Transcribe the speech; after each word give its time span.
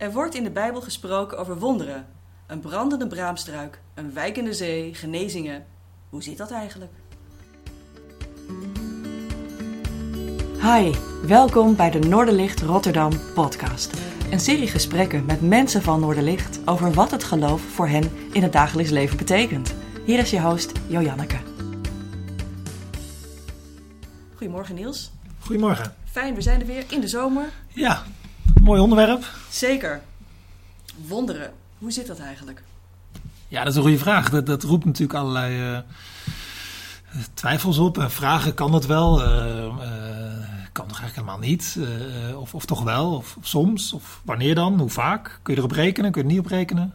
Er 0.00 0.12
wordt 0.12 0.34
in 0.34 0.42
de 0.42 0.50
Bijbel 0.50 0.80
gesproken 0.80 1.38
over 1.38 1.58
wonderen. 1.58 2.06
Een 2.46 2.60
brandende 2.60 3.06
braamstruik, 3.06 3.80
een 3.94 4.14
wijkende 4.14 4.52
zee, 4.52 4.94
genezingen. 4.94 5.66
Hoe 6.08 6.22
zit 6.22 6.36
dat 6.36 6.50
eigenlijk? 6.50 6.92
Hi, 10.60 10.92
welkom 11.26 11.76
bij 11.76 11.90
de 11.90 11.98
Noorderlicht 11.98 12.60
Rotterdam 12.60 13.12
podcast. 13.34 14.00
Een 14.30 14.40
serie 14.40 14.68
gesprekken 14.68 15.24
met 15.24 15.40
mensen 15.40 15.82
van 15.82 16.00
Noorderlicht 16.00 16.60
over 16.64 16.92
wat 16.92 17.10
het 17.10 17.24
geloof 17.24 17.62
voor 17.62 17.88
hen 17.88 18.10
in 18.32 18.42
het 18.42 18.52
dagelijks 18.52 18.90
leven 18.90 19.16
betekent. 19.16 19.74
Hier 20.04 20.18
is 20.18 20.30
je 20.30 20.40
host 20.40 20.72
Jojanneke. 20.86 21.38
Goedemorgen 24.36 24.74
Niels. 24.74 25.10
Goedemorgen. 25.40 25.94
Fijn, 26.04 26.34
we 26.34 26.40
zijn 26.40 26.60
er 26.60 26.66
weer 26.66 26.84
in 26.88 27.00
de 27.00 27.08
zomer. 27.08 27.48
Ja, 27.68 28.02
mooi 28.60 28.80
onderwerp. 28.80 29.24
Zeker. 29.50 30.00
Wonderen, 31.06 31.52
hoe 31.78 31.92
zit 31.92 32.06
dat 32.06 32.18
eigenlijk? 32.18 32.62
Ja, 33.48 33.58
dat 33.58 33.68
is 33.68 33.76
een 33.76 33.82
goede 33.82 33.98
vraag. 33.98 34.30
Dat, 34.30 34.46
dat 34.46 34.62
roept 34.62 34.84
natuurlijk 34.84 35.18
allerlei 35.18 35.72
uh, 35.72 35.78
twijfels 37.34 37.78
op. 37.78 37.98
Uh, 37.98 38.08
vragen, 38.08 38.54
kan 38.54 38.74
het 38.74 38.86
wel? 38.86 39.22
Uh, 39.22 39.28
kan 40.72 40.86
toch 40.86 41.00
eigenlijk 41.00 41.14
helemaal 41.14 41.48
niet? 41.48 41.78
of, 42.36 42.54
of 42.54 42.64
toch 42.64 42.82
wel? 42.82 43.14
Of, 43.14 43.36
of, 43.36 43.46
soms? 43.46 43.92
Of 43.92 44.20
wanneer 44.24 44.54
dan? 44.54 44.78
Hoe 44.78 44.90
vaak? 44.90 45.38
Kun 45.42 45.54
je 45.54 45.60
erop 45.60 45.72
rekenen? 45.72 46.10
Kun 46.10 46.22
je 46.22 46.28
er 46.28 46.34
niet 46.34 46.44
op 46.44 46.50
rekenen? 46.50 46.92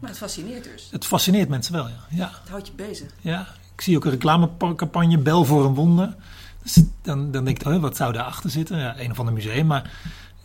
maar 0.00 0.10
het 0.10 0.18
fascineert 0.18 0.64
dus. 0.64 0.88
Het 0.90 1.06
fascineert 1.06 1.48
mensen 1.48 1.72
wel, 1.72 1.88
ja. 1.88 1.94
ja. 2.10 2.30
Het 2.40 2.48
houdt 2.48 2.66
je 2.66 2.72
bezig. 2.72 3.10
Ja, 3.20 3.46
ik 3.74 3.80
zie 3.80 3.96
ook 3.96 4.04
een 4.04 4.10
reclamecampagne, 4.10 5.18
Bel 5.18 5.44
voor 5.44 5.64
een 5.64 5.74
wonder. 5.74 6.16
Dus 6.62 6.82
dan, 7.02 7.30
dan 7.30 7.44
denk 7.44 7.60
ik, 7.60 7.66
oh, 7.66 7.80
wat 7.80 7.96
zou 7.96 8.12
daarachter 8.12 8.50
zitten? 8.50 8.78
Ja, 8.78 8.98
een 8.98 9.10
of 9.10 9.18
ander 9.18 9.34
museum, 9.34 9.66
maar... 9.66 9.90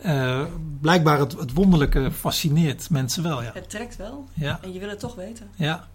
Uh, 0.04 0.44
blijkbaar 0.80 1.18
het, 1.18 1.32
het, 1.32 1.52
wonderlijke 1.52 2.10
fascineert 2.12 2.90
mensen 2.90 3.22
wel. 3.22 3.42
Ja. 3.42 3.50
Het 3.54 3.70
trekt 3.70 3.96
wel. 3.96 4.28
Ja. 4.34 4.58
En 4.62 4.72
je 4.72 4.78
wil 4.78 4.88
het 4.88 4.98
toch 4.98 5.14
weten. 5.14 5.50
Ja. 5.54 5.88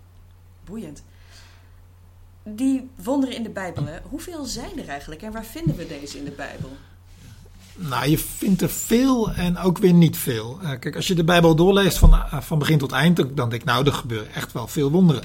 Boeiend. 0.66 1.04
Die 2.44 2.90
wonderen 3.04 3.36
in 3.36 3.44
de 3.44 3.50
Bijbel, 3.50 3.86
hè? 3.86 3.98
hoeveel 4.10 4.46
zijn 4.46 4.80
er 4.80 4.88
eigenlijk 4.88 5.22
en 5.22 5.32
waar 5.32 5.46
vinden 5.46 5.76
we 5.76 5.88
deze 5.88 6.18
in 6.18 6.24
de 6.24 6.32
Bijbel? 6.32 6.70
Nou, 7.76 8.10
je 8.10 8.18
vindt 8.18 8.62
er 8.62 8.70
veel 8.70 9.32
en 9.32 9.58
ook 9.58 9.78
weer 9.78 9.94
niet 9.94 10.18
veel. 10.18 10.60
Uh, 10.62 10.70
kijk, 10.80 10.96
als 10.96 11.08
je 11.08 11.16
de 11.16 11.24
Bijbel 11.24 11.56
doorleest 11.56 11.98
van, 11.98 12.14
uh, 12.14 12.42
van 12.42 12.60
begin 12.60 12.78
tot 12.78 12.92
eind, 12.92 13.16
dan 13.18 13.36
denk 13.36 13.54
ik, 13.54 13.64
nou, 13.64 13.86
er 13.86 13.94
gebeuren 13.94 14.34
echt 14.34 14.52
wel 14.52 14.68
veel 14.68 14.92
wonderen. 14.92 15.24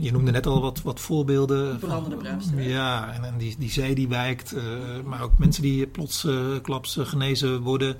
Je 0.00 0.12
noemde 0.12 0.30
net 0.30 0.46
al 0.46 0.60
wat, 0.60 0.82
wat 0.82 1.00
voorbeelden. 1.00 1.78
Brandende 1.78 2.16
braamstruik. 2.16 2.66
Ja, 2.66 3.12
en, 3.12 3.24
en 3.24 3.38
die, 3.38 3.56
die 3.58 3.70
zee 3.70 3.94
die 3.94 4.08
wijkt. 4.08 4.54
Uh, 4.54 4.62
maar 5.04 5.22
ook 5.22 5.38
mensen 5.38 5.62
die 5.62 5.86
plots 5.86 6.24
uh, 6.24 6.46
klaps 6.62 6.96
uh, 6.96 7.06
genezen 7.06 7.60
worden. 7.60 7.96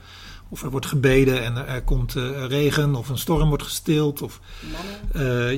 Of 0.49 0.63
er 0.63 0.71
wordt 0.71 0.87
gebeden 0.87 1.45
en 1.45 1.67
er 1.67 1.83
komt 1.83 2.13
regen 2.49 2.95
of 2.95 3.09
een 3.09 3.19
storm 3.19 3.49
wordt 3.49 3.63
gestild. 3.63 4.23
Of 4.23 4.41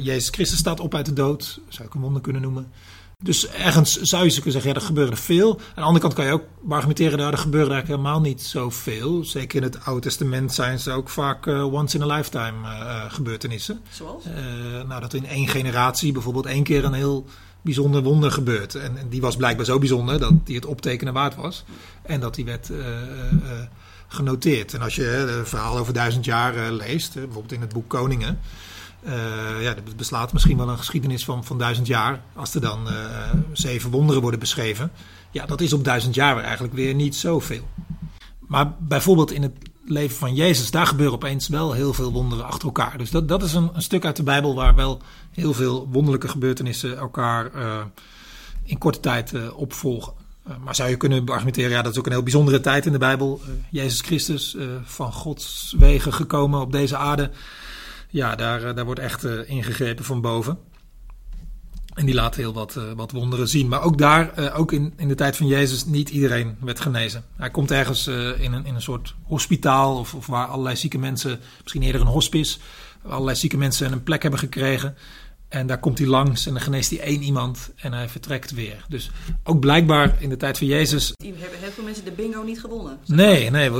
Jezus 0.00 0.28
Christus 0.28 0.58
staat 0.58 0.80
op 0.80 0.94
uit 0.94 1.06
de 1.06 1.12
dood. 1.12 1.60
Zou 1.68 1.88
ik 1.88 1.94
een 1.94 2.00
wonder 2.00 2.22
kunnen 2.22 2.42
noemen. 2.42 2.70
Dus 3.22 3.48
ergens 3.48 3.96
zou 3.96 4.24
je 4.24 4.32
kunnen 4.32 4.52
zeggen, 4.52 4.70
ja, 4.70 4.76
er 4.76 4.86
gebeurde 4.86 5.16
veel. 5.16 5.58
Aan 5.58 5.74
de 5.74 5.80
andere 5.80 6.00
kant 6.00 6.14
kan 6.14 6.24
je 6.24 6.32
ook 6.32 6.44
argumenteren, 6.68 7.18
nou, 7.18 7.32
er 7.32 7.38
gebeurde 7.38 7.72
eigenlijk 7.72 8.00
helemaal 8.00 8.20
niet 8.20 8.42
zoveel. 8.42 9.24
Zeker 9.24 9.56
in 9.56 9.62
het 9.62 9.84
Oude 9.84 10.00
Testament 10.00 10.54
zijn 10.54 10.78
ze 10.78 10.90
ook 10.90 11.08
vaak 11.08 11.46
uh, 11.46 11.72
once 11.72 11.96
in 11.96 12.02
a 12.02 12.16
lifetime 12.16 12.68
uh, 12.68 13.04
gebeurtenissen. 13.08 13.80
Zoals? 13.90 14.24
Uh, 14.26 14.32
nou, 14.88 15.00
dat 15.00 15.14
in 15.14 15.26
één 15.26 15.48
generatie 15.48 16.12
bijvoorbeeld 16.12 16.46
één 16.46 16.62
keer 16.62 16.84
een 16.84 16.92
heel 16.92 17.26
bijzonder 17.62 18.02
wonder 18.02 18.30
gebeurt. 18.30 18.74
En, 18.74 18.98
en, 18.98 19.08
die 19.08 19.20
was 19.20 19.36
blijkbaar 19.36 19.66
zo 19.66 19.78
bijzonder 19.78 20.18
dat 20.18 20.32
die 20.44 20.56
het 20.56 20.66
optekenen 20.66 21.12
waard 21.12 21.34
was. 21.34 21.64
En 22.02 22.20
dat 22.20 22.34
die 22.34 22.44
werd 22.44 22.70
genoteerd. 24.08 24.74
En 24.74 24.82
als 24.82 24.94
je 24.94 25.02
het 25.02 25.48
verhaal 25.48 25.78
over 25.78 25.92
duizend 25.92 26.24
jaar 26.24 26.72
leest, 26.72 27.14
bijvoorbeeld 27.14 27.52
in 27.52 27.60
het 27.60 27.72
boek 27.72 27.88
Koningen... 27.88 28.38
Uh, 29.06 29.62
ja, 29.62 29.74
dat 29.74 29.96
beslaat 29.96 30.32
misschien 30.32 30.56
wel 30.56 30.68
een 30.68 30.78
geschiedenis 30.78 31.24
van, 31.24 31.44
van 31.44 31.58
duizend 31.58 31.86
jaar. 31.86 32.20
Als 32.34 32.54
er 32.54 32.60
dan 32.60 32.88
uh, 32.88 32.94
zeven 33.52 33.90
wonderen 33.90 34.22
worden 34.22 34.40
beschreven. 34.40 34.92
Ja, 35.30 35.46
dat 35.46 35.60
is 35.60 35.72
op 35.72 35.84
duizend 35.84 36.14
jaar 36.14 36.42
eigenlijk 36.42 36.74
weer 36.74 36.94
niet 36.94 37.16
zoveel. 37.16 37.68
Maar 38.38 38.72
bijvoorbeeld 38.78 39.32
in 39.32 39.42
het 39.42 39.52
leven 39.84 40.16
van 40.16 40.34
Jezus, 40.34 40.70
daar 40.70 40.86
gebeuren 40.86 41.14
opeens 41.14 41.48
wel 41.48 41.72
heel 41.72 41.92
veel 41.92 42.12
wonderen 42.12 42.44
achter 42.44 42.64
elkaar. 42.64 42.98
Dus 42.98 43.10
dat, 43.10 43.28
dat 43.28 43.42
is 43.42 43.54
een, 43.54 43.70
stuk 43.76 44.04
uit 44.04 44.16
de 44.16 44.22
Bijbel 44.22 44.54
waar 44.54 44.74
wel 44.74 45.02
heel 45.30 45.52
veel 45.52 45.88
wonderlijke 45.90 46.28
gebeurtenissen 46.28 46.96
elkaar 46.96 47.50
uh, 47.54 47.84
in 48.62 48.78
korte 48.78 49.00
tijd 49.00 49.52
opvolgen. 49.52 50.12
maar 50.64 50.74
zou 50.74 50.90
je 50.90 50.96
kunnen 50.96 51.28
argumenteren, 51.28 51.70
ja, 51.70 51.82
dat 51.82 51.92
is 51.92 51.98
ook 51.98 52.06
een 52.06 52.12
heel 52.12 52.22
bijzondere 52.22 52.60
tijd 52.60 52.86
in 52.86 52.92
de 52.92 52.98
Bijbel. 52.98 53.40
Jezus 53.70 54.00
Christus, 54.00 54.56
van 54.84 55.12
Gods 55.12 55.74
wegen 55.78 56.12
gekomen 56.12 56.60
op 56.60 56.72
deze 56.72 56.96
aarde 56.96 57.30
ja, 58.10 58.34
daar, 58.34 58.74
daar 58.74 58.84
wordt 58.84 59.00
echt 59.00 59.24
uh, 59.24 59.48
ingegrepen 59.50 60.04
van 60.04 60.20
boven. 60.20 60.58
En 61.94 62.06
die 62.06 62.14
laat 62.14 62.34
heel 62.34 62.52
wat, 62.52 62.76
uh, 62.76 62.92
wat 62.92 63.10
wonderen 63.10 63.48
zien. 63.48 63.68
Maar 63.68 63.82
ook 63.82 63.98
daar, 63.98 64.52
ook 64.54 64.72
in, 64.72 64.92
in 64.96 65.08
de 65.08 65.14
tijd 65.14 65.36
van 65.36 65.46
Jezus, 65.46 65.84
niet 65.84 66.08
iedereen 66.08 66.56
werd 66.60 66.80
genezen. 66.80 67.24
Hij 67.36 67.50
komt 67.50 67.70
ergens 67.70 68.06
in, 68.06 68.52
een, 68.52 68.66
in 68.66 68.74
een 68.74 68.82
soort 68.82 69.14
hospitaal 69.22 69.98
of, 69.98 70.14
of 70.14 70.26
waar 70.26 70.46
allerlei 70.46 70.76
zieke 70.76 70.98
mensen, 70.98 71.40
misschien 71.62 71.82
eerder 71.82 72.00
een 72.00 72.06
hospice, 72.06 72.58
allerlei 73.02 73.36
zieke 73.36 73.56
mensen 73.56 73.92
een 73.92 74.02
plek 74.02 74.22
hebben 74.22 74.40
gekregen. 74.40 74.96
En 75.50 75.66
daar 75.66 75.78
komt 75.78 75.98
hij 75.98 76.06
langs 76.06 76.46
en 76.46 76.52
dan 76.52 76.62
geneest 76.62 76.90
hij 76.90 77.00
één 77.00 77.22
iemand 77.22 77.72
en 77.76 77.92
hij 77.92 78.08
vertrekt 78.08 78.50
weer. 78.50 78.84
Dus 78.88 79.10
ook 79.44 79.60
blijkbaar 79.60 80.16
in 80.18 80.28
de 80.28 80.36
tijd 80.36 80.58
van 80.58 80.66
Jezus. 80.66 81.12
Hebben 81.16 81.58
heel 81.60 81.70
veel 81.70 81.84
mensen 81.84 82.04
de 82.04 82.12
bingo 82.12 82.42
niet 82.42 82.60
gewonnen? 82.60 82.98
Nee, 83.06 83.50
nee. 83.50 83.70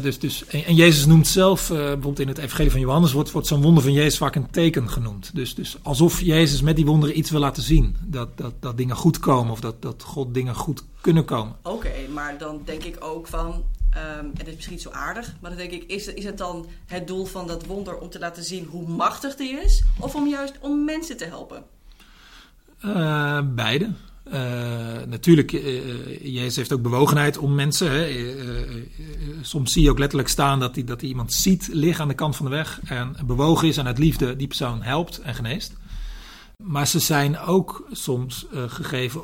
Dus, 0.00 0.18
dus, 0.18 0.46
en 0.46 0.74
Jezus 0.74 1.06
noemt 1.06 1.26
zelf, 1.26 1.70
uh, 1.70 1.76
bijvoorbeeld 1.76 2.20
in 2.20 2.28
het 2.28 2.38
Evangelie 2.38 2.70
van 2.70 2.80
Johannes, 2.80 3.12
wordt, 3.12 3.30
wordt 3.30 3.46
zo'n 3.46 3.62
wonder 3.62 3.82
van 3.82 3.92
Jezus 3.92 4.18
vaak 4.18 4.34
een 4.34 4.50
teken 4.50 4.90
genoemd. 4.90 5.30
Dus, 5.34 5.54
dus 5.54 5.76
alsof 5.82 6.20
Jezus 6.20 6.62
met 6.62 6.76
die 6.76 6.86
wonderen 6.86 7.18
iets 7.18 7.30
wil 7.30 7.40
laten 7.40 7.62
zien. 7.62 7.96
Dat, 8.04 8.38
dat, 8.38 8.52
dat 8.60 8.76
dingen 8.76 8.96
goed 8.96 9.18
komen 9.18 9.52
of 9.52 9.60
dat, 9.60 9.82
dat 9.82 10.02
God 10.02 10.34
dingen 10.34 10.54
goed 10.54 10.84
kunnen 11.00 11.24
komen. 11.24 11.56
Oké, 11.62 11.74
okay, 11.74 12.06
maar 12.14 12.38
dan 12.38 12.60
denk 12.64 12.82
ik 12.82 12.96
ook 13.00 13.26
van. 13.26 13.64
Um, 13.96 14.24
en 14.24 14.32
dat 14.34 14.46
is 14.46 14.54
misschien 14.54 14.74
niet 14.74 14.84
zo 14.84 14.90
aardig, 14.90 15.34
maar 15.40 15.50
dan 15.50 15.58
denk 15.58 15.72
ik, 15.72 15.84
is, 15.84 16.06
is 16.06 16.24
het 16.24 16.38
dan 16.38 16.66
het 16.86 17.06
doel 17.06 17.24
van 17.24 17.46
dat 17.46 17.66
wonder 17.66 17.98
om 17.98 18.10
te 18.10 18.18
laten 18.18 18.44
zien 18.44 18.64
hoe 18.64 18.88
machtig 18.88 19.36
die 19.36 19.60
is? 19.60 19.82
Of 19.98 20.14
om 20.14 20.28
juist 20.28 20.54
om 20.60 20.84
mensen 20.84 21.16
te 21.16 21.24
helpen? 21.24 21.64
Uh, 22.84 23.40
beide. 23.44 23.90
Uh, 24.32 24.32
natuurlijk, 25.06 25.52
uh, 25.52 26.34
Jezus 26.34 26.56
heeft 26.56 26.72
ook 26.72 26.82
bewogenheid 26.82 27.38
om 27.38 27.54
mensen. 27.54 27.90
Hè. 27.90 28.28
soms 29.42 29.72
zie 29.72 29.82
je 29.82 29.90
ook 29.90 29.98
letterlijk 29.98 30.28
staan 30.28 30.60
dat 30.60 30.74
hij, 30.74 30.84
dat 30.84 31.02
iemand 31.02 31.32
ziet 31.32 31.68
liggen 31.72 32.02
aan 32.02 32.08
de 32.08 32.14
kant 32.14 32.36
van 32.36 32.44
de 32.44 32.50
weg. 32.50 32.80
En 32.84 33.16
bewogen 33.26 33.68
is 33.68 33.76
en 33.76 33.86
uit 33.86 33.98
liefde 33.98 34.36
die 34.36 34.46
persoon 34.46 34.82
helpt 34.82 35.18
en 35.18 35.34
geneest. 35.34 35.72
Maar 36.62 36.86
ze 36.86 36.98
zijn 36.98 37.38
ook 37.38 37.86
soms 37.90 38.46
gegeven 38.52 39.22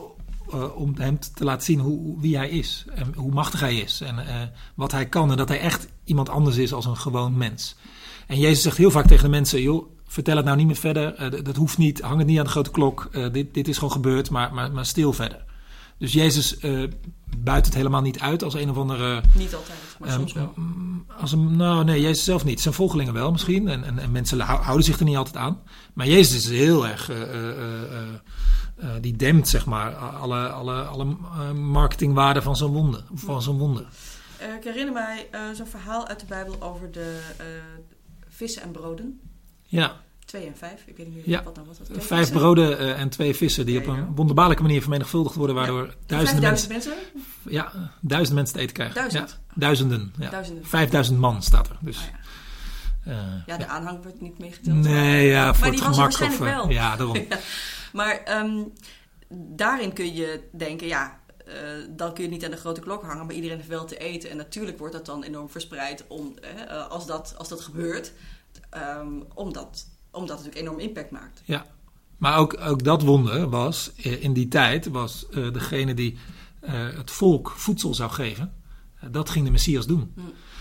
uh, 0.54 0.76
om 0.76 0.92
hem 0.96 1.18
te 1.34 1.44
laten 1.44 1.64
zien 1.64 1.80
hoe, 1.80 2.20
wie 2.20 2.36
hij 2.36 2.48
is. 2.48 2.84
En 2.94 3.14
hoe 3.16 3.32
machtig 3.32 3.60
hij 3.60 3.76
is. 3.76 4.00
En 4.00 4.14
uh, 4.14 4.42
wat 4.74 4.92
hij 4.92 5.06
kan. 5.06 5.30
En 5.30 5.36
dat 5.36 5.48
hij 5.48 5.60
echt 5.60 5.88
iemand 6.04 6.28
anders 6.28 6.56
is 6.56 6.72
als 6.72 6.84
een 6.84 6.96
gewoon 6.96 7.36
mens. 7.36 7.76
En 8.26 8.38
Jezus 8.38 8.62
zegt 8.62 8.76
heel 8.76 8.90
vaak 8.90 9.06
tegen 9.06 9.24
de 9.24 9.30
mensen: 9.30 9.62
joh, 9.62 9.86
vertel 10.06 10.36
het 10.36 10.44
nou 10.44 10.56
niet 10.56 10.66
meer 10.66 10.76
verder. 10.76 11.34
Uh, 11.34 11.44
dat 11.44 11.56
hoeft 11.56 11.78
niet. 11.78 12.00
Hang 12.00 12.18
het 12.18 12.26
niet 12.26 12.38
aan 12.38 12.44
de 12.44 12.50
grote 12.50 12.70
klok. 12.70 13.10
dit, 13.32 13.54
dit 13.54 13.68
is 13.68 13.74
gewoon 13.74 13.92
gebeurd. 13.92 14.30
Maar, 14.30 14.54
maar, 14.54 14.72
maar 14.72 14.86
stil 14.86 15.12
verder. 15.12 15.44
Dus 15.98 16.12
Jezus 16.12 16.56
buit 17.38 17.66
het 17.66 17.74
helemaal 17.74 18.02
niet 18.02 18.20
uit 18.20 18.42
als 18.42 18.54
een 18.54 18.70
of 18.70 18.76
andere. 18.76 19.22
Niet 19.34 19.54
altijd, 19.54 19.78
maar 19.98 20.10
soms 20.10 20.32
wel. 20.32 20.54
Als 21.20 21.32
een, 21.32 21.56
nou, 21.56 21.84
nee, 21.84 22.00
Jezus 22.00 22.24
zelf 22.24 22.44
niet. 22.44 22.60
Zijn 22.60 22.74
volgelingen 22.74 23.12
wel 23.12 23.30
misschien. 23.30 23.68
En, 23.68 23.84
en, 23.84 23.98
en 23.98 24.10
mensen 24.10 24.40
houden 24.40 24.84
zich 24.84 24.98
er 24.98 25.04
niet 25.04 25.16
altijd 25.16 25.36
aan. 25.36 25.58
Maar 25.94 26.06
Jezus 26.06 26.36
is 26.36 26.58
heel 26.58 26.86
erg. 26.86 27.10
Uh, 28.78 28.90
die 29.00 29.16
dempt 29.16 29.48
zeg 29.48 29.66
maar 29.66 29.94
alle, 29.94 30.48
alle, 30.48 30.82
alle 30.82 31.04
uh, 31.04 31.52
marketingwaarde 31.52 32.42
van 32.42 32.56
zo'n 32.56 32.72
wonder. 32.72 33.04
Van 33.14 33.42
zo'n 33.42 33.58
wonder. 33.58 33.86
Uh, 34.42 34.54
ik 34.54 34.64
herinner 34.64 34.92
mij 34.92 35.28
zo'n 35.54 35.66
verhaal 35.66 36.06
uit 36.06 36.20
de 36.20 36.26
Bijbel 36.26 36.62
over 36.62 36.92
de 36.92 37.20
vissen 38.28 38.62
en 38.62 38.70
broden. 38.70 39.20
Ja. 39.62 39.96
Twee 40.24 40.46
en 40.46 40.56
vijf, 40.56 40.82
ik 40.86 40.96
weet 40.96 41.06
niet 41.06 41.14
meer 41.14 41.28
ja. 41.28 41.42
wat 41.42 41.54
nou 41.54 41.66
was. 41.66 41.78
Dat, 41.78 41.86
vijf 41.90 42.06
vissen? 42.06 42.36
broden 42.36 42.96
en 42.96 43.08
twee 43.08 43.36
vissen 43.36 43.66
die 43.66 43.78
op 43.78 43.86
een 43.86 44.14
wonderbaarlijke 44.14 44.62
manier 44.62 44.80
vermenigvuldigd 44.80 45.34
worden, 45.34 45.56
waardoor 45.56 45.86
ja. 45.86 45.92
duizenden 46.06 46.42
mensen, 46.42 46.68
mensen, 46.68 46.92
Ja, 47.42 47.72
duizenden 48.00 48.34
mensen 48.34 48.54
te 48.54 48.60
eten 48.60 48.74
krijgen. 48.74 48.94
Duizend? 48.94 49.38
duizenden. 49.54 50.12
Ja. 50.18 50.30
Duizenden. 50.30 50.66
Vijfduizend 50.66 51.18
man 51.18 51.42
staat 51.42 51.68
er. 51.68 51.76
Dus. 51.80 51.96
Oh, 51.96 53.12
uh, 53.12 53.16
ja, 53.46 53.56
de 53.56 53.66
aanhang 53.66 54.02
wordt 54.02 54.20
niet 54.20 54.38
meegeteld. 54.38 54.76
Nee, 54.76 55.26
ja, 55.26 55.54
voor 55.54 55.60
maar 55.60 55.68
het 55.68 55.78
die 55.78 55.94
gemak. 55.94 56.20
Of, 56.20 56.38
wel. 56.38 56.70
Ja, 56.70 56.96
daarom. 56.96 57.16
maar 57.96 58.42
um, 58.44 58.72
daarin 59.56 59.92
kun 59.92 60.14
je 60.14 60.48
denken, 60.52 60.86
ja, 60.86 61.20
uh, 61.48 61.54
dan 61.90 62.14
kun 62.14 62.24
je 62.24 62.30
niet 62.30 62.44
aan 62.44 62.50
de 62.50 62.56
grote 62.56 62.80
klok 62.80 63.02
hangen, 63.02 63.26
maar 63.26 63.34
iedereen 63.34 63.56
heeft 63.56 63.68
wel 63.68 63.84
te 63.84 63.98
eten. 63.98 64.30
En 64.30 64.36
natuurlijk 64.36 64.78
wordt 64.78 64.94
dat 64.94 65.06
dan 65.06 65.22
enorm 65.22 65.48
verspreid 65.48 66.04
om, 66.08 66.34
uh, 66.70 66.86
als, 66.88 67.06
dat, 67.06 67.34
als 67.38 67.48
dat 67.48 67.60
gebeurt, 67.60 68.12
um, 68.98 69.24
omdat, 69.34 69.86
omdat 70.10 70.36
het 70.38 70.46
natuurlijk 70.46 70.56
enorm 70.56 70.78
impact 70.78 71.10
maakt. 71.10 71.42
Ja, 71.44 71.66
maar 72.16 72.38
ook, 72.38 72.56
ook 72.60 72.84
dat 72.84 73.02
wonder 73.02 73.48
was, 73.48 73.92
in 73.96 74.32
die 74.32 74.48
tijd, 74.48 74.86
was 74.86 75.26
uh, 75.30 75.52
degene 75.52 75.94
die 75.94 76.18
het 76.70 77.10
volk 77.10 77.50
voedsel 77.50 77.94
zou 77.94 78.10
geven. 78.10 78.52
dat 79.10 79.30
ging 79.30 79.44
de 79.44 79.50
Messias 79.50 79.86
doen. 79.86 80.12
Hm. 80.14 80.20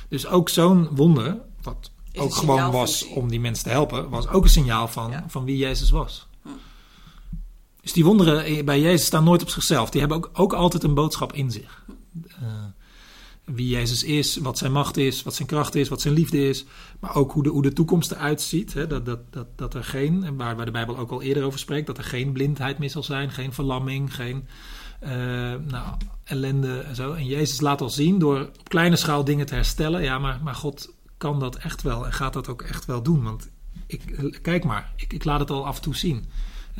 Dus 0.10 0.28
ook 0.28 0.50
zo'n 0.50 0.88
wonder, 0.92 1.42
wat 1.62 1.92
ook 2.16 2.36
gewoon 2.36 2.72
was 2.72 3.06
om 3.06 3.30
die 3.30 3.40
mensen 3.40 3.64
te 3.64 3.70
helpen, 3.70 4.10
was 4.10 4.28
ook 4.28 4.44
een 4.44 4.50
signaal 4.50 4.88
van, 4.88 5.12
Ja. 5.12 5.24
van 5.28 5.46
wie 5.46 5.58
Jezus 5.58 5.90
was. 5.90 6.28
Dus 7.86 7.94
die 7.94 8.06
wonderen 8.06 8.66
bij 8.66 8.82
Jezus 8.82 9.06
staan 9.06 9.24
nooit 9.24 9.42
op 9.42 9.50
zichzelf. 9.50 9.90
Die 9.90 10.00
hebben 10.00 10.18
ook, 10.18 10.30
ook 10.34 10.54
altijd 10.54 10.84
een 10.84 10.94
boodschap 10.94 11.34
in 11.34 11.52
zich. 11.52 11.86
Eh, 12.28 12.46
wie 13.44 13.68
Jezus 13.68 14.04
is, 14.04 14.38
wat 14.38 14.58
zijn 14.58 14.72
macht 14.72 14.98
is, 14.98 15.24
wat 15.24 15.36
zijn 15.36 15.48
kracht 15.48 15.76
is, 15.76 15.90
wat 15.90 16.02
zijn 16.02 16.14
liefde 16.14 16.48
is. 16.48 16.66
Maar 17.00 17.16
ook 17.16 17.32
hoe 17.32 17.44
de, 17.44 17.50
hoe 17.50 17.62
de 17.62 17.74
toekomst 17.74 18.12
eruit 18.12 18.42
ziet. 18.42 18.74
Hè? 18.74 18.88
Dat, 18.88 19.06
dat, 19.06 19.20
dat, 19.30 19.48
dat 19.56 19.74
er 19.74 19.84
geen, 19.84 20.24
en 20.24 20.36
waar, 20.36 20.56
waar 20.56 20.66
de 20.66 20.72
Bijbel 20.72 20.98
ook 20.98 21.12
al 21.12 21.22
eerder 21.22 21.44
over 21.44 21.60
spreekt, 21.60 21.88
dat 21.88 21.98
er 21.98 22.04
geen 22.04 22.32
blindheid 22.32 22.78
meer 22.78 22.90
zal 22.90 23.04
zijn, 23.04 23.32
geen 23.32 23.54
verlamming, 23.54 24.16
geen 24.16 24.48
eh, 25.00 25.12
nou, 25.68 25.98
ellende 26.24 26.80
en 26.80 26.96
zo. 26.96 27.14
En 27.14 27.26
Jezus 27.26 27.62
laat 27.62 27.82
al 27.82 27.90
zien 27.90 28.20
door 28.20 28.40
op 28.40 28.70
kleine 28.70 28.96
schaal 28.96 29.24
dingen 29.24 29.46
te 29.46 29.54
herstellen. 29.54 30.02
Ja, 30.02 30.20
maar, 30.20 30.40
maar 30.44 30.56
God 30.56 30.94
kan 31.18 31.40
dat 31.40 31.56
echt 31.56 31.82
wel 31.82 32.06
en 32.06 32.14
gaat 32.14 32.34
dat 32.34 32.48
ook 32.48 32.62
echt 32.62 32.86
wel 32.86 33.02
doen. 33.02 33.24
Want 33.24 33.50
ik, 33.88 34.40
kijk 34.42 34.64
maar, 34.64 34.94
ik, 34.96 35.14
ik 35.14 35.24
laat 35.24 35.40
het 35.40 35.50
al 35.50 35.66
af 35.66 35.76
en 35.76 35.82
toe 35.82 35.96
zien. 35.96 36.26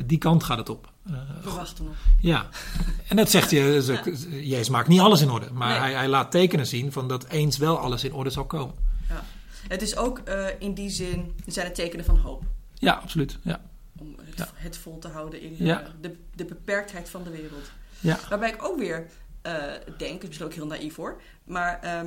Die 0.06 0.18
kant 0.18 0.44
gaat 0.44 0.58
het 0.58 0.68
op. 0.68 0.94
Eh, 1.06 1.12
We 1.44 1.50
wachten 1.50 1.84
nog. 1.84 1.94
ja, 2.20 2.48
en 3.08 3.16
dat 3.16 3.30
zegt 3.30 3.50
je, 3.50 3.82
ze- 3.82 4.46
Jezus 4.46 4.68
maakt 4.68 4.88
niet 4.88 5.00
alles 5.00 5.20
in 5.20 5.30
orde. 5.30 5.50
Maar 5.52 5.68
Nee. 5.68 5.78
hij, 5.78 5.92
hij 5.94 6.08
laat 6.08 6.30
tekenen 6.30 6.66
zien 6.66 6.92
van 6.92 7.08
dat 7.08 7.24
eens 7.28 7.56
wel 7.56 7.78
alles 7.78 8.04
in 8.04 8.12
orde 8.12 8.30
zal 8.30 8.44
komen. 8.46 8.74
Ja. 9.08 9.24
Het 9.68 9.82
is 9.82 9.96
ook 9.96 10.18
eh, 10.18 10.46
in 10.58 10.74
die 10.74 10.90
zin, 10.90 11.34
zijn 11.46 11.66
het 11.66 11.74
tekenen 11.74 12.04
van 12.04 12.16
hoop. 12.18 12.42
Ja, 12.74 12.92
absoluut. 12.92 13.38
Ja, 13.42 13.60
Om 13.98 14.14
het, 14.24 14.38
Ja. 14.38 14.48
het 14.54 14.76
vol 14.76 14.98
te 14.98 15.08
houden 15.08 15.40
in 15.40 15.54
Ja. 15.58 15.80
eh, 15.82 15.88
de, 16.00 16.16
de 16.34 16.44
beperktheid 16.44 17.08
van 17.08 17.22
de 17.22 17.30
wereld. 17.30 17.70
ja. 18.00 18.18
Waarbij 18.28 18.48
ik 18.50 18.64
ook 18.64 18.78
weer 18.78 19.06
eh, 19.42 19.52
denk, 19.98 20.20
is 20.22 20.26
misschien 20.26 20.46
ook 20.46 20.54
heel 20.54 20.66
naïef 20.66 20.96
hoor, 20.96 21.20
maar 21.44 21.80
ehm, 21.82 22.06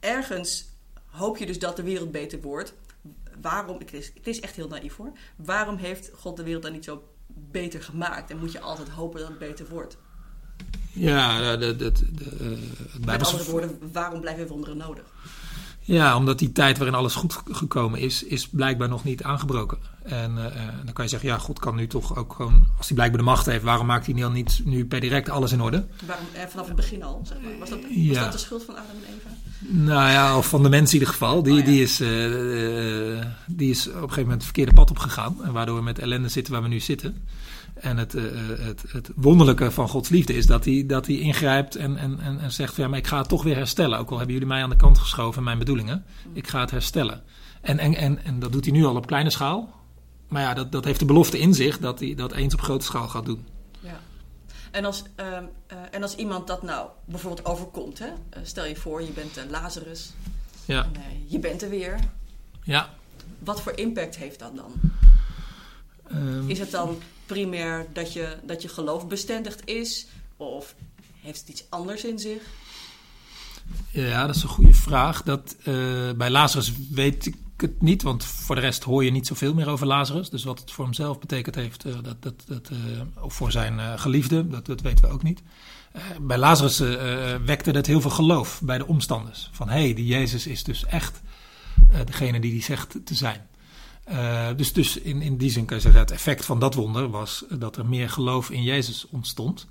ergens 0.00 0.68
hoop 1.06 1.36
je 1.36 1.46
dus 1.46 1.58
dat 1.58 1.76
de 1.76 1.82
wereld 1.82 2.12
beter 2.12 2.40
wordt. 2.40 2.72
Waarom, 3.40 3.78
het 3.78 3.92
is, 3.92 4.10
het 4.14 4.26
is 4.26 4.40
echt 4.40 4.56
heel 4.56 4.68
naïef 4.68 4.96
hoor, 4.96 5.12
waarom 5.36 5.76
heeft 5.76 6.10
God 6.14 6.36
de 6.36 6.42
wereld 6.42 6.62
dan 6.62 6.72
niet 6.72 6.84
zo 6.84 7.02
beter 7.34 7.82
gemaakt? 7.82 8.30
En 8.30 8.38
moet 8.38 8.52
je 8.52 8.60
altijd 8.60 8.88
hopen 8.88 9.20
dat 9.20 9.28
het 9.28 9.38
beter 9.38 9.68
wordt? 9.68 9.96
ja 10.92 11.56
de, 11.56 11.76
de, 11.76 11.92
de, 11.92 12.24
eh, 12.40 13.06
Met 13.06 13.26
andere 13.26 13.50
woorden, 13.50 13.78
waarom 13.92 14.20
blijven 14.20 14.46
wonderen 14.46 14.76
nodig? 14.76 15.04
Ja, 15.90 16.16
omdat 16.16 16.38
die 16.38 16.52
tijd 16.52 16.76
waarin 16.78 16.96
alles 16.96 17.14
goed 17.14 17.42
gekomen 17.50 18.00
is, 18.00 18.22
is 18.22 18.48
blijkbaar 18.48 18.88
nog 18.88 19.04
niet 19.04 19.22
aangebroken. 19.22 19.78
En 20.02 20.38
eh, 20.38 20.44
eh, 20.46 20.68
dan 20.84 20.92
kan 20.92 21.04
je 21.04 21.10
zeggen, 21.10 21.28
ja, 21.28 21.38
God 21.38 21.58
kan 21.58 21.76
nu 21.76 21.86
toch 21.86 22.16
ook 22.16 22.32
gewoon, 22.32 22.66
als 22.78 22.86
hij 22.86 22.96
blijkbaar 22.96 23.18
de 23.20 23.26
macht 23.26 23.46
heeft, 23.46 23.62
waarom 23.62 23.86
maakt 23.86 24.06
hij 24.06 24.14
dan 24.14 24.32
niet 24.32 24.60
nu 24.64 24.86
per 24.86 25.00
direct 25.00 25.28
alles 25.28 25.52
in 25.52 25.60
orde? 25.60 25.86
Waarom, 26.06 26.26
eh, 26.32 26.42
vanaf 26.48 26.66
het 26.66 26.76
begin 26.76 27.02
al, 27.02 27.20
zeg 27.24 27.38
maar. 27.40 27.58
Was 27.58 27.68
dat, 27.68 27.78
was 27.80 27.88
Ja. 27.90 28.22
dat 28.22 28.32
de 28.32 28.38
schuld 28.38 28.64
van 28.64 28.74
Adam 28.74 28.96
en 29.06 29.14
Eva? 29.14 29.28
Nou 29.82 30.10
ja, 30.10 30.36
of 30.36 30.48
van 30.48 30.62
de 30.62 30.68
mens 30.68 30.88
in 30.88 30.98
ieder 30.98 31.08
geval. 31.12 31.42
Die, 31.42 31.52
Oh 31.52 31.58
ja. 31.58 31.64
die, 31.64 31.82
is, 31.82 31.96
die 33.46 33.70
is 33.70 33.86
op 33.86 33.94
een 33.94 34.00
gegeven 34.00 34.16
moment 34.22 34.32
het 34.32 34.44
verkeerde 34.44 34.72
pad 34.72 34.90
opgegaan. 34.90 35.36
En 35.44 35.52
waardoor 35.52 35.76
we 35.76 35.82
met 35.82 35.98
ellende 35.98 36.28
zitten 36.28 36.52
waar 36.52 36.62
we 36.62 36.68
nu 36.68 36.80
zitten. 36.80 37.24
En 37.80 37.96
het, 37.96 38.14
eh, 38.14 38.24
het, 38.58 38.84
het 38.88 39.10
wonderlijke 39.14 39.70
van 39.70 39.88
Gods 39.88 40.08
liefde 40.08 40.34
is 40.34 40.46
dat 40.46 40.64
hij, 40.64 40.84
dat 40.86 41.06
hij 41.06 41.16
ingrijpt 41.18 41.76
en, 41.76 41.96
en, 41.96 42.20
en, 42.20 42.40
en 42.40 42.52
zegt: 42.52 42.74
van, 42.74 42.84
ja, 42.84 42.90
maar 42.90 42.98
ik 42.98 43.06
ga 43.06 43.18
het 43.18 43.28
toch 43.28 43.42
weer 43.42 43.56
herstellen. 43.56 43.98
Ook 43.98 44.10
al 44.10 44.16
hebben 44.16 44.32
jullie 44.34 44.48
mij 44.48 44.62
aan 44.62 44.70
de 44.70 44.76
kant 44.76 44.98
geschoven 44.98 45.42
mijn 45.42 45.58
bedoelingen. 45.58 46.04
Ik 46.32 46.48
ga 46.48 46.60
het 46.60 46.70
herstellen. 46.70 47.22
En, 47.60 47.78
en, 47.78 47.94
en, 47.94 48.24
en 48.24 48.38
dat 48.38 48.52
doet 48.52 48.64
hij 48.64 48.74
nu 48.74 48.84
al 48.84 48.96
op 48.96 49.06
kleine 49.06 49.30
schaal. 49.30 49.78
Maar 50.28 50.42
ja, 50.42 50.54
dat, 50.54 50.72
dat 50.72 50.84
heeft 50.84 50.98
de 50.98 51.04
belofte 51.04 51.38
in 51.38 51.54
zich 51.54 51.78
dat 51.78 52.00
hij 52.00 52.14
dat 52.14 52.32
eens 52.32 52.54
op 52.54 52.60
grote 52.60 52.84
schaal 52.84 53.08
gaat 53.08 53.24
doen. 53.24 53.46
Ja. 53.80 54.00
En 54.70 54.84
als, 54.84 55.02
ehm, 55.14 55.44
eh, 55.66 55.76
en 55.90 56.02
als 56.02 56.14
iemand 56.14 56.46
dat 56.46 56.62
nou 56.62 56.88
bijvoorbeeld 57.04 57.46
overkomt, 57.46 57.98
hè? 57.98 58.06
Eh, 58.06 58.40
stel 58.42 58.64
je 58.64 58.76
voor, 58.76 59.02
je 59.02 59.10
bent 59.10 59.36
eh, 59.36 59.44
Lazarus 59.50 60.12
Ja, 60.64 60.84
en 60.84 60.96
eh, 60.96 61.02
je 61.26 61.38
bent 61.38 61.62
er 61.62 61.68
weer. 61.68 61.98
ja. 62.62 62.88
Wat 63.38 63.62
voor 63.62 63.72
impact 63.76 64.16
heeft 64.16 64.38
dat 64.38 64.56
dan? 64.56 64.72
Ehm, 66.08 66.48
Is 66.48 66.58
het 66.58 66.70
dan 66.70 66.98
primair 67.32 67.86
dat 67.92 68.12
je, 68.12 68.36
dat 68.42 68.62
je 68.62 68.68
geloof 68.68 69.08
bestendigd 69.08 69.66
is? 69.68 70.06
Of 70.36 70.74
heeft 71.20 71.40
het 71.40 71.48
iets 71.48 71.64
anders 71.68 72.04
in 72.04 72.18
zich? 72.18 72.42
Ja, 73.90 74.26
dat 74.26 74.36
is 74.36 74.42
een 74.42 74.48
goede 74.48 74.74
vraag. 74.74 75.22
Dat, 75.22 75.56
eh, 75.58 75.74
bij 76.16 76.30
Lazarus 76.30 76.72
weet 76.90 77.26
ik 77.26 77.36
het 77.56 77.82
niet, 77.82 78.02
want 78.02 78.24
voor 78.24 78.54
de 78.54 78.60
rest 78.60 78.82
hoor 78.82 79.04
je 79.04 79.10
niet 79.10 79.26
zoveel 79.26 79.54
meer 79.54 79.68
over 79.68 79.86
Lazarus. 79.86 80.30
Dus 80.30 80.44
wat 80.44 80.60
het 80.60 80.70
voor 80.70 80.84
hemzelf 80.84 81.18
betekend 81.18 81.54
heeft, 81.54 81.84
eh, 81.84 81.92
dat, 82.02 82.22
dat, 82.22 82.34
dat, 82.46 82.68
eh, 82.68 83.24
of 83.24 83.34
voor 83.34 83.50
zijn 83.50 83.98
geliefde, 83.98 84.48
dat, 84.48 84.66
dat 84.66 84.80
weten 84.80 85.04
we 85.04 85.12
ook 85.12 85.22
niet. 85.22 85.42
Bij 86.20 86.38
Lazarus 86.38 86.78
wekte 87.44 87.70
het 87.70 87.86
heel 87.86 88.00
veel 88.00 88.10
geloof 88.10 88.60
bij 88.62 88.78
de 88.78 88.86
omstanders. 88.86 89.50
Van 89.52 89.68
hé, 89.68 89.80
hey, 89.80 89.94
die 89.94 90.06
Jezus 90.06 90.46
is 90.46 90.64
dus 90.64 90.84
echt 90.84 91.20
degene 92.04 92.40
die 92.40 92.52
hij 92.52 92.62
zegt 92.62 92.96
te 93.04 93.14
zijn. 93.14 93.46
Eh, 94.10 94.48
dus 94.56 94.72
dus 94.72 94.96
in, 94.96 95.22
in 95.22 95.36
die 95.36 95.50
zin 95.50 95.64
kan 95.64 95.76
je 95.76 95.82
zeggen, 95.82 96.00
het 96.00 96.10
effect 96.10 96.44
van 96.44 96.58
dat 96.58 96.74
wonder 96.74 97.10
was 97.10 97.44
dat 97.48 97.76
er 97.76 97.86
meer 97.86 98.10
geloof 98.10 98.50
in 98.50 98.62
Jezus 98.62 99.06
ontstond. 99.10 99.66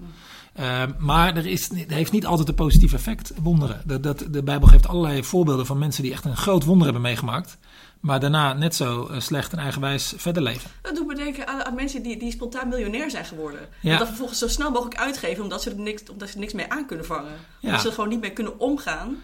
Eh, 0.54 0.84
maar 0.98 1.36
er, 1.36 1.46
is, 1.46 1.70
er 1.70 1.92
heeft 1.92 2.12
niet 2.12 2.26
altijd 2.26 2.48
een 2.48 2.56
positief 2.56 2.94
effect, 2.94 3.34
wonderen. 3.42 3.82
Dat, 3.86 4.04
dat, 4.04 4.26
de 4.30 4.44
Bijbel 4.44 4.68
geeft 4.68 4.88
allerlei 4.88 5.24
voorbeelden 5.24 5.66
van 5.66 5.78
mensen 5.78 6.04
die 6.04 6.12
echt 6.12 6.26
een 6.26 6.38
groot 6.38 6.64
wonder 6.64 6.84
hebben 6.84 7.02
meegemaakt. 7.02 7.58
Maar 8.00 8.20
daarna 8.20 8.54
net 8.54 8.76
zo 8.76 9.08
eh, 9.08 9.20
slecht 9.20 9.52
en 9.52 9.60
eigenwijs 9.60 10.14
verder 10.18 10.44
leven. 10.44 10.70
Dat 10.82 10.96
doet 10.96 11.08
me 11.08 11.16
denken 11.16 11.48
aan, 11.48 11.66
aan 11.66 11.76
mensen 11.76 12.04
die, 12.04 12.18
die 12.18 12.32
spontaan 12.32 12.70
miljonair 12.70 13.10
zijn 13.10 13.26
geworden. 13.26 13.62
Ja. 13.82 13.92
En 13.92 13.98
dat 13.98 14.08
vervolgens 14.08 14.40
zo 14.40 14.48
snel 14.48 14.72
mogelijk 14.72 15.00
uitgeven 15.00 15.44
omdat 15.44 15.62
ze 15.62 15.70
er 15.70 15.80
niks, 15.80 16.10
omdat 16.12 16.28
ze 16.28 16.34
er 16.34 16.40
niks 16.40 16.54
mee 16.54 16.72
aan 16.72 16.86
kunnen 16.86 17.06
vangen. 17.06 17.32
Ja. 17.32 17.38
Omdat 17.62 17.82
ze 17.82 17.88
er 17.88 17.94
gewoon 17.94 18.10
niet 18.10 18.22
mee 18.22 18.34
kunnen 18.34 18.60
omgaan 18.60 19.18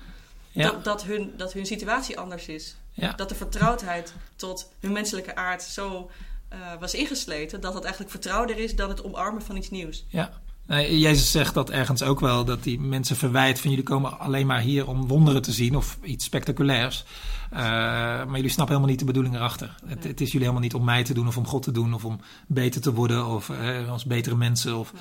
Ja, 0.51 0.71
dat, 0.71 0.83
dat, 0.83 1.03
hun, 1.03 1.33
dat 1.37 1.53
hun 1.53 1.65
situatie 1.65 2.19
anders 2.19 2.47
is. 2.47 2.75
Ja, 2.95 3.11
Dat 3.11 3.29
de 3.29 3.35
vertrouwdheid 3.35 4.13
tot 4.35 4.71
hun 4.79 4.91
menselijke 4.91 5.35
aard 5.35 5.63
zo 5.63 6.09
eh, 6.49 6.59
was 6.79 6.93
ingesleten 6.93 7.61
dat 7.61 7.73
het 7.73 7.83
eigenlijk 7.83 8.11
vertrouwder 8.11 8.57
is 8.57 8.75
dan 8.75 8.89
het 8.89 9.03
omarmen 9.03 9.41
van 9.41 9.55
iets 9.55 9.69
nieuws. 9.69 10.05
ja. 10.09 10.43
Nee, 10.67 10.99
Jezus 10.99 11.31
zegt 11.31 11.53
dat 11.53 11.69
ergens 11.69 12.03
ook 12.03 12.19
wel, 12.19 12.45
dat 12.45 12.63
die 12.63 12.79
mensen 12.79 13.15
verwijt 13.15 13.59
van 13.59 13.69
jullie 13.69 13.85
komen 13.85 14.19
alleen 14.19 14.47
maar 14.47 14.59
hier 14.59 14.87
om 14.87 15.07
wonderen 15.07 15.41
te 15.41 15.51
zien 15.51 15.75
of 15.75 15.97
iets 16.01 16.25
spectaculairs. 16.25 17.03
Eh, 17.51 17.59
maar 17.59 18.35
jullie 18.35 18.49
snappen 18.49 18.67
helemaal 18.75 18.89
niet 18.89 18.99
de 18.99 19.05
bedoeling 19.05 19.35
erachter. 19.35 19.75
Het, 19.85 19.99
Nee. 19.99 20.07
het 20.07 20.21
is 20.21 20.27
jullie 20.27 20.39
helemaal 20.47 20.61
niet 20.61 20.73
om 20.73 20.83
mij 20.83 21.03
te 21.03 21.13
doen 21.13 21.27
of 21.27 21.37
om 21.37 21.47
God 21.47 21.63
te 21.63 21.71
doen 21.71 21.93
of 21.93 22.05
om 22.05 22.19
beter 22.47 22.81
te 22.81 22.93
worden 22.93 23.25
of 23.25 23.49
eh, 23.49 23.89
als 23.91 24.05
betere 24.05 24.35
mensen. 24.35 24.77
Of, 24.77 24.93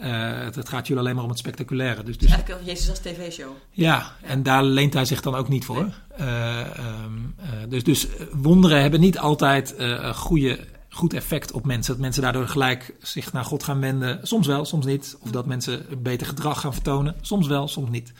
eh, 0.00 0.42
het, 0.44 0.54
het 0.54 0.68
gaat 0.68 0.86
jullie 0.86 1.02
alleen 1.02 1.14
maar 1.14 1.24
om 1.24 1.30
het 1.30 1.38
spectaculaire. 1.38 2.02
Dus, 2.02 2.18
dus 2.18 2.30
Eigenlijk 2.30 2.64
Jezus 2.64 2.88
als 2.88 2.98
tv-show. 2.98 3.50
Ja, 3.70 4.12
en 4.22 4.42
daar 4.42 4.64
leent 4.64 4.94
hij 4.94 5.04
zich 5.04 5.20
dan 5.20 5.34
ook 5.34 5.48
niet 5.48 5.64
voor. 5.64 5.88
Eh, 6.16 6.60
ehm, 6.60 7.14
eh, 7.36 7.48
dus, 7.68 7.84
dus 7.84 8.06
wonderen 8.32 8.80
hebben 8.80 9.00
niet 9.00 9.18
altijd 9.18 9.74
een 9.76 10.14
goede, 10.14 10.58
goed 10.88 11.12
effect 11.12 11.52
op 11.52 11.66
mensen. 11.66 11.92
Dat 11.92 12.02
mensen 12.02 12.22
daardoor 12.22 12.48
gelijk 12.48 12.94
zich 12.98 13.32
naar 13.32 13.44
God 13.44 13.62
gaan 13.62 13.80
wenden. 13.80 14.26
Soms 14.26 14.46
wel, 14.46 14.64
soms 14.64 14.86
niet. 14.86 15.16
Of 15.20 15.30
dat 15.30 15.46
mensen 15.46 15.90
een 15.90 16.02
beter 16.02 16.26
gedrag 16.26 16.60
gaan 16.60 16.72
vertonen. 16.72 17.16
Soms 17.20 17.46
wel, 17.46 17.68
soms 17.68 17.90
niet. 17.90 18.12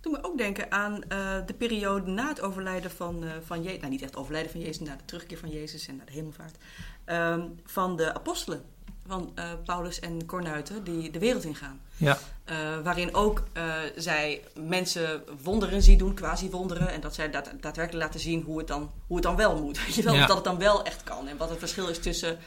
Doe 0.00 0.12
me 0.12 0.24
ook 0.24 0.38
denken 0.38 0.72
aan 0.72 1.00
de 1.46 1.54
periode 1.58 2.10
na 2.10 2.28
het 2.28 2.40
overlijden 2.40 2.90
van, 2.90 3.24
van 3.44 3.62
Jezus. 3.62 3.78
Nou, 3.78 3.90
niet 3.90 4.02
echt 4.02 4.16
overlijden 4.16 4.50
van 4.50 4.60
Jezus, 4.60 4.80
na 4.80 4.96
de 4.96 5.04
terugkeer 5.04 5.38
van 5.38 5.50
Jezus 5.50 5.88
en 5.88 5.96
naar 5.96 6.06
de 6.06 6.12
hemelvaart. 6.12 6.56
Ehm, 7.04 7.40
van 7.64 7.96
de 7.96 8.14
apostelen. 8.14 8.62
Van 9.06 9.32
eh, 9.34 9.44
Paulus 9.64 10.00
en 10.00 10.26
Cornuiten, 10.26 10.84
die 10.84 11.10
de 11.10 11.18
wereld 11.18 11.44
ingaan. 11.44 11.80
Ja, 11.96 12.18
Eh, 12.44 12.56
waarin 12.84 13.14
ook 13.14 13.42
eh, 13.52 13.64
zij 13.96 14.40
mensen 14.66 15.22
wonderen 15.42 15.82
zien 15.82 15.98
doen, 15.98 16.14
quasi-wonderen. 16.14 16.88
En 16.92 17.00
dat 17.00 17.14
zij 17.14 17.30
daad- 17.30 17.50
daadwerkelijk 17.60 18.04
laten 18.04 18.20
zien 18.20 18.42
hoe 18.42 18.58
het 18.58 18.66
dan, 18.66 18.90
hoe 19.06 19.16
het 19.16 19.24
dan 19.24 19.36
wel 19.36 19.60
moet. 19.62 19.78
Weet 19.86 19.94
je 19.94 20.02
wel, 20.02 20.14
Ja. 20.14 20.26
dat 20.26 20.36
het 20.36 20.44
dan 20.44 20.58
wel 20.58 20.84
echt 20.84 21.02
kan. 21.04 21.28
En 21.28 21.36
wat 21.36 21.50
het 21.50 21.58
verschil 21.58 21.88
is 21.88 21.98
tussen, 21.98 22.38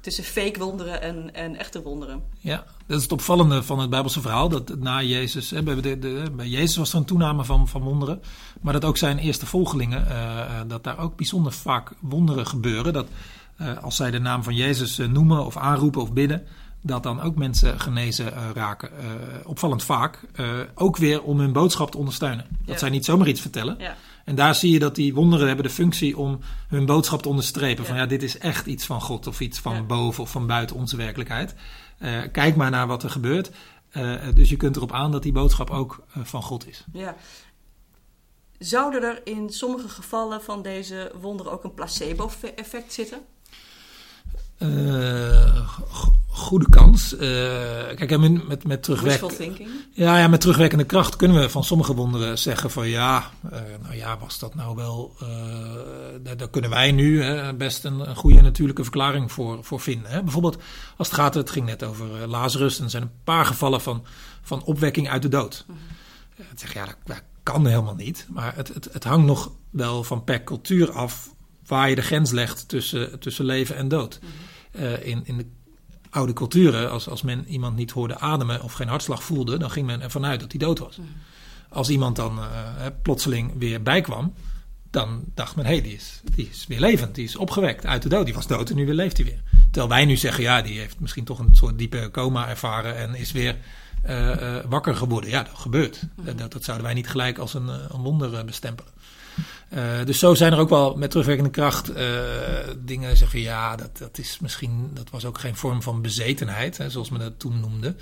tussen 0.00 0.24
fake 0.24 0.58
wonderen 0.58 1.00
en, 1.00 1.34
en 1.34 1.56
echte 1.56 1.82
wonderen. 1.82 2.22
ja, 2.38 2.64
dat 2.86 2.96
is 2.96 3.02
het 3.02 3.12
opvallende 3.12 3.62
van 3.62 3.78
het 3.78 3.90
Bijbelse 3.90 4.20
verhaal. 4.20 4.48
Dat 4.48 4.78
na 4.78 5.02
Jezus, 5.02 5.50
hè, 5.50 5.62
bij, 5.62 5.80
de, 5.80 5.98
de- 5.98 6.30
bij 6.36 6.46
Jezus 6.48 6.76
was 6.76 6.92
er 6.92 6.98
een 6.98 7.04
toename 7.04 7.44
van, 7.44 7.68
van 7.68 7.82
wonderen. 7.82 8.22
Maar 8.60 8.72
dat 8.72 8.84
ook 8.84 8.96
zijn 8.96 9.18
eerste 9.18 9.46
volgelingen, 9.46 10.06
dat 10.68 10.84
daar 10.84 10.98
ook 10.98 11.16
bijzonder 11.16 11.52
vaak 11.52 11.90
wonderen 12.00 12.46
gebeuren. 12.46 12.92
Dat 12.92 13.06
als 13.80 13.96
zij 13.96 14.10
de 14.10 14.18
naam 14.18 14.42
van 14.42 14.54
Jezus 14.54 14.98
eh, 14.98 15.08
noemen 15.08 15.44
of 15.46 15.56
aanroepen 15.56 16.02
of 16.02 16.12
bidden, 16.12 16.46
dat 16.82 17.02
dan 17.02 17.20
ook 17.20 17.36
mensen 17.36 17.80
genezen 17.80 18.34
eh, 18.34 18.50
raken. 18.54 18.98
Eh, 18.98 19.06
opvallend 19.44 19.82
vaak. 19.84 20.20
Eh, 20.32 20.46
ook 20.74 20.96
weer 20.96 21.22
om 21.22 21.38
hun 21.38 21.52
boodschap 21.52 21.90
te 21.90 21.98
ondersteunen. 21.98 22.46
Dat 22.50 22.74
Ja. 22.74 22.78
zij 22.78 22.90
niet 22.90 23.04
zomaar 23.04 23.28
iets 23.28 23.40
vertellen. 23.40 23.76
Ja. 23.78 23.96
En 24.24 24.34
daar 24.34 24.54
zie 24.54 24.72
je 24.72 24.78
dat 24.78 24.94
die 24.94 25.14
wonderen 25.14 25.46
hebben 25.46 25.64
de 25.64 25.70
functie 25.70 26.16
om 26.16 26.38
hun 26.68 26.86
boodschap 26.86 27.22
te 27.22 27.28
onderstrepen. 27.28 27.84
Van 27.84 27.96
Ja. 27.96 28.06
dit 28.06 28.22
is 28.22 28.38
echt 28.38 28.66
iets 28.66 28.86
van 28.86 29.00
God 29.00 29.26
of 29.26 29.40
iets 29.40 29.58
van 29.58 29.86
boven 29.86 30.22
of 30.22 30.30
van 30.30 30.46
buiten 30.46 30.76
onze 30.76 30.96
werkelijkheid. 30.96 31.54
Eh, 31.98 32.20
kijk 32.32 32.56
maar 32.56 32.70
naar 32.70 32.86
wat 32.86 33.02
er 33.02 33.10
gebeurt. 33.10 33.50
Eh, 33.90 34.14
dus 34.34 34.48
je 34.48 34.56
kunt 34.56 34.76
erop 34.76 34.92
aan 34.92 35.12
dat 35.12 35.22
die 35.22 35.32
boodschap 35.32 35.70
ook 35.70 36.04
eh, 36.14 36.24
van 36.24 36.42
God 36.42 36.68
is. 36.68 36.84
Ja. 36.92 37.16
Zouden 38.58 39.02
er 39.02 39.20
in 39.24 39.50
sommige 39.50 39.88
gevallen 39.88 40.42
van 40.42 40.62
deze 40.62 41.12
wonderen 41.20 41.52
ook 41.52 41.64
een 41.64 41.74
placebo-effect 41.74 42.92
zitten? 42.92 43.18
Eh, 44.64 45.68
go- 45.90 46.14
goede 46.26 46.68
kans. 46.70 47.16
Eh, 47.16 47.18
kijk, 47.94 48.18
met, 48.18 48.48
met, 48.48 48.66
met 48.66 48.82
terugwerk, 48.82 49.20
Wishful 49.20 49.38
thinking? 49.38 49.68
ja, 49.92 50.18
ja, 50.18 50.28
met 50.28 50.40
terugwerkende 50.40 50.84
kracht 50.84 51.16
kunnen 51.16 51.40
we 51.40 51.50
van 51.50 51.64
sommige 51.64 51.94
wonderen 51.94 52.38
zeggen 52.38 52.70
van 52.70 52.88
ja, 52.88 53.30
eh, 53.50 53.60
nou 53.82 53.96
ja, 53.96 54.18
was 54.18 54.38
dat 54.38 54.54
nou 54.54 54.76
wel, 54.76 55.16
daar 56.36 56.50
kunnen 56.50 56.70
wij 56.70 56.92
nu 56.92 57.22
hè, 57.22 57.54
best 57.54 57.84
een, 57.84 58.08
een, 58.08 58.16
goede 58.16 58.40
natuurlijke 58.40 58.82
verklaring 58.82 59.32
voor, 59.32 59.64
voor 59.64 59.80
vinden. 59.80 60.10
Hè. 60.10 60.22
Bijvoorbeeld 60.22 60.62
als 60.96 61.08
het 61.08 61.16
gaat, 61.16 61.34
het 61.34 61.50
ging 61.50 61.66
net 61.66 61.82
over 61.82 62.06
Lazarus, 62.26 62.78
en 62.78 62.84
er 62.84 62.90
zijn 62.90 63.02
een 63.02 63.22
paar 63.24 63.46
gevallen 63.46 63.80
van, 63.80 64.04
van 64.42 64.64
opwekking 64.64 65.08
uit 65.08 65.22
de 65.22 65.28
dood. 65.28 65.64
Mm 65.68 65.76
zeg, 66.54 66.74
ja, 66.74 66.84
dat, 66.84 66.96
dat, 67.04 67.22
kan 67.42 67.66
helemaal 67.66 67.94
niet. 67.94 68.26
Maar 68.30 68.56
het, 68.56 68.68
het, 68.68 68.88
het 68.92 69.04
hangt 69.04 69.26
nog 69.26 69.52
wel 69.70 70.04
van 70.04 70.24
per 70.24 70.44
cultuur 70.44 70.92
af 70.92 71.34
waar 71.66 71.88
je 71.88 71.94
de 71.94 72.02
grens 72.02 72.30
legt 72.30 72.68
tussen, 72.68 73.18
tussen 73.18 73.44
leven 73.44 73.76
en 73.76 73.88
dood. 73.88 74.20
Mhm. 74.74 74.84
in, 74.84 75.20
in 75.24 75.36
de 75.36 75.46
oude 76.10 76.32
culturen, 76.32 76.90
als, 76.90 77.08
als 77.08 77.22
men 77.22 77.46
iemand 77.48 77.76
niet 77.76 77.90
hoorde 77.90 78.18
ademen 78.18 78.62
of 78.62 78.72
geen 78.72 78.88
hartslag 78.88 79.24
voelde, 79.24 79.58
dan 79.58 79.70
ging 79.70 79.86
men 79.86 80.00
ervan 80.00 80.24
uit 80.24 80.40
dat 80.40 80.50
hij 80.50 80.60
dood 80.60 80.78
was. 80.78 80.96
Mhm. 80.96 81.06
Als 81.68 81.90
iemand 81.90 82.16
dan 82.16 82.38
uh, 82.38 82.46
plotseling 83.02 83.52
weer 83.58 83.82
bijkwam, 83.82 84.34
dan 84.90 85.24
dacht 85.34 85.56
men, 85.56 85.64
hé, 85.64 85.72
hey, 85.72 85.82
die, 85.82 85.94
is, 85.94 86.20
die 86.34 86.48
is 86.50 86.66
weer 86.66 86.80
levend, 86.80 87.14
die 87.14 87.24
is 87.24 87.36
opgewekt 87.36 87.86
uit 87.86 88.02
de 88.02 88.08
dood. 88.08 88.24
Die 88.24 88.34
was 88.34 88.46
dood 88.46 88.70
en 88.70 88.76
nu 88.76 88.84
weer 88.84 88.94
leeft 88.94 89.16
hij 89.16 89.26
weer. 89.26 89.42
Terwijl 89.64 89.88
wij 89.88 90.04
nu 90.04 90.16
zeggen, 90.16 90.42
ja, 90.42 90.62
die 90.62 90.78
heeft 90.78 91.00
misschien 91.00 91.24
toch 91.24 91.38
een 91.38 91.54
soort 91.54 91.78
diepe 91.78 92.08
coma 92.12 92.48
ervaren 92.48 92.96
en 92.96 93.14
is 93.14 93.32
weer 93.32 93.56
uh, 94.08 94.56
wakker 94.68 94.96
geworden. 94.96 95.30
Ja, 95.30 95.42
dat 95.42 95.58
gebeurt. 95.58 96.02
Mhm. 96.16 96.36
dat, 96.36 96.52
dat, 96.52 96.64
zouden 96.64 96.86
wij 96.86 96.94
niet 96.94 97.08
gelijk 97.08 97.38
als 97.38 97.54
een, 97.54 97.68
een 97.68 98.02
wonder 98.02 98.44
bestempelen. 98.44 98.92
Uh, 99.74 100.04
dus 100.04 100.18
zo 100.18 100.34
zijn 100.34 100.52
er 100.52 100.58
ook 100.58 100.68
wel 100.68 100.94
met 100.96 101.10
terugwerkende 101.10 101.50
kracht 101.50 101.90
uh, 101.90 101.96
dingen 102.78 103.16
zeggen 103.16 103.40
ja, 103.40 103.76
dat, 103.76 103.98
dat 103.98 104.18
is 104.18 104.38
misschien, 104.40 104.90
dat 104.92 105.10
was 105.10 105.24
ook 105.24 105.38
geen 105.38 105.56
vorm 105.56 105.82
van 105.82 106.02
bezetenheid, 106.02 106.76
hè, 106.76 106.90
zoals 106.90 107.10
men 107.10 107.20
dat 107.20 107.38
toen 107.38 107.60
noemde. 107.60 107.94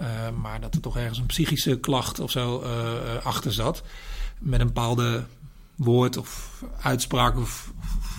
Uh, 0.00 0.06
maar 0.40 0.60
dat 0.60 0.74
er 0.74 0.80
toch 0.80 0.96
ergens 0.96 1.18
een 1.18 1.26
psychische 1.26 1.78
klacht 1.78 2.20
of 2.20 2.30
zo 2.30 2.64
achter 3.22 3.52
zat. 3.52 3.82
Met 4.38 4.60
een 4.60 4.66
bepaalde 4.66 5.24
woord 5.76 6.16
of 6.16 6.62
uitspraak 6.80 7.36
of, 7.36 7.72
of 8.00 8.18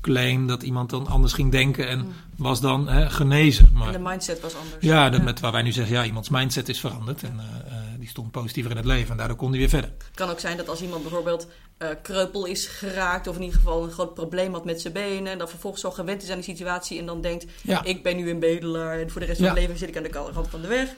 claim 0.00 0.46
dat 0.46 0.62
iemand 0.62 0.90
dan 0.90 1.06
anders 1.06 1.32
ging 1.32 1.52
denken 1.52 1.88
en 1.88 1.98
mm. 1.98 2.12
was 2.36 2.60
dan 2.60 2.88
hè, 2.88 3.10
genezen. 3.10 3.70
Maar, 3.72 3.86
en 3.86 3.92
de 3.92 4.08
mindset 4.08 4.40
was 4.40 4.54
anders. 4.54 4.84
Ja, 4.84 5.10
dat 5.10 5.22
Met 5.22 5.40
waar 5.40 5.52
wij 5.52 5.62
nu 5.62 5.72
zeggen, 5.72 5.94
ja, 5.94 6.04
iemands 6.04 6.28
mindset 6.28 6.68
is 6.68 6.80
veranderd 6.80 7.22
en 7.22 7.40
die 8.08 8.16
stond 8.16 8.42
positiever 8.42 8.70
in 8.70 8.76
het 8.76 8.86
leven 8.86 9.10
en 9.10 9.16
daardoor 9.16 9.36
kon 9.36 9.50
hij 9.50 9.58
weer 9.58 9.68
verder. 9.68 9.90
Het 9.90 10.14
kan 10.14 10.30
ook 10.30 10.40
zijn 10.40 10.56
dat 10.56 10.68
als 10.68 10.82
iemand 10.82 11.02
bijvoorbeeld 11.02 11.46
uh, 11.78 11.88
kreupel 12.02 12.44
is 12.44 12.66
geraakt. 12.66 13.26
Of 13.26 13.36
in 13.36 13.42
ieder 13.42 13.58
geval 13.58 13.84
een 13.84 13.90
groot 13.90 14.14
probleem 14.14 14.52
had 14.52 14.64
met 14.64 14.80
zijn 14.80 14.92
benen. 14.92 15.32
En 15.32 15.38
dat 15.38 15.50
vervolgens 15.50 15.82
zo 15.82 15.90
gewend 15.90 16.22
is 16.22 16.28
aan 16.28 16.34
die 16.34 16.44
situatie. 16.44 16.98
En 16.98 17.06
dan 17.06 17.20
denkt, 17.20 17.46
ik 17.82 18.02
ben 18.02 18.16
nu 18.16 18.30
een 18.30 18.38
bedelaar. 18.38 19.00
En 19.00 19.10
voor 19.10 19.20
de 19.20 19.26
rest 19.26 19.40
van 19.40 19.52
mijn 19.52 19.60
leven 19.60 19.78
zit 19.78 19.88
ik 19.88 19.96
aan 19.96 20.02
de 20.02 20.08
kant 20.08 20.48
van 20.48 20.60
de 20.60 20.68
weg. 20.68 20.88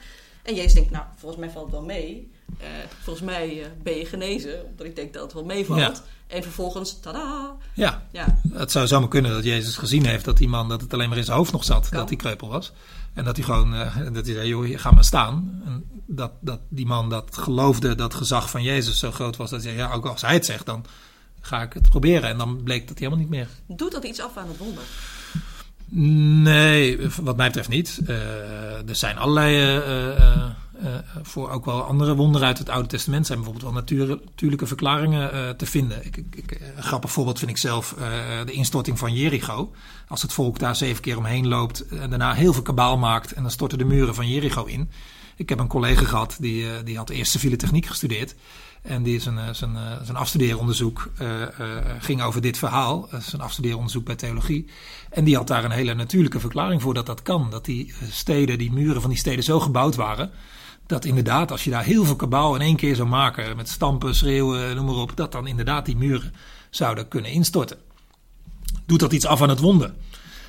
En 0.42 0.54
Jezus 0.54 0.74
denkt, 0.74 0.90
nou, 0.90 1.04
volgens 1.16 1.40
mij 1.40 1.50
valt 1.50 1.64
het 1.64 1.74
wel 1.74 1.84
mee. 1.84 2.30
Uh, 2.60 2.66
volgens 3.02 3.24
mij 3.24 3.58
uh, 3.58 3.66
ben 3.82 3.96
je 3.96 4.06
genezen. 4.06 4.64
Omdat 4.64 4.86
ik 4.86 4.96
denk 4.96 5.12
dat 5.12 5.22
het 5.22 5.32
wel 5.32 5.44
meevalt. 5.44 6.02
En 6.26 6.42
vervolgens, 6.42 7.00
tada! 7.00 7.56
Ja. 7.74 8.06
ja, 8.10 8.40
het 8.52 8.70
zou 8.70 8.86
zomaar 8.86 9.08
kunnen 9.08 9.32
dat 9.32 9.44
Jezus 9.44 9.76
gezien 9.76 10.06
heeft 10.06 10.24
dat 10.24 10.36
die 10.36 10.48
man, 10.48 10.68
dat 10.68 10.80
het 10.80 10.92
alleen 10.92 11.08
maar 11.08 11.18
in 11.18 11.24
zijn 11.24 11.36
hoofd 11.36 11.52
nog 11.52 11.64
zat. 11.64 11.88
Dat 11.90 12.08
hij 12.08 12.16
kreupel 12.16 12.48
was. 12.48 12.72
En 13.14 13.24
dat 13.24 13.36
hij 13.36 13.44
gewoon, 13.44 13.70
dat 14.12 14.26
hij 14.26 14.34
zei, 14.34 14.48
joh, 14.48 14.78
ga 14.78 14.90
maar 14.90 15.04
staan. 15.04 15.62
En 15.64 15.84
dat, 16.06 16.32
dat 16.40 16.60
die 16.68 16.86
man 16.86 17.08
dat 17.08 17.36
geloofde 17.36 17.94
dat 17.94 18.14
gezag 18.14 18.50
van 18.50 18.62
Jezus 18.62 18.98
zo 18.98 19.10
groot 19.10 19.36
was. 19.36 19.50
Dat 19.50 19.62
hij 19.62 19.72
zei, 19.72 19.82
ja, 19.82 19.94
ook 19.94 20.06
als 20.06 20.22
hij 20.22 20.34
het 20.34 20.44
zegt, 20.46 20.66
dan 20.66 20.84
ga 21.40 21.62
ik 21.62 21.72
het 21.72 21.88
proberen. 21.88 22.30
En 22.30 22.38
dan 22.38 22.62
bleek 22.62 22.88
dat 22.88 22.98
hij 22.98 23.08
helemaal 23.08 23.18
niet 23.18 23.38
meer. 23.38 23.48
Doet 23.76 23.92
dat 23.92 24.04
iets 24.04 24.20
af 24.20 24.36
aan 24.36 24.48
het 24.48 24.58
wonder? 24.58 24.82
Nee, 26.42 26.98
wat 27.22 27.36
mij 27.36 27.46
betreft 27.46 27.68
niet. 27.68 28.00
Uh, 28.06 28.88
er 28.88 28.96
zijn 28.96 29.18
allerlei, 29.18 29.76
uh, 29.76 30.18
uh, 30.18 30.44
voor 31.22 31.50
ook 31.50 31.64
wel 31.64 31.82
andere 31.82 32.14
wonderen 32.14 32.46
uit 32.46 32.58
het 32.58 32.68
Oude 32.68 32.88
Testament, 32.88 33.26
zijn 33.26 33.38
bijvoorbeeld 33.38 33.72
wel 33.72 33.80
natuur, 33.80 34.06
natuurlijke 34.06 34.66
verklaringen 34.66 35.56
te 35.56 35.66
vinden. 35.66 36.06
Ik, 36.06 36.16
ik, 36.16 36.60
een 36.76 36.82
grappig 36.82 37.12
voorbeeld 37.12 37.38
vind 37.38 37.50
ik 37.50 37.56
zelf 37.56 37.94
de 38.46 38.52
instorting 38.52 38.99
van 38.99 39.14
Jericho. 39.14 39.72
Als 40.08 40.22
het 40.22 40.32
volk 40.32 40.58
daar 40.58 40.76
zeven 40.76 41.02
keer 41.02 41.16
omheen 41.16 41.49
loopt 41.49 41.87
en 41.87 42.10
daarna 42.10 42.32
heel 42.32 42.52
veel 42.52 42.62
kabaal 42.62 42.99
maakt 42.99 43.32
en 43.32 43.42
dan 43.42 43.50
storten 43.50 43.78
de 43.78 43.84
muren 43.84 44.14
van 44.14 44.28
Jericho 44.28 44.64
in. 44.64 44.90
Ik 45.40 45.49
heb 45.49 45.58
een 45.58 45.66
collega 45.66 46.04
gehad 46.04 46.37
die, 46.40 46.62
uh, 46.62 46.70
die 46.84 46.96
had 46.96 47.10
eerst 47.10 47.30
civiele 47.30 47.56
techniek 47.56 47.87
gestudeerd. 47.87 48.34
En 48.82 49.02
die 49.02 49.20
zijn, 49.20 49.34
uh, 49.34 49.49
zijn, 49.52 49.76
uh, 50.10 50.14
afstudeeronderzoek 50.14 51.10
ging 51.99 52.22
over 52.22 52.40
dit 52.40 52.58
verhaal. 52.58 53.08
zijn 53.20 53.42
afstudeeronderzoek 53.42 54.04
bij 54.04 54.14
theologie. 54.14 54.66
En 55.10 55.25
die 55.25 55.37
had 55.37 55.46
daar 55.46 55.64
een 55.64 55.70
hele 55.70 55.94
natuurlijke 55.94 56.40
verklaring 56.40 56.82
voor 56.82 56.94
dat 56.94 57.06
dat 57.06 57.22
kan. 57.22 57.50
Dat 57.50 57.64
die 57.64 57.94
steden, 58.10 58.58
die 58.58 58.72
muren 58.72 59.00
van 59.00 59.10
die 59.10 59.18
steden 59.18 59.44
zo 59.44 59.60
gebouwd 59.60 59.94
waren. 59.94 60.30
Dat 60.90 61.04
inderdaad, 61.04 61.50
als 61.50 61.64
je 61.64 61.70
daar 61.70 61.85
heel 61.85 62.04
veel 62.04 62.16
kabaal 62.16 62.54
in 62.54 62.61
één 62.61 62.76
keer 62.76 62.97
zou 62.97 63.09
maken. 63.09 63.56
Met 63.56 63.68
stampen, 63.68 64.14
schreeuwen, 64.14 64.76
noem 64.76 64.87
maar 64.87 64.94
op. 64.94 65.16
Dat 65.16 65.32
dan 65.32 65.47
inderdaad 65.47 65.85
die 65.85 65.97
muren 65.97 66.35
zouden 66.70 67.09
kunnen 67.09 67.30
instorten. 67.30 67.76
Doet 68.87 69.00
dat 69.00 69.12
iets 69.12 69.26
af 69.26 69.42
aan 69.42 69.49
het 69.49 69.59
wonder? 69.59 69.92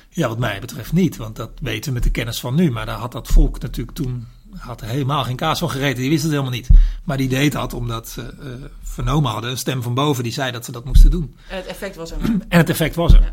Ja, 0.08 0.28
wat 0.28 0.38
mij 0.38 0.60
betreft 0.60 0.92
niet, 0.92 1.16
want 1.16 1.36
dat 1.36 1.50
weten 1.60 1.88
we 1.88 1.94
met 1.94 2.02
de 2.02 2.10
kennis 2.10 2.40
van 2.40 2.54
nu. 2.54 2.70
Maar 2.70 2.86
daar 2.86 2.98
had 2.98 3.12
dat 3.12 3.28
volk 3.28 3.60
natuurlijk 3.60 3.96
toen 3.96 4.26
had 4.58 4.80
helemaal 4.80 5.24
geen 5.24 5.36
kaas 5.36 5.58
van 5.58 5.70
gereten. 5.70 6.00
Die 6.00 6.10
wist 6.10 6.22
het 6.22 6.30
helemaal 6.30 6.52
niet. 6.52 6.68
Maar 7.04 7.16
die 7.16 7.28
deed 7.28 7.52
dat 7.52 7.74
omdat 7.74 8.08
ze 8.08 8.34
uh, 8.40 8.48
vernomen 8.82 9.30
hadden, 9.30 9.50
een 9.50 9.58
stem 9.58 9.82
van 9.82 9.94
boven 9.94 10.22
die 10.22 10.32
zei 10.32 10.52
dat 10.52 10.64
ze 10.64 10.72
dat 10.72 10.84
moesten 10.84 11.10
doen. 11.10 11.36
En 11.48 11.56
het 11.56 11.66
effect 11.66 11.96
was 11.96 12.10
er. 12.10 12.18
En 12.48 12.58
het 12.58 12.70
effect 12.70 12.94
was 12.94 13.12
er. 13.12 13.32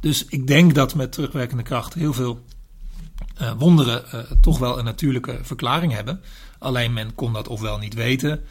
Dus 0.00 0.24
ik 0.24 0.46
denk 0.46 0.74
dat 0.74 0.94
met 0.94 1.12
terugwerkende 1.12 1.62
kracht 1.62 1.94
heel 1.94 2.12
veel 2.12 2.44
uh, 3.40 3.52
wonderen 3.58 4.04
uh, 4.14 4.20
toch 4.40 4.58
wel 4.58 4.78
een 4.78 4.84
natuurlijke 4.84 5.38
verklaring 5.42 5.92
hebben. 5.92 6.20
Alleen 6.58 6.92
men 6.92 7.14
kon 7.14 7.32
dat 7.32 7.48
ofwel 7.48 7.78
niet 7.78 7.94
weten. 7.94 8.44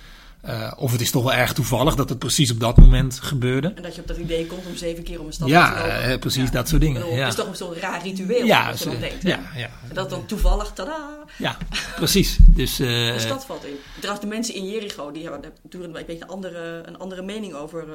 Uh, 0.46 0.72
of 0.78 0.92
het 0.92 1.02
is 1.02 1.12
toch 1.12 1.24
wel 1.24 1.34
erg 1.34 1.54
toevallig 1.54 1.96
dat 1.96 2.10
het 2.10 2.20
precies 2.20 2.52
op 2.52 2.60
dat 2.60 2.78
moment 2.78 3.20
gebeurde. 3.20 3.74
En 3.76 3.84
dat 3.84 3.96
je 3.96 4.02
op 4.02 4.08
dat 4.08 4.18
idee 4.18 4.46
komt 4.46 4.66
om 4.66 4.76
zeven 4.76 5.04
keer 5.04 5.20
om 5.20 5.26
een 5.26 5.34
stad 5.34 5.48
ja, 5.48 5.74
te 5.74 5.88
lopen. 5.88 6.20
Precies, 6.20 6.44
ja. 6.44 6.50
dat 6.50 6.68
soort 6.68 6.82
dingen. 6.82 7.08
ja. 7.10 7.16
Het 7.16 7.28
is 7.28 7.36
toch 7.36 7.48
een 7.48 7.56
soort 7.56 7.78
raar 7.78 8.02
ritueel, 8.04 8.46
ja, 8.46 8.74
je 8.78 8.86
dan 8.86 9.00
denkt. 9.00 9.24
Ja, 9.24 9.40
ja. 9.56 9.70
En 9.90 9.96
dat 9.96 10.10
dan 10.10 10.26
toevallig, 10.26 10.72
tada! 10.74 11.10
Ja, 11.38 11.58
precies. 11.96 12.38
Dus, 12.42 12.80
uh, 12.80 12.88
de 13.14 13.20
stad 13.20 13.46
valt 13.46 13.66
in. 13.66 13.76
Trouwens, 14.00 14.26
de 14.26 14.34
mensen 14.34 14.54
in 14.54 14.70
Jericho, 14.70 15.12
die 15.12 15.24
hebben 15.24 15.42
natuurlijk 15.64 15.94
een 15.94 16.06
beetje 16.06 16.24
een 16.24 16.30
andere, 16.30 16.84
een 16.86 16.98
andere 16.98 17.22
mening 17.22 17.54
over, 17.54 17.86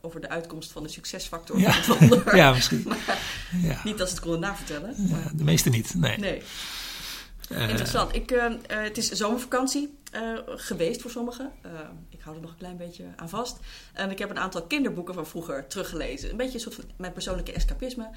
over 0.00 0.20
de 0.20 0.28
uitkomst 0.28 0.72
van 0.72 0.82
de 0.82 0.88
succesfactor 0.88 1.58
ja. 1.58 1.72
van 1.72 1.96
het 1.98 2.08
wonder. 2.08 2.36
ja, 2.42 2.52
misschien. 2.52 2.86
ja. 3.62 3.80
Niet 3.84 3.98
dat 3.98 4.08
ze 4.08 4.14
het 4.14 4.22
konden 4.22 4.40
navertellen. 4.40 4.94
Ja, 4.98 5.30
de 5.34 5.44
meeste 5.44 5.68
niet, 5.68 5.94
nee. 5.96 6.18
nee. 6.18 6.42
Interessant. 7.48 8.14
Ik, 8.14 8.30
uh, 8.30 8.44
uh, 8.44 8.56
het 8.66 8.98
is 8.98 9.10
zomervakantie 9.10 9.98
uh, 10.14 10.38
geweest 10.46 11.00
voor 11.00 11.10
sommigen. 11.10 11.52
ik 12.08 12.20
hou 12.20 12.36
er 12.36 12.42
nog 12.42 12.50
een 12.50 12.56
klein 12.56 12.76
beetje 12.76 13.04
aan 13.16 13.28
vast. 13.28 13.58
En 13.92 14.10
ik 14.10 14.18
heb 14.18 14.30
een 14.30 14.38
aantal 14.38 14.66
kinderboeken 14.66 15.14
van 15.14 15.26
vroeger 15.26 15.66
teruggelezen. 15.66 16.30
Een 16.30 16.36
beetje 16.36 16.54
een 16.54 16.60
soort 16.60 16.74
van 16.74 16.84
mijn 16.96 17.12
persoonlijke 17.12 17.52
escapisme. 17.52 18.10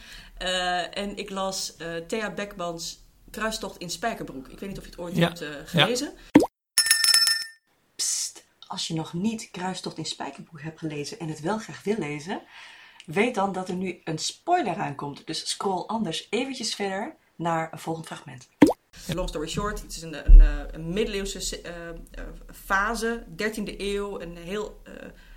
en 0.91 1.17
ik 1.17 1.29
las 1.29 1.75
Thea 2.08 2.32
Beckmans 2.32 3.03
Kruistocht 3.32 3.77
in 3.77 3.89
Spijkerbroek. 3.89 4.48
Ik 4.48 4.60
weet 4.60 4.70
niet 4.70 4.77
of 4.77 4.84
je 4.84 4.89
het 4.89 5.00
ooit 5.00 5.15
ja. 5.15 5.27
hebt 5.27 5.70
gelezen. 5.70 6.13
Ja. 6.32 6.50
Psst, 7.96 8.46
als 8.67 8.88
je 8.88 8.94
nog 8.94 9.13
niet 9.13 9.50
Kruistocht 9.51 9.98
in 9.98 10.05
Spijkerbroek 10.05 10.62
hebt 10.62 10.79
gelezen 10.79 11.20
en 11.20 11.27
het 11.27 11.39
wel 11.39 11.58
graag 11.58 11.84
wil 11.84 11.98
lezen, 11.98 12.41
weet 13.05 13.36
dan 13.36 13.51
dat 13.51 13.70
er 13.70 13.75
nu 13.75 14.01
een 14.03 14.20
spoiler 14.20 14.75
aankomt. 14.75 15.27
Dus 15.27 15.50
scroll 15.50 15.86
anders 15.86 16.27
eventjes 16.29 16.75
verder 16.75 17.15
naar 17.36 17.74
een 17.74 17.79
volgend 17.79 18.05
fragment. 18.05 18.48
Long 19.14 19.30
story 19.30 19.48
short, 19.48 19.82
het 19.82 19.96
is 19.96 20.02
een, 20.02 20.32
een, 20.32 20.42
een 20.72 20.94
middeleeuwse 20.94 21.62
uh, 21.62 21.72
fase, 22.66 23.24
13e 23.32 23.78
eeuw, 23.78 24.20
een, 24.20 24.38
heel, 24.38 24.82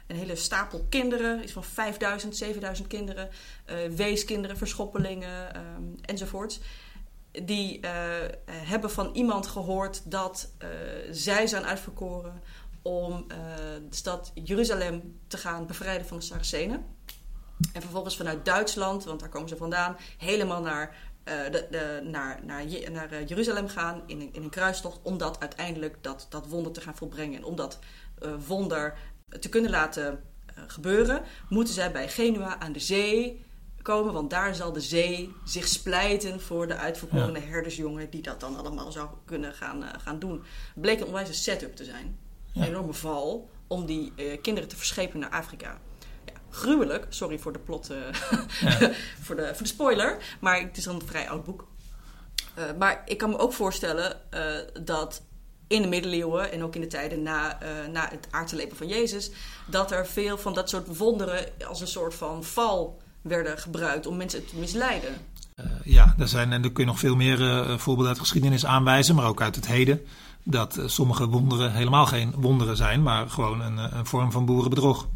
een 0.07 0.17
hele 0.17 0.37
stapel 0.37 0.87
kinderen, 0.89 1.43
iets 1.43 1.53
van 1.53 1.65
5000, 1.65 2.37
7000 2.37 2.89
kinderen, 2.89 3.29
weeskinderen, 3.97 4.57
verschoppelingen 4.57 5.57
um, 5.57 5.95
enzovoorts. 6.01 6.61
Die 7.43 7.81
hebben 8.51 8.91
van 8.91 9.11
iemand 9.15 9.47
gehoord 9.47 10.11
dat 10.11 10.53
zij 11.11 11.47
zijn 11.47 11.65
uitverkoren 11.65 12.43
om 12.83 13.27
de 13.89 13.97
stad 13.97 14.33
Jeruzalem 14.35 15.19
te 15.27 15.37
gaan 15.37 15.67
bevrijden 15.67 16.07
van 16.07 16.17
de 16.17 16.23
Saracenen. 16.23 16.87
En 17.73 17.81
vervolgens 17.83 18.17
vanuit 18.17 18.45
Duitsland, 18.45 19.05
want 19.05 19.21
daar 19.21 19.29
komen 19.29 19.49
ze 19.49 19.57
vandaan, 19.57 19.97
helemaal 20.19 20.63
naar 20.63 21.08
de, 21.51 21.67
de, 21.71 22.01
naar, 22.05 22.41
naar, 22.45 22.65
naar 22.91 23.13
uh, 23.13 23.27
Jeruzalem 23.27 23.69
gaan 23.69 24.03
in 24.07 24.21
een, 24.21 24.33
in 24.33 24.43
een 24.43 24.51
kruistocht. 24.51 24.99
Om 25.03 25.19
dat 25.19 25.41
uiteindelijk 25.41 25.97
dat, 26.01 26.27
dat 26.31 26.47
wonder 26.47 26.73
te 26.73 26.81
gaan 26.81 26.97
volbrengen. 26.97 27.37
En 27.37 27.45
om 27.45 27.57
dat 27.57 27.79
uh, 28.23 28.35
wonder 28.47 28.99
te 29.41 29.49
kunnen 29.49 29.71
laten 29.71 30.23
gebeuren, 30.67 31.23
moeten 31.49 31.75
zij 31.75 31.93
bij 31.93 32.09
Genua 32.09 32.59
aan 32.59 32.73
de 32.73 32.81
zee 32.81 33.45
komen. 33.83 34.13
Want 34.13 34.31
daar 34.31 34.55
zal 34.55 34.73
de 34.73 34.81
zee 34.81 35.35
zich 35.45 35.69
splijten 35.69 36.41
voor 36.41 36.67
de 36.67 36.77
uitverkorene 36.77 37.41
ja. 37.41 37.47
herdersjongen 37.47 38.11
die 38.11 38.23
dat 38.23 38.41
dan 38.41 38.57
allemaal 38.57 38.93
zou 38.93 39.09
kunnen 39.25 39.55
gaan, 39.55 39.83
gaan 39.99 40.19
doen. 40.19 40.43
Het 40.73 40.83
bleek 40.83 41.01
een 41.01 41.07
onwijze 41.07 41.35
setup 41.35 41.77
te 41.77 41.85
zijn. 41.85 42.19
Ja. 42.53 42.61
Een 42.61 42.69
enorme 42.69 42.93
val 42.93 43.51
om 43.67 43.87
die 43.87 44.13
kinderen 44.41 44.69
te 44.69 44.77
verschepen 44.77 45.19
naar 45.19 45.31
Afrika 45.31 45.79
gruwelijk. 46.50 47.07
Sorry 47.09 47.38
voor 47.38 47.52
de 47.52 47.59
plot, 47.59 47.90
uh, 47.90 47.97
ja. 48.61 48.90
voor, 49.25 49.37
de, 49.37 49.50
voor 49.55 49.62
de 49.62 49.67
spoiler. 49.67 50.37
Maar 50.40 50.61
het 50.61 50.76
is 50.76 50.87
een 50.87 51.02
vrij 51.07 51.28
oud 51.28 51.45
boek. 51.45 51.67
Uh, 52.59 52.64
maar 52.78 53.02
ik 53.05 53.19
kan 53.19 53.31
me 53.31 53.38
ook 53.38 53.52
voorstellen 53.52 54.17
uh, 54.35 54.85
dat 54.85 55.23
in 55.67 55.83
de 55.83 55.88
middeleeuwen 55.88 56.52
en 56.52 56.62
ook 56.62 56.75
in 56.75 56.81
de 56.81 56.87
tijden 56.87 57.23
na, 57.23 57.59
na 57.93 58.11
het 58.11 58.28
van 58.76 58.88
Jezus, 58.88 59.31
dat 59.67 59.90
er 59.90 60.07
veel 60.07 60.38
van 60.38 60.55
dat 60.55 60.69
soort 60.69 60.97
wonderen 60.97 61.47
als 61.67 61.81
een 61.81 61.87
soort 61.87 62.14
van 62.14 62.45
val 62.45 63.00
werden 63.23 63.59
gebruikt 63.59 64.07
om 64.07 64.17
mensen 64.17 64.47
te 64.47 64.57
misleiden. 64.57 65.14
Uh, 65.57 65.67
ja, 65.85 66.14
er 66.19 66.28
zijn, 66.28 66.52
en 66.52 66.64
er 66.64 66.73
kun 66.73 66.85
je 66.85 66.90
nog 66.90 66.99
veel 66.99 67.17
meer 67.17 67.40
uh, 67.40 67.78
voorbeelden 67.78 68.12
uit 68.12 68.19
geschiedenis 68.19 68.67
aanwijzen, 68.67 69.14
maar 69.14 69.26
ook 69.26 69.40
uit 69.43 69.55
het 69.55 69.67
heden. 69.67 70.00
Dat 70.43 70.78
uh, 70.78 70.87
sommige 70.87 71.28
wonderen 71.28 71.73
helemaal 71.73 72.07
geen 72.07 72.35
wonderen 72.37 72.76
zijn, 72.76 73.02
maar 73.02 73.31
gewoon 73.31 73.61
een, 73.61 73.78
een 73.99 74.07
vorm 74.07 74.33
van 74.33 74.45
boerenbedrog. 74.45 75.09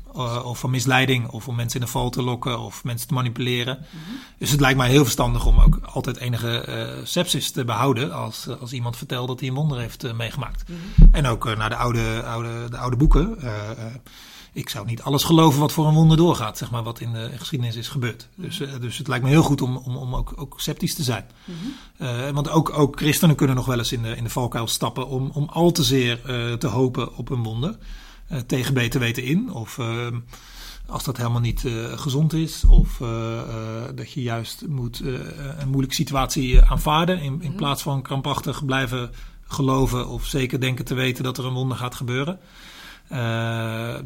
Of 0.45 0.59
van 0.59 0.71
misleiding, 0.71 1.29
of 1.29 1.49
om 1.49 1.55
mensen 1.55 1.81
in 1.81 1.87
de 1.87 1.93
val 1.93 2.11
te 2.11 2.23
lokken, 2.23 2.59
of 2.59 2.85
mensen 2.85 3.09
te 3.09 3.15
manipuleren. 3.15 3.77
Mm 3.79 4.01
-hmm. 4.07 4.19
Dus 4.39 4.51
het 4.51 4.61
lijkt 4.61 4.79
mij 4.79 4.91
heel 4.91 5.03
verstandig 5.03 5.47
om 5.47 5.61
ook 5.61 5.79
altijd 5.83 6.17
enige 6.17 7.01
sepsis 7.05 7.51
te 7.51 7.65
behouden 7.65 8.13
als, 8.13 8.49
als 8.61 8.73
iemand 8.73 8.97
vertelt 8.97 9.29
dat 9.29 9.41
hij 9.41 9.49
een 9.49 9.55
wonder 9.55 9.79
heeft 9.79 10.13
meegemaakt. 10.13 10.69
Mm 10.69 10.77
-hmm. 10.95 11.09
En 11.13 11.27
ook 11.27 11.57
naar 11.57 11.69
de 11.69 11.77
oude, 11.77 12.23
oude, 12.23 12.69
de 12.71 12.79
oude 12.79 12.97
boeken 12.97 13.39
ik 14.53 14.69
zou 14.69 14.87
niet 14.87 15.03
alles 15.03 15.23
geloven 15.25 15.61
wat 15.61 15.73
voor 15.73 15.87
een 15.87 15.95
wonder 15.95 16.17
doorgaat, 16.17 16.59
zeg 16.59 16.71
maar, 16.71 16.83
wat 16.83 17.01
in 17.01 17.13
de 17.13 17.31
geschiedenis 17.37 17.77
is 17.77 17.89
gebeurd. 17.89 18.29
Dus, 18.35 18.61
uh, 18.61 18.73
dus 18.81 18.99
het 18.99 19.09
lijkt 19.09 19.25
me 19.25 19.31
heel 19.31 19.43
goed 19.43 19.63
om, 19.63 19.77
om, 19.77 19.97
om 19.97 20.15
ook, 20.15 20.33
ook 20.37 20.61
sceptisch 20.61 20.95
te 20.95 21.03
zijn. 21.03 21.25
Uh, 21.99 22.31
want 22.31 22.49
ook, 22.49 22.79
ook 22.79 22.97
christenen 22.97 23.37
kunnen 23.37 23.57
nog 23.57 23.67
wel 23.67 23.79
eens 23.79 23.93
in 23.93 24.03
de, 24.03 24.17
in 24.17 24.25
de 24.25 24.31
valkuil 24.31 24.67
stappen 24.67 25.07
om, 25.07 25.31
om 25.35 25.49
al 25.49 25.71
te 25.71 25.83
zeer 25.83 26.21
uh, 26.27 26.53
te 26.53 26.67
hopen 26.67 27.17
op 27.17 27.31
een 27.31 27.43
wonder. 27.43 27.77
Tegen 28.47 28.75
beter 28.75 29.01
weten 29.01 29.23
in. 29.23 29.53
Of 29.53 29.79
ehm, 29.79 30.19
als 30.87 31.05
dat 31.05 31.17
helemaal 31.17 31.41
niet 31.41 31.65
gezond 31.95 32.33
is. 32.33 32.65
Of 32.65 33.03
dat 33.95 34.13
je 34.13 34.23
juist 34.23 34.67
moet 34.67 35.01
een 35.59 35.69
moeilijke 35.69 35.95
situatie 35.95 36.63
aanvaarden. 36.63 37.19
In, 37.19 37.25
in 37.41 37.49
-hmm. 37.49 37.57
plaats 37.57 37.83
van 37.83 38.03
krampachtig 38.03 38.65
blijven 38.65 39.11
geloven 39.47 40.09
of 40.09 40.27
zeker 40.27 40.61
denken 40.61 40.85
te 40.85 40.95
weten 40.95 41.25
dat 41.25 41.39
er 41.39 41.45
een 41.45 41.53
wonder 41.53 41.77
gaat 41.77 41.95
gebeuren. 41.95 42.39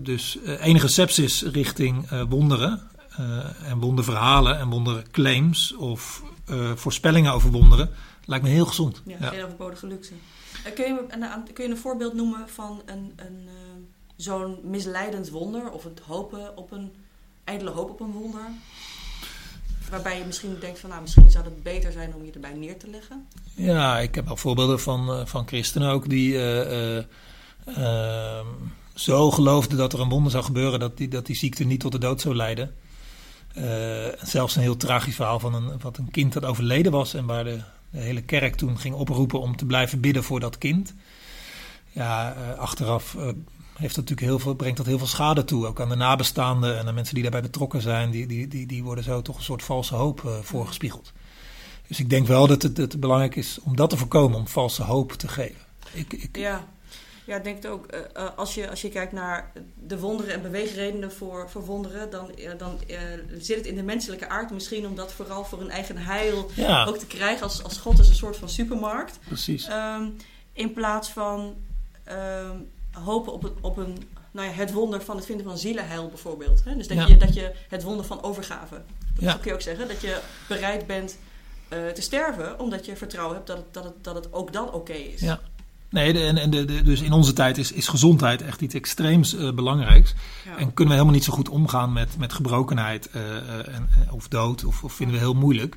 Dus 0.02 0.38
enige 0.58 0.88
sepsis 0.88 1.42
richting 1.42 2.08
wonderen 2.28 2.80
en 3.62 3.78
wonderverhalen 3.78 4.58
en 4.58 4.68
wonderclaims 4.68 5.74
of 5.74 6.22
voorspellingen 6.74 7.32
over 7.32 7.50
wonderen 7.50 7.90
lijkt 8.26 8.44
me 8.44 8.50
heel 8.50 8.66
gezond. 8.66 9.02
Ja, 9.04 9.16
ja. 9.20 9.28
geen 9.28 9.44
overbodige 9.44 9.86
luxe. 9.86 10.12
kun, 10.74 10.84
je, 10.84 11.04
een, 11.08 11.52
kun 11.52 11.64
je 11.64 11.70
een 11.70 11.76
voorbeeld 11.76 12.14
noemen 12.14 12.48
van 12.48 12.82
een, 12.86 13.12
een 13.16 13.48
zo'n 14.16 14.58
misleidend 14.62 15.30
wonder 15.30 15.70
of 15.70 15.84
het 15.84 16.00
hopen 16.06 16.56
op 16.56 16.72
een 16.72 16.92
ijdele 17.44 17.70
hoop 17.70 17.90
op 17.90 18.00
een 18.00 18.12
wonder? 18.12 18.44
Waarbij 19.90 20.18
je 20.18 20.24
misschien 20.24 20.56
denkt 20.60 20.78
van 20.78 20.90
nou, 20.90 21.02
misschien 21.02 21.30
zou 21.30 21.44
het 21.44 21.62
beter 21.62 21.92
zijn 21.92 22.14
om 22.14 22.24
je 22.24 22.32
erbij 22.32 22.54
neer 22.54 22.78
te 22.78 22.88
leggen. 22.88 23.26
Ja, 23.54 23.98
ik 23.98 24.14
heb 24.14 24.26
wel 24.26 24.36
voorbeelden 24.36 24.80
van, 24.80 25.28
van 25.28 25.46
christenen 25.46 25.90
ook 25.90 26.08
die 26.08 26.38
zo 28.96 29.30
geloofde 29.30 29.76
dat 29.76 29.92
er 29.92 30.00
een 30.00 30.08
wonder 30.08 30.30
zou 30.30 30.44
gebeuren 30.44 30.80
dat 30.80 30.96
die, 30.96 31.08
dat 31.08 31.26
die 31.26 31.36
ziekte 31.36 31.64
niet 31.64 31.80
tot 31.80 31.92
de 31.92 31.98
dood 31.98 32.20
zou 32.20 32.34
leiden. 32.34 32.74
Zelfs 34.22 34.56
een 34.56 34.62
heel 34.62 34.76
tragisch 34.76 35.14
verhaal 35.14 35.40
van 35.40 35.54
een, 35.54 35.80
wat 35.80 35.98
een 35.98 36.10
kind 36.10 36.32
dat 36.32 36.44
overleden 36.44 36.92
was 36.92 37.14
en 37.14 37.26
waar 37.26 37.44
de, 37.44 37.60
de, 37.90 37.98
hele 37.98 38.22
kerk 38.22 38.54
toen 38.54 38.78
ging 38.78 38.94
oproepen 38.94 39.40
om 39.40 39.56
te 39.56 39.66
blijven 39.66 40.00
bidden 40.00 40.24
voor 40.24 40.40
dat 40.40 40.58
kind. 40.58 40.94
Ja, 41.92 42.30
achteraf 42.58 43.16
heeft 43.76 43.94
dat 43.94 44.04
natuurlijk 44.04 44.20
heel 44.28 44.38
veel, 44.38 44.54
brengt 44.54 44.76
dat 44.76 44.86
heel 44.86 44.98
veel 44.98 45.06
schade 45.06 45.44
toe, 45.44 45.66
ook 45.66 45.80
aan 45.80 45.88
de 45.88 45.94
nabestaanden 45.94 46.78
en 46.78 46.86
aan 46.86 46.94
mensen 46.94 47.14
die 47.14 47.22
daarbij 47.22 47.42
betrokken 47.42 47.80
zijn. 47.80 48.10
Die, 48.10 48.26
die, 48.26 48.48
die, 48.48 48.66
die 48.66 48.84
worden 48.84 49.04
zo 49.04 49.22
toch 49.22 49.36
een 49.36 49.42
soort 49.42 49.62
valse 49.62 49.94
hoop 49.94 50.40
voorgespiegeld. 50.42 51.12
Dus 51.88 52.00
ik 52.00 52.10
denk 52.10 52.26
wel 52.26 52.46
dat 52.46 52.62
het, 52.62 52.76
het 52.76 53.00
belangrijk 53.00 53.36
is 53.36 53.58
om 53.62 53.76
dat 53.76 53.90
te 53.90 53.96
voorkomen, 53.96 54.38
om 54.38 54.48
valse 54.48 54.82
hoop 54.82 55.12
te 55.12 55.28
geven. 55.28 55.60
Ik, 55.92 56.12
ik, 56.12 56.36
ja, 56.36 56.64
ja, 57.26 57.36
ik 57.36 57.44
denk 57.44 57.56
het 57.56 57.66
ook. 57.66 57.86
Uh, 57.94 58.28
als, 58.36 58.54
je, 58.54 58.70
als 58.70 58.80
je 58.80 58.88
kijkt 58.88 59.12
naar 59.12 59.52
de 59.74 59.98
wonderen 59.98 60.34
en 60.34 60.42
beweegredenen 60.42 61.12
voor, 61.12 61.50
voor 61.50 61.64
wonderen, 61.64 62.10
dan, 62.10 62.30
uh, 62.38 62.50
dan 62.58 62.78
zit 63.38 63.56
het 63.56 63.66
in 63.66 63.74
de 63.74 63.82
menselijke 63.82 64.28
aard 64.28 64.50
misschien 64.50 64.86
om 64.86 64.94
dat 64.94 65.12
vooral 65.12 65.44
voor 65.44 65.60
een 65.60 65.70
eigen 65.70 65.96
heil 65.96 66.50
ja. 66.54 66.84
ook 66.84 66.98
te 66.98 67.06
krijgen. 67.06 67.42
Als, 67.42 67.62
als 67.62 67.76
God 67.76 67.98
is 67.98 68.08
een 68.08 68.14
soort 68.14 68.36
van 68.36 68.48
supermarkt. 68.48 69.18
Precies. 69.24 69.68
Um, 69.68 70.16
in 70.52 70.72
plaats 70.72 71.10
van 71.10 71.54
um, 72.50 72.70
hopen 73.04 73.32
op, 73.32 73.42
het, 73.42 73.52
op 73.60 73.76
een, 73.76 74.08
nou 74.30 74.48
ja, 74.48 74.54
het 74.54 74.72
wonder 74.72 75.02
van 75.02 75.16
het 75.16 75.26
vinden 75.26 75.46
van 75.46 75.58
zielenheil 75.58 76.08
bijvoorbeeld. 76.08 76.64
Hè? 76.64 76.76
Dus 76.76 76.88
dat, 76.88 76.96
ja. 76.96 77.06
je, 77.06 77.16
dat 77.16 77.34
je 77.34 77.52
het 77.68 77.82
wonder 77.82 78.04
van 78.04 78.22
overgave. 78.22 78.82
Ja. 79.18 79.26
Dat 79.26 79.40
kun 79.40 79.50
je 79.50 79.54
ook 79.54 79.62
zeggen. 79.62 79.88
Dat 79.88 80.00
je 80.00 80.20
bereid 80.48 80.86
bent 80.86 81.18
te 81.68 82.02
sterven 82.02 82.60
omdat 82.60 82.86
je 82.86 82.96
vertrouwen 82.96 83.34
hebt 83.34 83.46
dat 83.46 83.56
het, 83.56 83.74
dat 83.74 83.84
het, 83.84 84.04
dat 84.04 84.14
het 84.14 84.32
ook 84.32 84.52
dan 84.52 84.66
oké 84.66 84.76
okay 84.76 84.96
is. 84.96 85.20
Ja. 85.20 85.40
Nee, 85.90 86.12
de, 86.12 86.24
en, 86.24 86.36
en 86.36 86.50
de, 86.50 86.64
de, 86.64 86.82
dus 86.82 87.00
in 87.00 87.12
onze 87.12 87.32
tijd 87.32 87.58
is, 87.58 87.72
is 87.72 87.88
gezondheid 87.88 88.42
echt 88.42 88.60
iets 88.60 88.74
extreems 88.74 89.34
uh, 89.34 89.52
belangrijks. 89.52 90.14
Ja. 90.44 90.50
En 90.50 90.74
kunnen 90.74 90.86
we 90.86 91.00
helemaal 91.00 91.14
niet 91.14 91.24
zo 91.24 91.32
goed 91.32 91.48
omgaan 91.48 91.92
met, 91.92 92.18
met 92.18 92.32
gebrokenheid 92.32 93.10
uh, 93.16 93.74
en, 93.74 93.88
of 94.10 94.28
dood, 94.28 94.64
of, 94.64 94.84
of, 94.84 94.92
vinden 94.92 95.14
we 95.14 95.20
heel 95.20 95.34
moeilijk. 95.34 95.76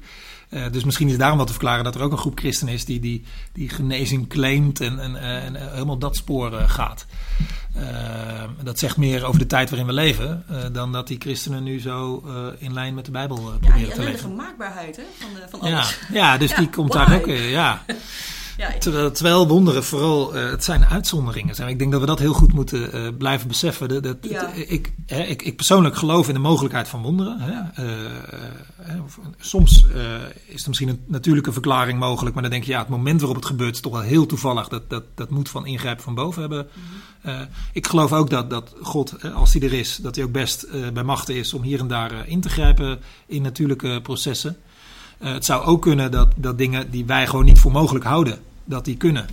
Uh, 0.50 0.64
dus 0.72 0.84
misschien 0.84 1.10
is 1.10 1.18
daarom 1.18 1.38
wel 1.38 1.46
te 1.46 1.52
verklaren 1.52 1.84
dat 1.84 1.96
er 1.96 2.02
ook 2.02 2.12
een 2.12 2.18
groep 2.18 2.40
christenen 2.40 2.74
is 2.74 2.86
die, 2.86 3.00
die, 3.00 3.26
die 3.54 3.70
genezing 3.70 4.28
claimt 4.28 4.82
en, 4.82 5.00
en, 5.00 5.16
en 5.16 5.72
helemaal 5.72 5.98
dat 5.98 6.16
spoor 6.16 6.52
gaat. 6.52 7.06
dat 8.64 8.80
zegt 8.80 8.98
meer 8.98 9.26
over 9.26 9.40
de 9.40 9.48
tijd 9.48 9.70
waarin 9.70 9.88
we 9.88 9.94
leven, 9.94 10.44
dan 10.72 10.92
dat 10.92 11.08
die 11.08 11.20
christenen 11.20 11.64
nu 11.64 11.80
zo 11.80 12.24
in 12.58 12.74
lijn 12.74 12.94
met 12.94 13.06
de 13.06 13.12
Bijbel 13.12 13.36
proberen 13.36 13.88
ja, 13.88 13.94
te 13.94 14.02
leven. 14.02 14.30
Ja, 14.30 14.36
de 14.36 14.42
maakbaarheid 14.42 14.96
hè, 14.96 15.04
van, 15.20 15.34
de, 15.34 15.46
van 15.50 15.60
alles. 15.60 16.00
Ja, 16.00 16.08
ja 16.20 16.38
dus 16.38 16.56
die 16.56 16.70
komt 16.70 16.92
daar 16.92 17.16
ook 17.16 17.26
ja. 17.28 17.84
Ja, 18.60 18.78
terwijl, 18.80 19.12
terwijl, 19.12 19.48
wonderen 19.48 19.84
vooral, 19.84 20.36
uh, 20.36 20.50
het 20.50 20.63
zijn 20.63 20.86
uitzonderingen 20.86 21.56
zijn. 21.56 21.69
Ik 21.69 21.80
denk 21.80 21.91
dat 21.91 22.00
we 22.02 22.08
dat 22.08 22.19
heel 22.19 22.34
goed 22.34 22.54
moeten 22.54 22.95
uh, 22.95 23.08
blijven 23.17 23.48
beseffen. 23.48 23.89
Dat, 23.89 24.04
dat, 24.04 24.17
ja. 24.22 24.52
ik, 24.54 24.93
hè, 25.06 25.22
ik, 25.22 25.41
ik, 25.41 25.56
persoonlijk 25.56 25.95
geloof 25.95 26.28
in 26.28 26.34
de 26.34 26.39
mogelijkheid 26.39 26.88
van 26.88 27.02
wonderen. 27.02 27.38
Hè. 27.39 27.84
Uh, 27.86 29.02
soms 29.39 29.86
is 30.45 30.62
er 30.62 30.67
misschien 30.67 30.89
een 30.89 31.04
natuurlijke 31.06 31.52
verklaring 31.52 32.00
mogelijk, 32.00 32.34
maar 32.34 32.43
dan 32.43 32.52
denk 32.52 32.63
je, 32.63 32.72
ja, 32.72 32.80
het 32.80 32.89
moment 32.89 33.19
waarop 33.19 33.38
het 33.38 33.45
gebeurt 33.45 33.76
is 33.76 33.82
toch 33.82 33.91
wel 33.91 34.02
heel 34.02 34.26
toevallig. 34.26 34.67
Dat, 34.67 34.89
dat, 34.89 35.04
dat 35.15 35.30
moet 35.30 35.50
van 35.50 35.65
ingrijpen 35.65 36.04
van 36.04 36.15
boven 36.15 36.41
hebben. 36.41 36.67
Mm 36.74 36.84
-hmm. 37.22 37.48
ik 37.74 37.88
geloof 37.88 38.13
ook 38.13 38.30
dat, 38.30 38.50
dat 38.50 38.74
God, 38.82 39.34
als 39.34 39.54
hij 39.54 39.62
er 39.62 39.74
is, 39.74 39.95
dat 39.95 40.15
hij 40.15 40.24
ook 40.24 40.32
best 40.32 40.67
bij 40.93 41.04
machten 41.04 41.36
is 41.36 41.54
om 41.54 41.62
hier 41.62 41.80
en 41.80 41.88
daar 41.88 42.28
in 42.28 42.41
te 42.41 42.50
grijpen 42.50 43.00
in 43.26 43.41
natuurlijke 43.41 44.00
processen. 44.04 44.58
het 45.17 45.45
zou 45.45 45.63
ook 45.65 45.82
kunnen 45.82 46.12
dat, 46.12 46.28
dat 46.36 46.58
dingen 46.58 46.91
die 46.91 47.06
wij 47.06 47.28
gewoon 47.28 47.45
niet 47.45 47.60
voor 47.60 47.72
mogelijk 47.72 48.06
houden, 48.06 48.39
dat 48.69 48.86
die 48.86 48.97
kunnen. 48.97 49.27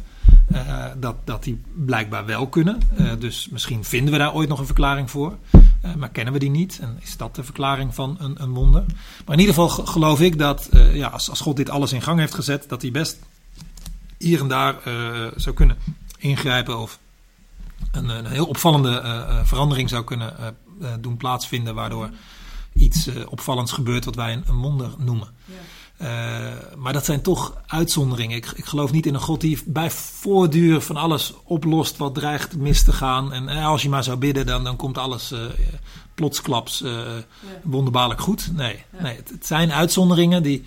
Uh, 0.52 0.84
dat, 0.96 1.16
dat 1.24 1.44
die 1.44 1.60
blijkbaar 1.74 2.26
wel 2.26 2.46
kunnen. 2.46 2.80
Uh, 2.98 3.12
dus 3.18 3.48
misschien 3.48 3.84
vinden 3.84 4.12
we 4.12 4.18
daar 4.18 4.34
ooit 4.34 4.48
nog 4.48 4.58
een 4.58 4.66
verklaring 4.66 5.10
voor. 5.10 5.36
Uh, 5.84 5.94
maar 5.94 6.08
kennen 6.08 6.32
we 6.32 6.38
die 6.38 6.50
niet? 6.50 6.78
En 6.80 6.98
is 7.00 7.16
dat 7.16 7.34
de 7.34 7.44
verklaring 7.44 7.94
van 7.94 8.16
een, 8.20 8.42
een 8.42 8.50
wonder? 8.50 8.84
Maar 9.24 9.34
in 9.34 9.40
ieder 9.40 9.54
geval 9.54 9.68
geloof 9.68 10.20
ik 10.20 10.38
dat 10.38 10.68
ja, 10.92 11.08
als, 11.08 11.30
als 11.30 11.40
God 11.40 11.56
dit 11.56 11.70
alles 11.70 11.92
in 11.92 12.02
gang 12.02 12.18
heeft 12.18 12.34
gezet, 12.34 12.68
dat 12.68 12.82
hij 12.82 12.90
best 12.90 13.18
hier 14.18 14.40
en 14.40 14.48
daar 14.48 14.74
zou 15.36 15.54
kunnen 15.54 15.76
ingrijpen 16.18 16.78
of 16.78 16.98
een, 17.92 18.08
een 18.08 18.26
heel 18.26 18.46
opvallende 18.46 19.02
verandering 19.44 19.88
zou 19.88 20.04
kunnen 20.04 20.56
doen 21.00 21.16
plaatsvinden, 21.16 21.74
waardoor 21.74 22.10
iets 22.72 23.08
opvallends 23.28 23.72
gebeurt 23.72 24.04
wat 24.04 24.14
wij 24.14 24.32
een, 24.32 24.44
een 24.46 24.56
wonder 24.56 24.90
noemen. 24.98 25.28
Ja. 25.44 25.54
Uh, 26.02 26.08
maar 26.76 26.92
dat 26.92 27.04
zijn 27.04 27.22
toch 27.22 27.56
uitzonderingen. 27.66 28.36
Ik, 28.36 28.52
ik, 28.54 28.64
geloof 28.64 28.92
niet 28.92 29.06
in 29.06 29.14
een 29.14 29.20
God 29.20 29.40
die 29.40 29.58
bij 29.66 29.90
voortduur 29.90 30.80
van 30.80 30.96
alles 30.96 31.34
oplost 31.44 31.96
wat 31.96 32.14
dreigt 32.14 32.56
mis 32.56 32.82
te 32.82 32.92
gaan. 32.92 33.32
En 33.32 33.48
eh, 33.48 33.66
als 33.66 33.82
je 33.82 33.88
maar 33.88 34.04
zou 34.04 34.16
bidden, 34.16 34.46
dan, 34.46 34.64
dan 34.64 34.76
komt 34.76 34.98
alles 34.98 35.32
uh, 35.32 35.40
plotsklaps 36.14 36.84
wonderbaarlijk 37.62 38.20
goed. 38.20 38.50
Nee, 38.52 38.84
nee 39.00 39.16
het, 39.16 39.28
het, 39.28 39.46
zijn 39.46 39.72
uitzonderingen 39.72 40.42
die, 40.42 40.64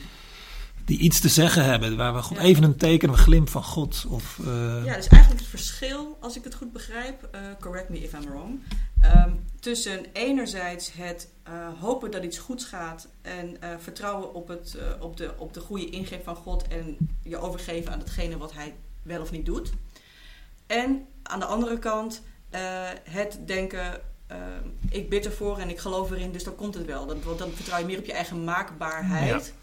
die 0.89 0.99
iets 0.99 1.19
te 1.19 1.29
zeggen 1.29 1.65
hebben. 1.65 1.97
Waar 1.97 2.13
we 2.13 2.21
God 2.21 2.37
ja. 2.37 2.43
even 2.43 2.63
een 2.63 2.77
teken, 2.77 3.09
een 3.09 3.17
glimp 3.17 3.49
van 3.49 3.63
God. 3.63 4.05
Of, 4.09 4.39
Ja, 4.85 4.95
dus 4.95 5.07
eigenlijk 5.07 5.39
het 5.39 5.49
verschil, 5.49 6.17
als 6.19 6.37
ik 6.37 6.43
het 6.43 6.55
goed 6.55 6.71
begrijp, 6.71 7.29
correct 7.59 7.89
me 7.89 8.01
if 8.03 8.13
I'm 8.13 8.29
wrong. 8.29 8.59
Um, 9.05 9.45
tussen 9.59 10.05
enerzijds 10.13 10.91
het 10.93 11.29
uh, 11.47 11.53
hopen 11.79 12.11
dat 12.11 12.23
iets 12.23 12.37
goeds 12.37 12.65
gaat 12.65 13.07
en 13.21 13.57
uh, 13.63 13.69
vertrouwen 13.77 14.33
op, 14.33 14.47
het, 14.47 14.75
uh, 14.77 15.03
op, 15.03 15.17
de, 15.17 15.33
op 15.37 15.53
de 15.53 15.59
goede 15.59 15.89
ingreep 15.89 16.23
van 16.23 16.35
God 16.35 16.67
en 16.67 16.97
je 17.23 17.37
overgeven 17.37 17.91
aan 17.91 17.99
datgene 17.99 18.37
wat 18.37 18.53
hij 18.53 18.75
wel 19.01 19.21
of 19.21 19.31
niet 19.31 19.45
doet. 19.45 19.71
En 20.67 21.05
aan 21.23 21.39
de 21.39 21.45
andere 21.45 21.79
kant 21.79 22.21
het 23.03 23.39
denken, 23.45 24.01
ik 24.89 25.09
bid 25.09 25.25
ervoor 25.25 25.57
en 25.57 25.69
ik 25.69 25.79
geloof 25.79 26.11
erin, 26.11 26.31
dus 26.31 26.43
dan 26.43 26.55
komt 26.55 26.73
het 26.73 26.85
wel. 26.85 27.05
Dan, 27.05 27.17
dan 27.37 27.51
vertrouw 27.51 27.79
je 27.79 27.85
meer 27.85 27.97
op 27.97 28.05
je 28.05 28.13
eigen 28.13 28.43
maakbaarheid. 28.43 29.53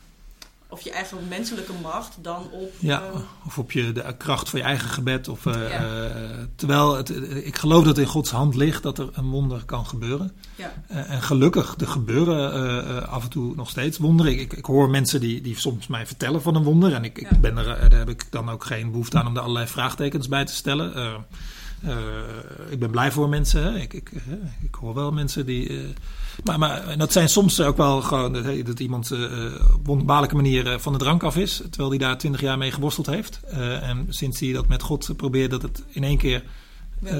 Of 0.69 0.81
je 0.81 0.91
eigen 0.91 1.29
menselijke 1.29 1.73
macht 1.83 2.17
dan 2.23 2.51
op. 2.51 2.73
Ja, 2.79 3.03
uh, 3.15 3.21
of 3.47 3.59
op 3.59 3.73
je, 3.73 3.93
de 3.93 4.15
kracht 4.19 4.51
van 4.51 4.59
je 4.59 4.65
eigen 4.65 4.89
gebed. 4.89 5.29
Of, 5.29 5.45
uh, 5.45 5.71
ja. 5.71 5.85
uh, 5.85 6.21
terwijl 6.57 6.97
het, 6.97 7.11
ik 7.45 7.57
geloof 7.57 7.85
dat 7.85 7.99
in 7.99 8.07
Gods 8.07 8.31
hand 8.31 8.55
ligt 8.55 8.83
dat 8.83 8.99
er 8.99 9.09
een 9.13 9.31
wonder 9.31 9.65
kan 9.65 9.87
gebeuren. 9.87 10.33
Ja. 10.55 10.73
en 10.89 11.23
gelukkig, 11.23 11.75
er 11.79 11.87
gebeuren 11.89 13.09
af 13.09 13.23
en 13.23 13.31
toe 13.31 13.55
nog 13.55 13.71
steeds 13.71 13.99
wonderen. 13.99 14.39
Ik, 14.39 14.53
ik, 14.53 14.65
hoor 14.65 14.91
mensen 14.91 15.21
die, 15.21 15.41
die 15.41 15.59
soms 15.59 15.87
mij 15.87 16.07
vertellen 16.07 16.43
van 16.43 16.55
een 16.55 16.63
wonder. 16.63 16.95
En 16.95 17.05
ik, 17.05 17.21
ja. 17.21 17.31
ik 17.31 17.41
ben 17.41 17.57
er, 17.57 17.65
daar 17.65 17.99
heb 17.99 18.09
ik 18.09 18.27
dan 18.31 18.51
ook 18.51 18.65
geen 18.65 18.91
behoefte 18.91 19.19
aan 19.19 19.27
om 19.27 19.37
er 19.37 19.43
allerlei 19.43 19.67
vraagtekens 19.67 20.29
bij 20.29 20.45
te 20.45 20.55
stellen. 20.55 21.25
Ik 22.69 22.79
ben 22.79 22.91
blij 22.91 23.13
voor 23.13 23.29
mensen. 23.29 23.63
Hè. 23.63 23.79
Ik, 23.79 23.93
ik, 23.93 24.13
ik 24.63 24.75
hoor 24.75 24.95
wel 24.95 25.13
mensen 25.13 25.47
die 25.47 25.95
Maar, 26.45 26.59
maar 26.59 26.99
dat 26.99 27.13
zijn 27.13 27.29
soms 27.29 27.61
ook 27.61 27.77
wel 27.77 28.03
gewoon 28.03 28.33
dat, 28.33 28.67
dat 28.67 28.81
iemand 28.81 29.11
uh, 29.11 29.23
op 29.75 29.87
wonderbaarlijke 29.87 30.37
manier 30.37 30.81
van 30.81 30.93
de 30.93 30.99
drank 30.99 31.23
af 31.23 31.37
is. 31.37 31.63
Terwijl 31.71 31.89
hij 31.91 31.99
daar 31.99 32.19
twintig 32.19 32.41
jaar 32.41 32.59
mee 32.59 32.73
geworsteld 32.73 33.07
heeft. 33.07 33.41
En 33.81 34.07
sinds 34.09 34.41
hij 34.41 34.53
dat 34.53 34.69
met 34.69 34.83
God 34.83 35.17
probeert, 35.17 35.51
dat 35.51 35.63
het 35.63 35.85
in 35.89 36.05
één 36.05 36.19
keer 36.19 36.43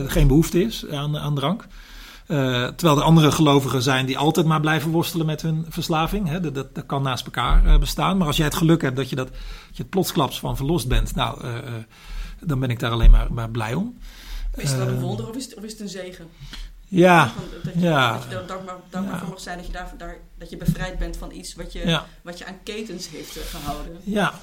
geen 0.07 0.27
behoefte 0.27 0.63
is 0.63 0.87
aan, 0.89 1.19
aan 1.19 1.35
drank. 1.35 1.67
Uh, 2.29 2.67
terwijl 2.67 2.99
er 2.99 3.05
andere 3.05 3.31
gelovigen 3.31 3.83
zijn 3.83 4.07
die 4.07 4.19
altijd 4.19 4.47
maar 4.47 4.61
blijven 4.61 4.91
worstelen 4.91 5.27
met 5.27 5.43
hun 5.43 5.67
verslaving. 5.69 6.29
Hè? 6.29 6.41
Dat, 6.41 6.55
dat, 6.55 6.75
dat, 6.75 6.87
kan 6.87 7.03
naast 7.03 7.25
elkaar 7.25 7.67
uh, 7.67 7.79
bestaan. 7.79 8.17
Maar 8.17 8.27
als 8.27 8.37
jij 8.37 8.47
het 8.47 8.55
geluk 8.55 8.83
hebt 8.83 8.97
dat 8.97 9.11
je, 9.11 9.17
dat, 9.17 9.29
dat 9.29 9.77
je 9.77 9.83
het 9.83 9.91
plotsklaps 9.91 10.39
van 10.39 10.57
verlost 10.57 10.89
bent, 10.89 11.15
nou, 11.15 11.45
uh, 11.45 11.53
dan 12.41 12.61
ben 12.61 12.71
ik 12.71 12.79
daar 12.79 12.91
alleen 12.91 13.11
maar, 13.11 13.33
maar 13.33 13.51
blij 13.51 13.75
om. 13.75 13.99
Is 14.57 14.71
het 14.71 14.79
dan 14.79 14.89
een 14.89 15.01
wonder 15.01 15.29
of 15.29 15.37
is, 15.37 15.45
het, 15.45 15.55
of 15.55 15.65
is 15.65 15.73
het 15.73 15.81
een 15.81 15.89
zegen? 15.89 16.29
Ja, 16.89 17.33
dat 17.65 17.75
je, 17.75 17.81
ja. 17.81 18.13
Dat 18.13 18.27
je 18.31 18.37
er 18.37 18.47
dankbaar, 18.47 18.77
dankbaar 18.91 19.15
ja. 19.15 19.21
voor 19.21 19.29
mag 19.29 19.41
zijn 19.41 19.57
dat 19.57 19.67
je, 19.67 19.73
daar, 19.73 19.95
daar, 19.99 20.17
dat 20.39 20.51
je 20.51 20.57
bevrijd 20.57 20.99
bent 20.99 21.17
van 21.17 21.33
iets 21.33 21.55
wat 21.55 21.73
je, 21.73 21.87
ja. 21.87 22.07
wat 22.23 22.39
je 22.39 22.47
aan 22.47 22.63
ketens 22.63 23.09
heeft 23.09 23.39
gehouden. 23.51 23.97
Ja, 24.05 24.35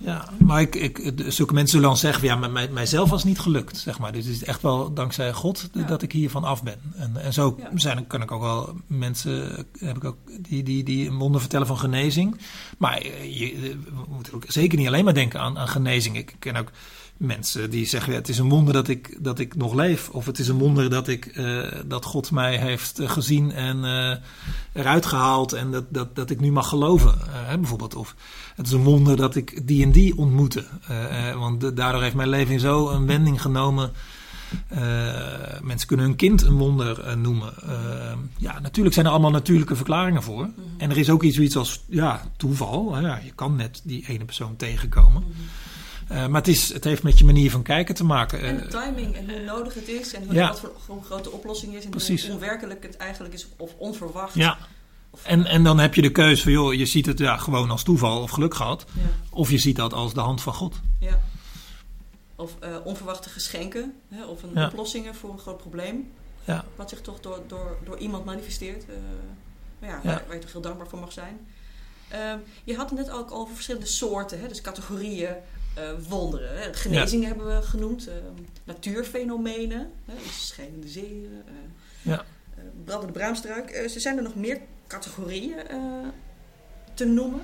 ja, 0.00 0.28
maar 0.38 0.60
ik, 0.60 0.74
ik, 0.74 1.12
zulke 1.26 1.52
mensen 1.52 1.72
zullen 1.72 1.88
dan 1.88 1.96
zeggen, 1.96 2.24
ja, 2.24 2.36
maar 2.36 2.50
mij, 2.50 2.68
mijzelf 2.68 3.10
was 3.10 3.24
niet 3.24 3.38
gelukt, 3.38 3.76
zeg 3.76 3.98
maar. 3.98 4.12
Dus 4.12 4.24
het 4.24 4.34
is 4.34 4.44
echt 4.44 4.62
wel 4.62 4.92
dankzij 4.92 5.32
God 5.32 5.68
ja. 5.72 5.82
dat 5.82 6.02
ik 6.02 6.12
hiervan 6.12 6.44
af 6.44 6.62
ben. 6.62 6.78
En, 6.96 7.16
en 7.16 7.32
zo 7.32 7.58
zijn, 7.74 8.06
kan 8.06 8.22
ik 8.22 8.30
ook 8.30 8.40
wel 8.40 8.74
mensen, 8.86 9.66
heb 9.78 9.96
ik 9.96 10.04
ook, 10.04 10.16
die, 10.40 10.62
die, 10.62 10.84
die 10.84 11.08
een 11.08 11.18
wonder 11.18 11.40
vertellen 11.40 11.66
van 11.66 11.78
genezing. 11.78 12.40
Maar 12.78 13.04
je, 13.26 13.76
we 13.84 14.04
moeten 14.08 14.34
ook 14.34 14.44
zeker 14.48 14.78
niet 14.78 14.86
alleen 14.86 15.04
maar 15.04 15.14
denken 15.14 15.40
aan, 15.40 15.58
aan 15.58 15.68
genezing. 15.68 16.16
Ik 16.16 16.36
ken 16.38 16.56
ook 16.56 16.70
mensen 17.18 17.70
die 17.70 17.86
zeggen, 17.86 18.12
ja, 18.12 18.18
het 18.18 18.28
is 18.28 18.38
een 18.38 18.48
wonder 18.48 18.72
dat 18.74 18.88
ik, 18.88 19.16
dat 19.18 19.38
ik 19.38 19.54
nog 19.56 19.74
leef. 19.74 20.08
Of 20.08 20.26
het 20.26 20.38
is 20.38 20.48
een 20.48 20.58
wonder 20.58 20.90
dat, 20.90 21.08
ik, 21.08 21.36
uh, 21.36 21.66
dat 21.86 22.04
God 22.04 22.30
mij 22.30 22.56
heeft 22.56 23.00
gezien 23.02 23.52
en 23.52 23.76
uh, 23.76 24.14
eruit 24.72 25.06
gehaald 25.06 25.52
en 25.52 25.70
dat, 25.70 25.84
dat, 25.88 26.16
dat 26.16 26.30
ik 26.30 26.40
nu 26.40 26.52
mag 26.52 26.68
geloven. 26.68 27.14
Uh, 27.28 27.54
bijvoorbeeld. 27.54 27.94
Of 27.94 28.14
het 28.56 28.66
is 28.66 28.72
een 28.72 28.82
wonder 28.82 29.16
dat 29.16 29.36
ik 29.36 29.66
die 29.66 29.82
en 29.82 29.92
die 29.92 30.16
ontmoette. 30.16 30.64
want 31.36 31.76
daardoor 31.76 32.02
heeft 32.02 32.14
mijn 32.14 32.28
leven 32.28 32.60
zo 32.60 32.88
een 32.88 33.06
wending 33.06 33.42
genomen. 33.42 33.92
mensen 35.62 35.86
kunnen 35.86 36.06
hun 36.06 36.16
kind 36.16 36.42
een 36.42 36.58
wonder 36.58 37.18
noemen. 37.18 37.52
ja, 38.36 38.60
natuurlijk 38.60 38.94
zijn 38.94 39.06
er 39.06 39.12
allemaal 39.12 39.30
natuurlijke 39.30 39.76
verklaringen 39.76 40.22
voor. 40.22 40.44
Mm 40.44 40.54
-hmm. 40.56 40.64
En 40.78 40.90
er 40.90 40.98
is 40.98 41.10
ook 41.10 41.22
iets 41.22 41.36
zoiets 41.36 41.56
als 41.56 41.84
ja, 41.88 42.22
toeval. 42.36 43.00
ja, 43.00 43.20
je 43.24 43.32
kan 43.34 43.56
net 43.56 43.80
die 43.84 44.04
ene 44.08 44.24
persoon 44.24 44.56
tegenkomen. 44.56 45.22
Mm 45.22 45.32
-hmm. 45.36 45.46
Uh, 46.12 46.26
maar 46.26 46.40
het, 46.40 46.48
is, 46.48 46.72
het 46.72 46.84
heeft 46.84 47.02
met 47.02 47.18
je 47.18 47.24
manier 47.24 47.50
van 47.50 47.62
kijken 47.62 47.94
te 47.94 48.04
maken. 48.04 48.40
En 48.40 48.56
de 48.56 48.66
timing 48.66 49.16
en 49.16 49.30
hoe 49.30 49.40
nodig 49.40 49.74
het 49.74 49.88
is 49.88 50.14
en 50.14 50.24
hoe, 50.24 50.34
ja. 50.34 50.48
wat 50.48 50.60
voor 50.60 50.72
hoe 50.86 51.04
groot 51.04 51.24
de 51.24 51.30
oplossing 51.30 51.74
is 51.74 51.84
en 51.84 51.90
Precies. 51.90 52.24
hoe 52.24 52.32
onwerkelijk 52.32 52.82
het 52.82 52.96
eigenlijk 52.96 53.34
is 53.34 53.46
of 53.56 53.74
onverwacht. 53.76 54.34
Ja. 54.34 54.58
En, 55.22 55.44
en 55.46 55.64
dan 55.64 55.78
heb 55.78 55.94
je 55.94 56.02
de 56.02 56.12
keuze 56.12 56.42
van, 56.42 56.52
joh, 56.52 56.74
je 56.74 56.86
ziet 56.86 57.06
het 57.06 57.18
ja, 57.18 57.36
gewoon 57.36 57.70
als 57.70 57.82
toeval 57.82 58.22
of 58.22 58.30
geluk 58.30 58.54
gehad. 58.54 58.84
Ja. 58.92 59.02
Of 59.30 59.50
je 59.50 59.58
ziet 59.58 59.76
dat 59.76 59.92
als 59.92 60.14
de 60.14 60.20
hand 60.20 60.42
van 60.42 60.54
God. 60.54 60.80
Ja. 61.00 61.20
Of 62.36 62.56
uh, 62.64 62.76
onverwachte 62.84 63.28
geschenken 63.28 63.94
hè, 64.08 64.24
of 64.24 64.42
een 64.42 64.50
Ja. 64.54 64.66
oplossingen 64.66 65.14
voor 65.14 65.30
een 65.30 65.38
groot 65.38 65.58
probleem. 65.58 66.10
Ja. 66.44 66.64
Wat 66.76 66.88
zich 66.88 67.00
toch 67.00 67.20
door, 67.20 67.42
door, 67.46 67.76
door 67.84 67.98
iemand 67.98 68.24
manifesteert. 68.24 68.84
Uh, 68.88 68.94
ja, 69.80 69.88
Ja. 69.88 70.00
Waar, 70.02 70.22
waar 70.26 70.34
je 70.36 70.40
toch 70.42 70.52
heel 70.52 70.60
dankbaar 70.60 70.88
voor 70.88 70.98
mag 70.98 71.12
zijn. 71.12 71.38
Ehm, 72.08 72.38
je 72.64 72.76
had 72.76 72.90
het 72.90 72.98
net 72.98 73.10
ook 73.10 73.32
over 73.32 73.54
verschillende 73.54 73.86
soorten, 73.86 74.40
hè, 74.40 74.48
dus 74.48 74.60
categorieën, 74.60 75.28
eh, 75.28 75.34
wonderen. 76.08 76.58
Hè. 76.58 76.74
Genezingen 76.74 77.28
hebben 77.28 77.56
we 77.56 77.62
genoemd, 77.62 78.06
eh, 78.08 78.14
natuurfenomenen, 78.64 79.90
hè, 80.04 80.14
dus 80.22 80.46
schijnende 80.46 80.88
zeeën, 80.88 81.42
eh, 81.46 81.52
Ja. 82.02 82.24
eh, 82.56 82.62
brandende 82.84 83.12
braamstruik. 83.12 83.70
Eh, 83.70 83.88
zijn 83.88 84.16
er 84.16 84.22
nog 84.22 84.34
meer 84.34 84.60
categorieën 84.86 85.58
eh, 85.68 85.78
te 86.94 87.04
noemen? 87.04 87.40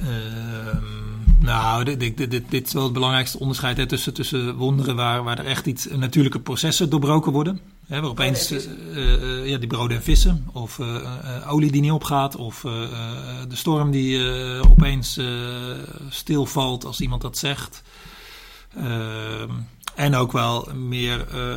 Ehm, 0.00 0.98
nou, 1.40 1.84
dit, 1.84 2.00
dit, 2.00 2.30
dit, 2.30 2.50
dit 2.50 2.66
is 2.66 2.72
wel 2.72 2.82
het 2.82 2.92
belangrijkste 2.92 3.38
onderscheid 3.38 3.76
hè, 3.76 3.86
tussen, 3.86 4.14
tussen 4.14 4.54
wonderen 4.54 4.96
waar, 4.96 5.22
waar 5.22 5.38
er 5.38 5.46
echt 5.46 5.66
iets 5.66 5.88
natuurlijke 5.96 6.40
processen 6.40 6.90
doorbroken 6.90 7.32
worden. 7.32 7.60
Hè, 7.86 8.00
waar 8.00 8.10
opeens 8.10 8.50
eh, 8.50 9.14
eh, 9.14 9.46
ja, 9.46 9.58
die 9.58 9.68
broden 9.68 9.96
en 9.96 10.02
vissen, 10.02 10.46
of 10.52 10.78
eh, 10.78 10.96
eh, 10.96 11.52
olie 11.52 11.70
die 11.70 11.80
niet 11.80 11.92
opgaat, 11.92 12.36
of 12.36 12.64
eh, 12.64 12.82
eh, 12.82 12.90
de 13.48 13.56
storm 13.56 13.90
die 13.90 14.30
eh, 14.30 14.70
opeens 14.70 15.16
eh, 15.16 15.26
stilvalt 16.08 16.84
als 16.84 17.00
iemand 17.00 17.22
dat 17.22 17.38
zegt. 17.38 17.82
Ehm, 18.76 19.50
en 19.94 20.14
ook 20.14 20.32
wel 20.32 20.68
meer 20.74 21.26
eh, 21.28 21.56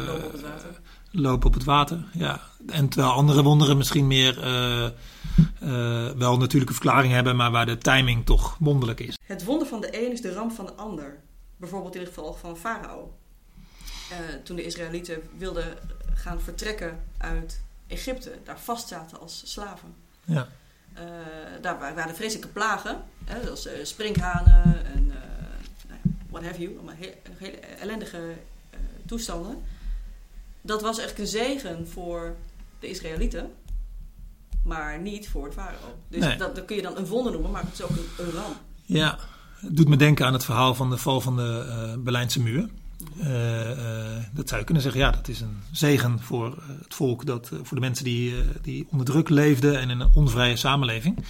Lopen 1.12 1.48
op 1.48 1.54
het 1.54 1.64
water. 1.64 2.04
Ja. 2.14 2.42
En 2.68 2.90
terwijl 2.90 3.14
andere 3.14 3.44
wonderen 3.44 3.78
misschien 3.78 4.08
meer 4.08 4.44
eh, 4.44 4.86
eh, 4.86 4.92
wel 6.18 6.38
natuurlijke 6.38 6.74
verklaring 6.74 7.14
hebben, 7.14 7.36
maar 7.36 7.52
waar 7.52 7.66
de 7.66 7.78
timing 7.78 8.26
toch 8.26 8.56
wonderlijk 8.60 9.00
is. 9.00 9.18
Het 9.26 9.44
wonder 9.44 9.68
van 9.68 9.82
de 9.82 10.06
een 10.06 10.12
is 10.12 10.22
de 10.22 10.34
ramp 10.34 10.52
van 10.52 10.66
de 10.66 10.74
ander. 10.74 11.20
Bijvoorbeeld 11.58 11.96
in 11.96 12.02
het 12.02 12.10
geval 12.10 12.34
van 12.34 12.58
Farao. 12.58 13.18
Eh, 14.10 14.18
toen 14.44 14.56
de 14.56 14.64
Israëlieten 14.66 15.22
wilden 15.38 15.66
gaan 16.14 16.42
vertrekken 16.42 17.00
uit 17.18 17.62
Egypte, 17.88 18.38
daar 18.44 18.60
vastzaten 18.60 19.20
als 19.20 19.42
slaven. 19.46 19.94
Ja. 20.26 20.48
Daar 21.62 21.80
wa- 21.80 21.94
waren 21.94 22.16
vreselijke 22.16 22.48
plagen, 22.48 23.04
hè, 23.26 23.44
zoals 23.44 23.68
sprinkhanen 23.84 24.86
en 24.86 25.08
nou 25.88 26.00
what 26.30 26.44
have 26.44 26.62
you, 26.62 26.74
allemaal 26.76 26.96
heel, 26.96 27.14
hele 27.38 27.58
ellendige 27.58 28.20
toestanden. 29.06 29.64
Dat 30.62 30.82
was 30.82 31.00
echt 31.00 31.20
een 31.20 31.28
zegen 31.28 31.88
voor 31.88 32.36
de 32.80 32.88
Israëlieten, 32.90 33.52
maar 34.64 35.00
niet 35.00 35.30
voor 35.30 35.48
de 35.48 35.54
farao. 35.54 35.98
Dus 36.08 36.20
Nee. 36.20 36.38
dat, 36.38 36.56
dat 36.56 36.66
kun 36.66 36.76
je 36.76 36.82
dan 36.82 36.98
een 36.98 37.06
wonder 37.06 37.32
noemen, 37.32 37.52
maar 37.52 37.64
het 37.64 37.74
is 37.74 37.82
ook 37.82 37.90
een, 37.90 38.26
een 38.26 38.32
ramp. 38.32 38.56
Ja, 38.86 39.18
het 39.56 39.78
doet 39.78 39.88
me 39.88 39.96
denken 39.98 40.26
aan 40.26 40.34
het 40.34 40.46
verhaal 40.46 40.76
van 40.76 40.90
de 40.90 40.98
val 40.98 41.22
van 41.22 41.36
de 41.36 41.66
eh, 41.70 41.98
Berlijnse 42.04 42.42
muur. 42.42 42.70
Eh, 43.20 43.72
eh, 43.72 44.24
dat 44.34 44.48
zou 44.48 44.60
je 44.60 44.66
kunnen 44.66 44.84
zeggen, 44.84 45.02
ja, 45.02 45.12
dat 45.12 45.28
is 45.28 45.42
een 45.42 45.58
zegen 45.72 46.20
voor 46.20 46.64
het 46.82 46.94
volk, 46.94 47.26
dat, 47.26 47.48
voor 47.48 47.76
de 47.76 47.80
mensen 47.80 48.04
die, 48.06 48.36
die 48.62 48.88
onder 48.92 49.06
druk 49.06 49.30
leefden 49.30 49.80
en 49.80 49.90
in 49.90 50.00
een 50.00 50.12
onvrije 50.16 50.56
samenleving. 50.56 51.26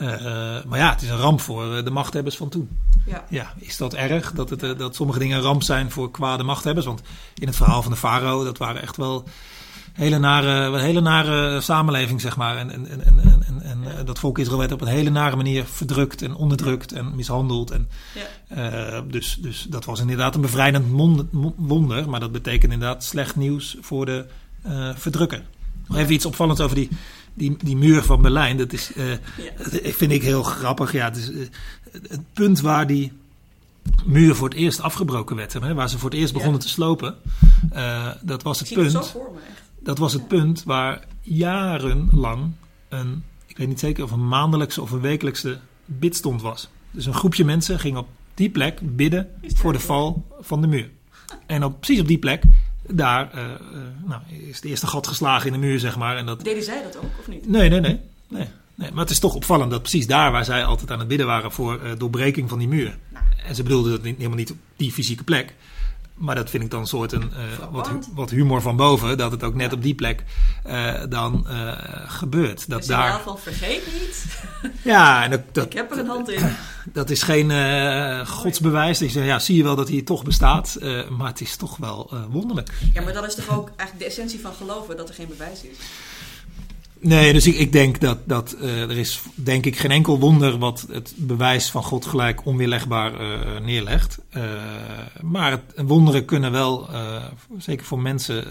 Eh, 0.00 0.64
maar 0.66 0.78
ja, 0.78 0.90
het 0.90 1.02
is 1.02 1.08
een 1.08 1.16
ramp 1.16 1.40
voor 1.40 1.76
eh, 1.76 1.84
de 1.84 1.90
machthebbers 1.90 2.36
van 2.36 2.48
toen. 2.48 2.68
Ja. 3.06 3.24
Ja, 3.28 3.52
is 3.58 3.76
dat 3.76 3.94
erg 3.94 4.32
dat, 4.32 4.50
het, 4.50 4.62
eh, 4.62 4.70
dat 4.78 4.94
sommige 4.94 5.18
dingen 5.18 5.36
een 5.36 5.42
ramp 5.42 5.62
zijn 5.62 5.90
voor 5.90 6.10
kwade 6.10 6.42
machthebbers? 6.42 6.86
Want 6.86 7.02
in 7.34 7.46
het 7.46 7.56
verhaal 7.56 7.82
van 7.82 7.92
de 7.92 7.98
farao, 7.98 8.44
dat 8.44 8.58
waren 8.58 8.82
echt 8.82 8.96
wel 8.96 9.24
hele 9.92 10.18
nare, 10.18 10.78
hele 10.78 11.00
nare 11.00 11.60
samenleving, 11.60 12.20
zeg 12.20 12.36
maar. 12.36 12.56
En, 12.56 12.70
en, 12.70 12.86
en, 12.90 13.02
en, 13.06 13.44
en, 13.62 13.62
en 13.96 14.04
dat 14.04 14.18
volk 14.18 14.38
Israël 14.38 14.58
werd 14.58 14.72
op 14.72 14.80
een 14.80 14.86
hele 14.86 15.10
nare 15.10 15.36
manier 15.36 15.64
verdrukt 15.64 16.22
en 16.22 16.34
onderdrukt 16.34 16.92
en 16.92 17.14
mishandeld. 17.14 17.70
En, 17.70 17.88
Ja. 18.48 19.00
dus, 19.00 19.38
dus 19.40 19.66
dat 19.68 19.84
was 19.84 20.00
inderdaad 20.00 20.34
een 20.34 20.40
bevrijdend 20.40 20.90
mond- 20.90 21.24
wonder, 21.56 22.08
maar 22.08 22.20
dat 22.20 22.32
betekent 22.32 22.72
inderdaad 22.72 23.04
slecht 23.04 23.36
nieuws 23.36 23.76
voor 23.80 24.06
de 24.06 24.26
eh, 24.62 24.88
verdrukker. 24.94 25.42
Nog 25.86 25.98
even 25.98 26.12
iets 26.14 26.26
opvallends 26.26 26.60
over 26.60 26.76
die, 26.76 26.88
die, 27.34 27.56
die 27.64 27.76
muur 27.76 28.02
van 28.02 28.22
Berlijn. 28.22 28.56
Dat 28.56 28.72
is, 28.72 28.90
Ja. 28.94 29.18
dat 29.58 29.80
vind 29.82 30.12
ik 30.12 30.22
heel 30.22 30.42
grappig. 30.42 30.92
Ja, 30.92 31.04
het, 31.04 31.16
is, 31.16 31.30
eh, 31.32 31.38
het 32.08 32.20
punt 32.32 32.60
waar 32.60 32.86
die 32.86 33.12
muur 34.04 34.34
voor 34.34 34.48
het 34.48 34.58
eerst 34.58 34.80
afgebroken 34.80 35.36
werd, 35.36 35.52
hè, 35.52 35.74
waar 35.74 35.88
ze 35.88 35.98
voor 35.98 36.10
het 36.10 36.18
eerst 36.18 36.32
Ja. 36.32 36.36
begonnen 36.36 36.60
te 36.60 36.68
slopen, 36.68 37.14
eh, 37.72 38.08
dat 38.22 38.42
was 38.42 38.58
het 38.60 38.72
punt. 38.74 38.92
me. 38.92 39.38
Dat 39.82 39.98
was 39.98 40.12
het 40.12 40.28
punt 40.28 40.62
waar 40.64 41.04
jarenlang 41.22 42.52
een, 42.88 43.22
ik 43.46 43.56
weet 43.56 43.68
niet 43.68 43.80
zeker 43.80 44.04
of 44.04 44.10
een 44.10 44.28
maandelijkse 44.28 44.82
of 44.82 44.90
een 44.90 45.00
wekelijkse 45.00 45.58
bidstond 45.84 46.42
was. 46.42 46.68
Dus 46.90 47.06
een 47.06 47.14
groepje 47.14 47.44
mensen 47.44 47.80
ging 47.80 47.96
op 47.96 48.08
die 48.34 48.50
plek 48.50 48.96
bidden 48.96 49.28
voor 49.54 49.72
de 49.72 49.80
val 49.80 50.26
van 50.40 50.60
de 50.60 50.66
muur. 50.66 50.90
En 51.46 51.64
op, 51.64 51.80
precies 51.80 52.00
op 52.00 52.08
die 52.08 52.18
plek, 52.18 52.42
daar 52.92 53.32
eh, 53.32 53.44
eh, 53.44 53.50
nou, 54.04 54.22
is 54.48 54.56
het 54.56 54.64
eerste 54.64 54.86
gat 54.86 55.06
geslagen 55.06 55.46
in 55.46 55.52
de 55.52 55.66
muur, 55.66 55.78
zeg 55.78 55.96
maar. 55.96 56.16
En 56.16 56.26
dat, 56.26 56.44
Deden 56.44 56.62
zij 56.62 56.82
dat 56.82 56.96
ook, 56.96 57.18
of 57.18 57.28
niet? 57.28 57.48
Nee, 57.48 57.68
nee, 57.68 57.80
nee, 57.80 58.00
nee, 58.28 58.48
nee. 58.74 58.90
Maar 58.90 59.00
het 59.00 59.10
is 59.10 59.18
toch 59.18 59.34
opvallend 59.34 59.70
dat 59.70 59.80
precies 59.80 60.06
daar 60.06 60.32
waar 60.32 60.44
zij 60.44 60.64
altijd 60.64 60.90
aan 60.90 60.98
het 60.98 61.08
bidden 61.08 61.26
waren 61.26 61.52
voor 61.52 61.82
eh, 61.82 61.90
doorbreking 61.98 62.48
van 62.48 62.58
die 62.58 62.68
muur. 62.68 62.98
Nou. 63.08 63.24
En 63.46 63.54
ze 63.54 63.62
bedoelden 63.62 63.90
dat 63.92 64.02
niet, 64.02 64.16
helemaal 64.16 64.38
niet 64.38 64.50
op 64.50 64.56
die 64.76 64.92
fysieke 64.92 65.24
plek. 65.24 65.54
Maar 66.20 66.34
dat 66.34 66.50
vind 66.50 66.62
ik 66.64 66.70
dan 66.70 66.80
een 66.80 66.86
soort 66.86 67.12
een, 67.12 67.32
eh, 67.32 67.66
wat, 67.70 67.90
wat 68.14 68.30
humor 68.30 68.62
van 68.62 68.76
boven. 68.76 69.18
Dat 69.18 69.30
het 69.30 69.42
ook 69.42 69.54
net 69.54 69.70
Ja. 69.70 69.76
op 69.76 69.82
die 69.82 69.94
plek 69.94 70.24
eh, 70.64 71.02
dan 71.08 71.46
eh, 71.48 71.72
gebeurt. 72.06 72.70
Dat 72.70 72.84
signaal 72.84 73.08
daar, 73.08 73.20
van 73.20 73.38
vergeet 73.38 73.82
niet, 74.00 74.24
ja, 74.82 75.24
en 75.24 75.30
dat, 75.30 75.40
dat, 75.52 75.64
ik 75.64 75.72
heb 75.72 75.90
er 75.90 75.98
een 75.98 76.06
hand 76.06 76.28
in. 76.28 76.56
dat 76.92 77.10
is 77.10 77.22
geen 77.22 77.50
godsbewijs. 78.26 78.98
Dat 78.98 79.08
je 79.08 79.14
zegt, 79.14 79.26
ja, 79.26 79.38
zie 79.38 79.56
je 79.56 79.62
wel 79.62 79.76
dat 79.76 79.88
hij 79.88 80.02
toch 80.02 80.24
bestaat. 80.24 80.78
maar 81.10 81.28
het 81.28 81.40
is 81.40 81.56
toch 81.56 81.76
wel 81.76 82.10
wonderlijk. 82.30 82.68
Ja, 82.94 83.02
maar 83.02 83.12
dat 83.12 83.26
is 83.26 83.34
toch 83.34 83.56
ook 83.58 83.68
eigenlijk 83.76 83.98
de 83.98 84.04
essentie 84.04 84.40
van 84.40 84.52
geloven, 84.52 84.96
dat 84.96 85.08
er 85.08 85.14
geen 85.14 85.28
bewijs 85.28 85.62
is. 85.62 85.76
Nee, 87.02 87.32
dus 87.32 87.46
ik, 87.46 87.56
ik 87.56 87.72
denk 87.72 88.00
dat, 88.00 88.18
dat 88.24 88.52
eh, 88.52 88.82
er 88.82 88.98
is 88.98 89.22
denk 89.34 89.66
ik 89.66 89.78
geen 89.78 89.90
enkel 89.90 90.18
wonder 90.18 90.58
wat 90.58 90.86
het 90.92 91.14
bewijs 91.16 91.70
van 91.70 91.82
God 91.82 92.06
gelijk 92.06 92.44
onweerlegbaar 92.44 93.20
eh, 93.20 93.60
neerlegt. 93.60 94.18
Eh, 94.30 94.42
maar 95.20 95.50
het, 95.50 95.62
wonderen 95.76 96.24
kunnen 96.24 96.52
wel, 96.52 96.88
zeker 97.58 97.86
voor 97.86 98.00
mensen 98.00 98.44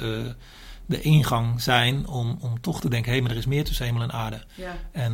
de 0.86 1.02
ingang 1.02 1.62
zijn 1.62 2.08
om, 2.08 2.38
om 2.42 2.62
toch 2.62 2.82
te 2.82 2.90
denken: 2.90 3.10
hé, 3.10 3.18
hey, 3.18 3.22
maar 3.22 3.32
er 3.32 3.38
is 3.38 3.46
meer 3.46 3.64
tussen 3.64 3.86
hemel 3.86 4.02
en 4.02 4.12
aarde. 4.12 4.44
Ja. 4.56 4.78
En 4.92 5.14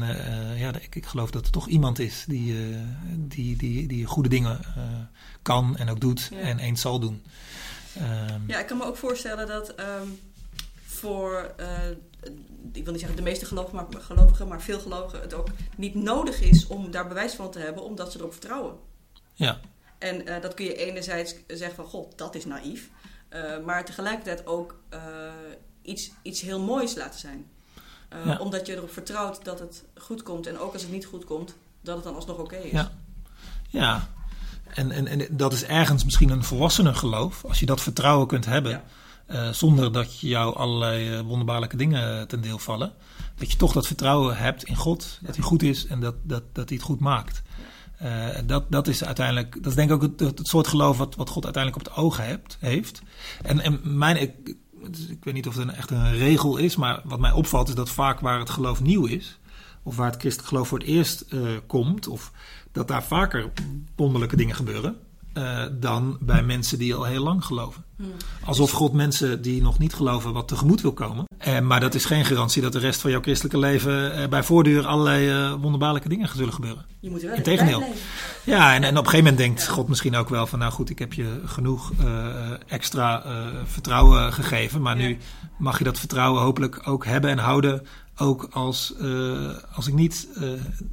ja, 0.58 0.74
ik, 0.80 0.95
ik, 0.95 1.06
geloof 1.06 1.32
dat 1.32 1.45
er 1.45 1.52
toch 1.52 1.67
iemand 1.67 2.00
is 2.00 2.26
die, 2.28 2.56
die, 3.15 3.58
die, 3.58 3.88
die 3.88 4.06
goede 4.06 4.30
dingen 4.30 4.60
kan 5.41 5.78
en 5.78 5.89
ook 5.89 6.00
doet 6.00 6.30
ja. 6.32 6.38
en 6.38 6.60
eens 6.60 6.82
zal 6.82 7.00
doen. 7.00 7.24
Um, 7.98 8.43
ja, 8.48 8.60
ik 8.60 8.65
kan 8.65 8.78
me 8.78 8.84
ook 8.84 8.98
voorstellen 8.98 9.48
dat 9.48 9.74
um, 9.80 10.19
voor, 10.86 11.56
ik 12.72 12.84
wil 12.84 12.92
niet 12.92 13.00
zeggen 13.00 13.18
de 13.18 13.24
meeste 13.24 13.46
gelovigen 13.46 13.76
maar, 13.76 14.02
gelovigen, 14.02 14.48
maar 14.48 14.62
veel 14.62 14.80
gelovigen 14.80 15.22
het 15.22 15.34
ook 15.34 15.48
niet 15.78 15.96
nodig 15.96 16.42
is 16.42 16.68
om 16.68 16.92
daar 16.92 17.08
bewijs 17.08 17.34
van 17.34 17.52
te 17.52 17.60
hebben, 17.60 17.84
omdat 17.84 18.12
ze 18.12 18.20
erop 18.20 18.32
vertrouwen. 18.32 18.76
Ja. 19.34 19.60
En 19.98 20.42
dat 20.42 20.54
kun 20.54 20.66
je 20.66 20.76
enerzijds 20.76 21.36
zeggen 21.48 21.76
van, 21.76 21.86
god, 21.86 22.18
dat 22.18 22.36
is 22.36 22.46
naïef. 22.46 22.90
maar 23.66 23.86
tegelijkertijd 23.86 24.46
ook 24.46 24.76
iets, 25.82 26.12
iets 26.22 26.42
heel 26.42 26.60
moois 26.60 26.96
laten 26.96 27.20
zijn. 27.20 27.46
Ja. 28.26 28.38
Omdat 28.38 28.66
je 28.66 28.76
erop 28.76 28.92
vertrouwt 28.92 29.46
dat 29.46 29.60
het 29.60 29.84
goed 29.96 30.24
komt. 30.24 30.48
En 30.48 30.60
ook 30.60 30.74
als 30.74 30.82
het 30.82 30.92
niet 30.92 31.06
goed 31.06 31.26
komt, 31.26 31.56
dat 31.82 31.96
het 31.96 32.04
dan 32.04 32.16
alsnog 32.16 32.38
oké 32.38 32.56
okay 32.56 32.66
is. 32.66 32.72
Ja, 32.72 32.92
ja. 33.70 34.10
En, 34.66 34.92
en, 34.92 35.08
en 35.08 35.28
dat 35.30 35.54
is 35.54 35.64
ergens 35.64 36.04
misschien 36.04 36.30
een 36.30 36.44
volwassener 36.44 36.96
geloof. 36.96 37.46
Als 37.46 37.60
je 37.60 37.66
dat 37.66 37.82
vertrouwen 37.82 38.28
kunt 38.28 38.46
hebben. 38.46 38.72
Ja. 38.72 38.84
Uh, 39.32 39.50
zonder 39.50 39.92
dat 39.92 40.20
jou 40.20 40.56
allerlei 40.56 41.18
uh, 41.18 41.22
wonderbaarlijke 41.22 41.78
dingen 41.78 42.28
ten 42.28 42.42
deel 42.42 42.58
vallen. 42.58 42.94
Dat 43.36 43.52
je 43.52 43.58
toch 43.58 43.74
dat 43.74 43.88
vertrouwen 43.88 44.38
hebt 44.38 44.64
in 44.64 44.76
God. 44.76 45.20
Dat 45.22 45.36
hij 45.36 45.44
goed 45.44 45.64
is 45.64 45.88
en 45.88 46.00
dat, 46.00 46.16
dat, 46.24 46.44
dat 46.54 46.70
hij 46.70 46.78
het 46.78 46.86
goed 46.86 47.00
maakt. 47.00 47.42
Uh, 48.04 48.28
dat, 48.46 48.72
dat 48.72 48.88
is 48.88 49.04
uiteindelijk, 49.04 49.54
dat 49.54 49.66
is 49.66 49.76
denk 49.76 49.90
ik 49.90 49.96
ook 49.96 50.02
het, 50.02 50.20
het 50.20 50.48
soort 50.48 50.68
geloof 50.68 50.98
wat, 50.98 51.16
wat 51.16 51.30
God 51.30 51.44
uiteindelijk 51.44 51.86
op 51.86 51.94
het 51.94 52.04
oog 52.04 52.18
hebt, 52.18 52.58
heeft. 52.60 53.02
En, 53.42 53.60
en 53.60 53.80
mijn, 53.84 54.22
ik, 54.22 54.56
ik 55.10 55.24
weet 55.24 55.34
niet 55.34 55.48
of 55.48 55.56
het 55.56 55.68
een, 55.68 55.76
echt 55.76 55.92
een 55.92 56.18
regel 56.18 56.58
is, 56.58 56.76
maar 56.76 57.02
wat 57.04 57.20
mij 57.20 57.32
opvalt 57.32 57.68
is 57.68 57.76
dat 57.76 57.90
vaak 57.90 58.20
waar 58.20 58.40
het 58.40 58.50
geloof 58.50 58.82
nieuw 58.82 59.06
is, 59.06 59.40
of 59.84 59.96
waar 59.96 60.12
het 60.12 60.20
christelijk 60.20 60.50
geloof 60.50 60.68
voor 60.68 60.80
het 60.80 60.88
eerst 60.88 61.26
komt, 61.68 62.08
of 62.08 62.32
dat 62.72 62.88
daar 62.88 63.04
vaker 63.04 63.52
wonderlijke 63.96 64.36
dingen 64.36 64.56
gebeuren. 64.56 64.98
Uh, 65.38 65.63
dan 65.71 66.17
bij 66.21 66.43
mensen 66.43 66.78
die 66.78 66.95
al 66.95 67.04
heel 67.04 67.24
lang 67.24 67.45
geloven. 67.45 67.84
Hmm. 67.98 68.12
Alsof 68.43 68.71
God 68.71 68.93
mensen 68.93 69.41
die 69.41 69.62
nog 69.62 69.80
niet 69.80 69.93
geloven 69.93 70.34
wat 70.34 70.48
tegemoet 70.48 70.82
wil 70.82 70.93
komen. 70.93 71.26
Uh, 71.48 71.60
maar 71.60 71.80
dat 71.80 71.95
is 71.95 72.06
geen 72.06 72.26
garantie 72.26 72.62
dat 72.62 72.71
de 72.71 72.80
rest 72.80 73.02
van 73.02 73.12
jouw 73.12 73.21
christelijke 73.21 73.58
leven 73.58 74.30
bij 74.30 74.43
voortduur 74.43 74.88
allerlei 74.88 75.56
wonderbaarlijke 75.56 76.10
dingen 76.10 76.30
zullen 76.36 76.54
gebeuren. 76.54 76.86
Je 77.00 77.10
moet 77.10 77.21
er 77.21 77.28
wel 77.28 77.38
Integendeel. 77.38 77.84
Ja, 78.43 78.76
en, 78.76 78.84
en 78.84 78.98
op 78.98 79.04
een 79.04 79.10
gegeven 79.10 79.17
moment 79.17 79.38
denkt 79.38 79.67
God 79.67 79.88
misschien 79.88 80.15
ook 80.15 80.30
wel 80.30 80.48
van 80.48 80.60
nou 80.60 80.71
goed, 80.71 80.89
ik 80.89 81.00
heb 81.00 81.13
je 81.13 81.41
genoeg 81.45 81.91
extra 82.67 83.24
vertrouwen 83.65 84.34
gegeven. 84.34 84.82
Maar 84.82 84.95
nu 84.95 85.17
mag 85.58 85.78
je 85.78 85.84
dat 85.84 86.00
vertrouwen 86.00 86.41
hopelijk 86.41 86.82
ook 86.88 87.06
hebben 87.06 87.30
en 87.30 87.38
houden. 87.38 87.88
Ook 88.17 88.48
als, 88.52 88.93
als 89.74 89.88
ik 89.88 89.93
niet 89.93 90.28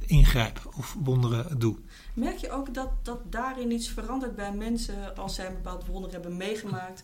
ingrijp 0.05 0.61
of 0.77 0.95
wonderen 1.03 1.59
doe. 1.59 1.77
Merk 2.13 2.37
je 2.37 2.51
ook 2.51 2.73
dat, 2.73 2.89
dat 3.01 3.31
daarin 3.31 3.71
iets 3.71 3.87
verandert 3.89 4.35
bij 4.35 4.51
mensen 4.51 5.15
als 5.17 5.35
zij 5.35 5.47
een 5.47 5.53
bepaald 5.53 5.85
wonder 5.85 6.11
hebben 6.11 6.37
meegemaakt? 6.37 7.03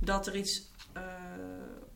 Dat 0.00 0.26
er 0.26 0.36
iets 0.36 0.62
uh, 0.96 1.02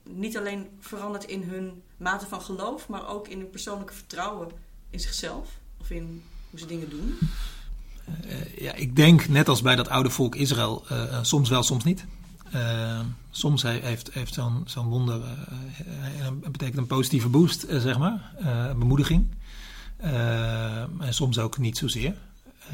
niet 0.03 0.39
alleen 0.39 0.69
verandert 0.81 1.25
in 1.25 1.43
hun 1.43 1.83
mate 1.97 2.27
van 2.27 2.41
geloof, 2.41 2.89
maar 2.89 3.09
ook 3.09 3.29
in 3.29 3.39
hun 3.39 3.51
persoonlijke 3.51 3.95
vertrouwen 3.95 4.49
in 4.91 5.01
zichzelf 5.01 5.49
of 5.81 5.91
in 5.91 6.23
hoe 6.51 6.59
ze 6.59 6.67
dingen 6.67 6.91
doen? 6.91 7.19
Uh, 8.27 8.59
ja, 8.59 8.73
ik 8.75 8.97
denk 8.97 9.29
net 9.29 9.49
als 9.49 9.63
bij 9.63 9.77
dat 9.77 9.89
oude 9.89 10.11
volk 10.11 10.35
Israël, 10.35 10.85
uh, 10.93 11.19
soms 11.23 11.49
wel, 11.49 11.63
soms 11.63 11.85
niet. 11.85 12.05
soms 13.31 13.63
heeft, 13.63 14.13
heeft 14.13 14.35
zo'n 14.35 14.63
zo'n 14.67 14.89
wonder 14.89 15.21
betekent 16.51 16.77
een 16.79 16.87
positieve 16.87 17.29
boost, 17.29 17.67
zeg 17.69 17.99
maar, 17.99 18.33
bemoediging. 18.79 19.27
en 19.97 21.15
soms 21.15 21.39
ook 21.39 21.59
niet 21.59 21.79
zozeer. 21.79 22.15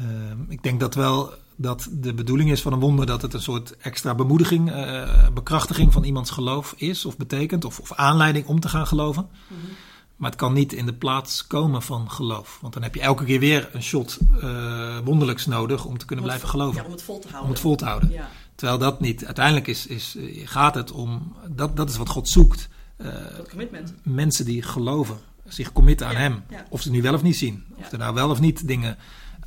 Uh, 0.01 0.05
ik 0.47 0.63
denk 0.63 0.79
dat 0.79 0.95
wel 0.95 1.33
dat 1.55 1.87
de 1.91 2.13
bedoeling 2.13 2.51
is 2.51 2.61
van 2.61 2.73
een 2.73 2.79
wonder 2.79 3.05
dat 3.05 3.21
het 3.21 3.33
een 3.33 3.41
soort 3.41 3.77
extra 3.77 4.15
bemoediging, 4.15 4.71
uh, 4.71 5.27
bekrachtiging 5.33 5.93
van 5.93 6.03
iemands 6.03 6.29
geloof 6.29 6.73
is 6.77 7.05
of 7.05 7.17
betekent, 7.17 7.65
of, 7.65 7.79
of 7.79 7.93
aanleiding 7.93 8.45
om 8.45 8.59
te 8.59 8.69
gaan 8.69 8.87
geloven. 8.87 9.29
Mm 9.47 9.57
-hmm. 9.59 9.69
Maar 10.15 10.29
het 10.29 10.39
kan 10.39 10.53
niet 10.53 10.73
in 10.73 10.85
de 10.85 10.93
plaats 10.93 11.47
komen 11.47 11.81
van 11.81 12.11
geloof. 12.11 12.57
Want 12.61 12.73
dan 12.73 12.83
heb 12.83 12.95
je 12.95 13.01
elke 13.01 13.23
keer 13.23 13.39
weer 13.39 13.69
een 13.73 13.83
shot 13.83 14.17
uh, 14.43 14.97
wonderlijks 15.03 15.45
nodig 15.45 15.85
om 15.85 15.97
te 15.97 16.05
kunnen 16.05 16.25
om 16.25 16.31
blijven 16.31 16.49
geloven. 16.49 16.81
Ja, 16.81 16.85
om 16.85 16.91
het 16.91 17.01
vol 17.01 17.19
te 17.19 17.27
houden. 17.27 17.45
Om 17.45 17.53
het 17.53 17.61
vol 17.61 17.75
te 17.75 17.85
houden. 17.85 18.11
Ja. 18.11 18.29
Terwijl 18.55 18.79
dat 18.79 18.99
niet. 18.99 19.25
Uiteindelijk 19.25 19.67
is, 19.67 19.87
is, 19.87 20.17
gaat 20.43 20.75
het 20.75 20.91
om. 20.91 21.35
Dat, 21.47 21.77
dat 21.77 21.89
is 21.89 21.97
wat 21.97 22.09
God 22.09 22.27
zoekt. 22.27 22.69
dat 22.97 23.49
commitment. 23.49 23.93
Mensen 24.03 24.45
die 24.45 24.61
geloven, 24.61 25.17
zich 25.45 25.71
committen 25.71 26.07
aan 26.07 26.13
ja, 26.13 26.19
Hem. 26.19 26.43
Of 26.69 26.81
ze 26.81 26.91
nu 26.91 27.01
wel 27.01 27.13
of 27.13 27.21
niet 27.21 27.37
zien. 27.37 27.63
Of 27.75 27.91
er 27.91 27.97
nou 27.97 28.13
wel 28.13 28.29
of 28.29 28.39
niet 28.39 28.67
dingen 28.67 28.97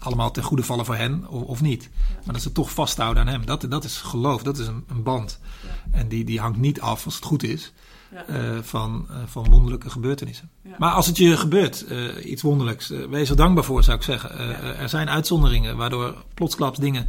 allemaal 0.04 0.30
ten 0.30 0.42
goede 0.42 0.62
vallen 0.62 0.84
voor 0.84 0.96
hen 0.96 1.28
of, 1.28 1.42
of 1.42 1.60
niet. 1.60 1.82
Ja. 1.82 2.14
Maar 2.24 2.34
dat 2.34 2.42
ze 2.42 2.52
toch 2.52 2.70
vasthouden 2.70 3.22
aan 3.22 3.28
hem. 3.28 3.46
Dat, 3.46 3.66
dat 3.68 3.84
is 3.84 3.96
geloof, 3.96 4.42
dat 4.42 4.58
is 4.58 4.66
een, 4.66 4.84
een 4.88 5.02
band. 5.02 5.38
Ja. 5.62 5.98
En 5.98 6.08
die, 6.08 6.24
die 6.24 6.40
hangt 6.40 6.58
niet 6.58 6.80
af, 6.80 7.04
als 7.04 7.14
het 7.14 7.24
goed 7.24 7.42
is, 7.42 7.72
ja. 8.10 8.52
uh, 8.54 8.58
van, 8.62 9.06
uh, 9.10 9.16
van 9.26 9.50
wonderlijke 9.50 9.90
gebeurtenissen. 9.90 10.50
Maar 10.78 10.92
als 10.92 11.06
het 11.06 11.16
je 11.16 11.36
gebeurt, 11.36 11.84
uh, 11.88 12.30
iets 12.30 12.42
wonderlijks, 12.42 12.88
wees 13.10 13.30
er 13.30 13.36
dankbaar 13.36 13.64
voor, 13.64 13.82
zou 13.82 13.96
ik 13.96 14.02
zeggen. 14.02 14.38
er 14.78 14.88
zijn 14.88 15.10
uitzonderingen 15.10 15.76
waardoor 15.76 16.24
plotsklaps 16.34 16.78
dingen 16.78 17.08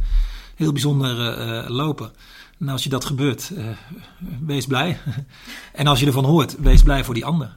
heel 0.54 0.72
bijzonder 0.72 1.70
lopen. 1.70 2.12
En 2.58 2.68
als 2.68 2.82
je 2.82 2.88
dat 2.88 3.04
gebeurt, 3.04 3.52
wees 4.40 4.66
blij. 4.66 4.98
en 5.72 5.86
als 5.86 6.00
je 6.00 6.06
ervan 6.06 6.24
hoort, 6.24 6.56
wees 6.58 6.82
blij 6.82 7.04
voor 7.04 7.14
die 7.14 7.24
ander. 7.24 7.56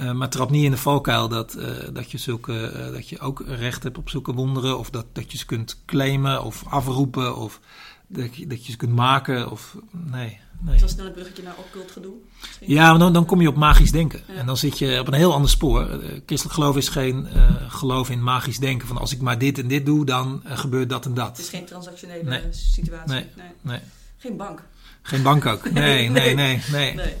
Uh, 0.00 0.12
maar 0.12 0.28
trap 0.28 0.50
niet 0.50 0.64
in 0.64 0.70
de 0.70 0.76
valkuil 0.76 1.28
dat, 1.28 1.56
uh, 1.58 1.66
dat, 1.92 2.10
je 2.10 2.18
zulke, 2.18 2.72
uh, 2.76 2.92
dat 2.92 3.08
je 3.08 3.18
ook 3.18 3.42
recht 3.46 3.82
hebt 3.82 3.98
op 3.98 4.08
zulke 4.08 4.32
wonderen. 4.32 4.78
Of 4.78 4.90
dat, 4.90 5.06
dat 5.12 5.32
je 5.32 5.38
ze 5.38 5.46
kunt 5.46 5.82
claimen 5.86 6.44
of 6.44 6.64
afroepen. 6.68 7.36
Of 7.36 7.60
dat 8.06 8.36
je, 8.36 8.46
dat 8.46 8.66
je 8.66 8.72
ze 8.72 8.78
kunt 8.78 8.94
maken. 8.94 9.50
Of, 9.50 9.76
nee, 9.90 10.40
nee. 10.60 10.78
Zoals 10.78 10.92
snel 10.92 11.06
een 11.06 11.12
bruggetje 11.12 11.42
naar 11.42 11.54
occult 11.58 11.90
gedoe. 11.90 12.14
Misschien? 12.40 12.68
Ja, 12.68 12.98
dan, 12.98 13.12
dan 13.12 13.26
kom 13.26 13.40
je 13.40 13.48
op 13.48 13.56
magisch 13.56 13.90
denken. 13.90 14.22
Ja. 14.28 14.34
En 14.34 14.46
dan 14.46 14.56
zit 14.56 14.78
je 14.78 15.00
op 15.00 15.06
een 15.06 15.14
heel 15.14 15.32
ander 15.32 15.50
spoor. 15.50 16.00
Christelijk 16.26 16.54
geloof 16.54 16.76
is 16.76 16.88
geen 16.88 17.28
geloof 17.68 18.10
in 18.10 18.22
magisch 18.22 18.58
denken. 18.58 18.88
Van 18.88 18.98
als 18.98 19.12
ik 19.12 19.20
maar 19.20 19.38
dit 19.38 19.58
en 19.58 19.68
dit 19.68 19.86
doe, 19.86 20.04
dan 20.04 20.42
gebeurt 20.44 20.88
dat 20.88 21.04
en 21.04 21.14
dat. 21.14 21.28
Het 21.28 21.38
is 21.38 21.48
geen 21.48 21.64
transactionele 21.64 22.22
nee. 22.22 22.42
situatie. 22.50 23.14
Nee. 23.14 23.26
Nee. 23.36 23.50
nee. 23.60 23.80
Geen 24.16 24.36
bank. 24.36 24.62
Geen 25.02 25.22
bank 25.22 25.46
ook. 25.46 25.70
Nee, 25.70 26.08
nee, 26.10 26.34
nee. 26.34 26.62
nee. 26.70 26.94
nee. 26.94 27.14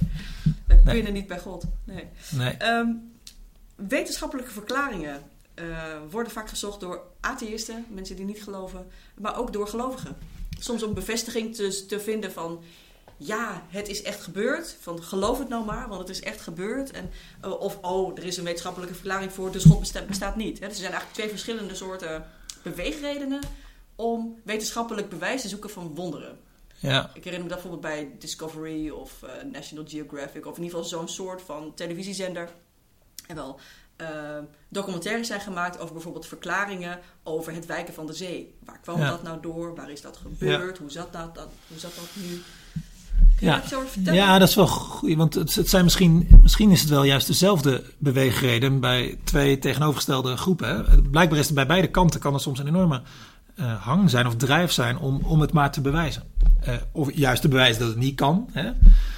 We 0.66 0.82
kunnen 0.84 1.12
niet 1.12 1.26
bij 1.26 1.38
God. 1.38 1.64
Nee. 1.84 2.08
nee. 2.30 2.62
Um, 2.62 3.12
wetenschappelijke 3.74 4.50
verklaringen 4.50 5.22
uh, 5.54 5.92
worden 6.10 6.32
vaak 6.32 6.48
gezocht 6.48 6.80
door 6.80 7.02
atheïsten, 7.20 7.86
mensen 7.88 8.16
die 8.16 8.24
niet 8.24 8.42
geloven, 8.42 8.86
maar 9.14 9.38
ook 9.38 9.52
door 9.52 9.68
gelovigen. 9.68 10.16
Soms 10.58 10.82
om 10.82 10.94
bevestiging 10.94 11.54
te, 11.54 11.86
te 11.86 12.00
vinden 12.00 12.32
van 12.32 12.62
ja, 13.16 13.62
het 13.68 13.88
is 13.88 14.02
echt 14.02 14.22
gebeurd. 14.22 14.76
Van 14.80 15.02
geloof 15.02 15.38
het 15.38 15.48
nou 15.48 15.64
maar, 15.64 15.88
want 15.88 16.00
het 16.00 16.08
is 16.08 16.20
echt 16.20 16.40
gebeurd. 16.40 16.90
En, 16.90 17.10
uh, 17.44 17.60
of 17.60 17.78
oh, 17.80 18.18
er 18.18 18.24
is 18.24 18.36
een 18.36 18.44
wetenschappelijke 18.44 18.94
verklaring 18.94 19.32
voor, 19.32 19.52
dus 19.52 19.64
God 19.64 19.80
bestaat, 19.80 20.06
bestaat 20.06 20.36
niet. 20.36 20.58
Dus 20.58 20.68
er 20.68 20.74
zijn 20.74 20.92
eigenlijk 20.92 21.12
twee 21.12 21.28
verschillende 21.28 21.74
soorten 21.74 22.26
beweegredenen 22.62 23.40
om 23.94 24.40
wetenschappelijk 24.42 25.08
bewijs 25.08 25.42
te 25.42 25.48
zoeken 25.48 25.70
van 25.70 25.94
wonderen. 25.94 26.38
Ja. 26.78 27.10
Ik 27.14 27.24
herinner 27.24 27.48
me 27.48 27.54
dat 27.54 27.62
bijvoorbeeld 27.62 27.94
bij 27.94 28.10
Discovery 28.18 28.90
of 28.90 29.22
uh, 29.24 29.30
National 29.52 29.84
Geographic, 29.88 30.46
of 30.46 30.56
in 30.56 30.62
ieder 30.62 30.78
geval 30.78 30.98
zo'n 30.98 31.08
soort 31.08 31.42
van 31.42 31.74
televisiezender. 31.74 32.50
En 33.26 33.36
wel 33.36 33.60
uh, 34.00 34.08
documentaires 34.68 35.26
zijn 35.26 35.40
gemaakt 35.40 35.78
over 35.78 35.92
bijvoorbeeld 35.92 36.26
verklaringen 36.26 37.00
over 37.22 37.52
het 37.52 37.66
wijken 37.66 37.94
van 37.94 38.06
de 38.06 38.12
zee. 38.12 38.54
Waar 38.64 38.80
kwam 38.80 38.98
ja. 38.98 39.10
dat 39.10 39.22
nou 39.22 39.40
door? 39.40 39.74
Waar 39.74 39.90
is 39.90 40.00
dat 40.00 40.16
gebeurd? 40.16 40.76
Ja. 40.76 40.82
Hoe, 40.82 40.90
zat 40.90 41.12
dat, 41.12 41.34
dat, 41.34 41.48
hoe 41.68 41.78
zat 41.78 41.94
dat 41.94 42.08
nu? 42.14 42.42
Kun 43.36 43.46
je 43.46 43.52
ja. 43.52 43.58
dat 43.58 43.68
zo 43.68 43.82
vertellen? 43.86 44.20
Ja, 44.20 44.38
dat 44.38 44.48
is 44.48 44.54
wel 44.54 44.66
goed. 44.66 45.14
Want 45.14 45.34
het, 45.34 45.54
het, 45.54 45.68
zijn 45.68 45.84
misschien, 45.84 46.28
misschien 46.42 46.70
is 46.70 46.80
het 46.80 46.88
wel 46.88 47.04
juist 47.04 47.26
dezelfde 47.26 47.84
beweegreden 47.98 48.80
bij 48.80 49.18
twee 49.24 49.58
tegenovergestelde 49.58 50.36
groepen. 50.36 50.68
Hè? 50.68 51.02
Blijkbaar 51.02 51.38
is 51.38 51.46
het 51.46 51.54
bij 51.54 51.66
beide 51.66 51.90
kanten 51.90 52.20
kan 52.20 52.34
er 52.34 52.40
soms 52.40 52.58
een 52.58 52.66
enorme 52.66 53.02
uh, 53.56 53.82
hang 53.82 54.10
zijn 54.10 54.26
of 54.26 54.36
drijf 54.36 54.72
zijn 54.72 54.98
om, 54.98 55.20
om 55.24 55.40
het 55.40 55.52
maar 55.52 55.72
te 55.72 55.80
bewijzen. 55.80 56.22
Uh, 56.68 56.74
of 56.92 57.14
juist 57.14 57.42
te 57.42 57.48
bewijzen 57.48 57.80
dat 57.80 57.88
het 57.88 57.98
niet 57.98 58.14
kan. 58.14 58.48
Hè? 58.52 58.68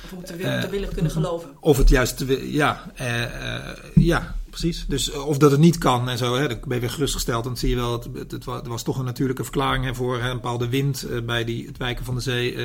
Of 0.05 0.12
om 0.12 0.24
te, 0.24 0.37
wil, 0.37 0.61
te 0.61 0.68
willen 0.68 0.92
kunnen 0.92 1.12
geloven. 1.12 1.51
Of 1.61 1.77
het 1.77 1.88
juist 1.88 2.16
te 2.16 2.53
ja, 2.53 2.92
ja, 3.94 4.35
precies. 4.51 4.85
Dus 4.88 5.12
of 5.12 5.38
dat 5.38 5.51
het 5.51 5.61
niet 5.61 5.79
kan 5.79 6.09
en 6.09 6.18
zo. 6.18 6.35
Hè, 6.35 6.48
dan 6.48 6.59
ben 6.64 6.74
je 6.74 6.81
weer 6.81 6.90
gerustgesteld. 6.90 7.44
Dan 7.44 7.57
zie 7.57 7.70
je 7.70 7.77
wel, 7.77 7.92
het, 7.92 8.33
het, 8.33 8.44
het 8.44 8.66
was 8.66 8.83
toch 8.83 8.98
een 8.98 9.05
natuurlijke 9.05 9.42
verklaring 9.42 9.85
hè, 9.85 9.94
voor 9.94 10.20
hè, 10.20 10.29
een 10.29 10.40
bepaalde 10.40 10.68
wind 10.68 11.07
bij 11.27 11.44
die, 11.44 11.66
het 11.66 11.77
wijken 11.77 12.05
van 12.05 12.14
de 12.14 12.20
zee. 12.20 12.57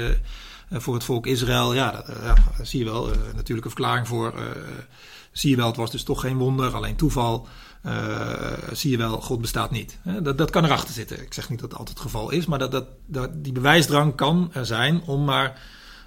voor 0.70 0.94
het 0.94 1.04
volk 1.04 1.28
Israël. 1.28 1.74
Ja, 1.74 1.92
dat, 1.92 2.06
ja, 2.24 2.36
zie 2.66 2.80
je 2.80 2.86
wel. 2.86 3.12
een 3.12 3.36
natuurlijke 3.36 3.70
verklaring 3.70 4.08
voor. 4.08 4.34
zie 5.32 5.50
je 5.50 5.56
wel, 5.56 5.68
het 5.68 5.78
was 5.78 5.92
dus 5.92 6.04
toch 6.04 6.22
geen 6.22 6.38
wonder, 6.38 6.76
alleen 6.76 6.96
toeval. 6.96 7.48
Uh, 7.86 8.52
zie 8.72 8.91
je 8.91 8.98
wel, 8.98 9.22
God 9.22 9.41
bestaat 9.41 9.72
niet. 9.72 9.98
Dat, 10.22 10.38
dat 10.38 10.50
kan 10.50 10.65
erachter 10.65 10.93
zitten. 10.93 11.22
Ik 11.22 11.34
zeg 11.34 11.50
niet 11.50 11.60
dat 11.60 11.69
dat 11.69 11.80
altijd 11.80 11.98
het 11.98 12.08
geval 12.08 12.30
is, 12.30 12.46
maar 12.46 12.60
dat, 12.60 12.72
dat, 12.72 12.86
dat, 13.06 13.43
die 13.43 13.54
bewijsdrang 13.54 14.15
kan 14.15 14.50
er 14.54 14.65
zijn 14.65 15.02
om 15.06 15.24
maar 15.24 15.62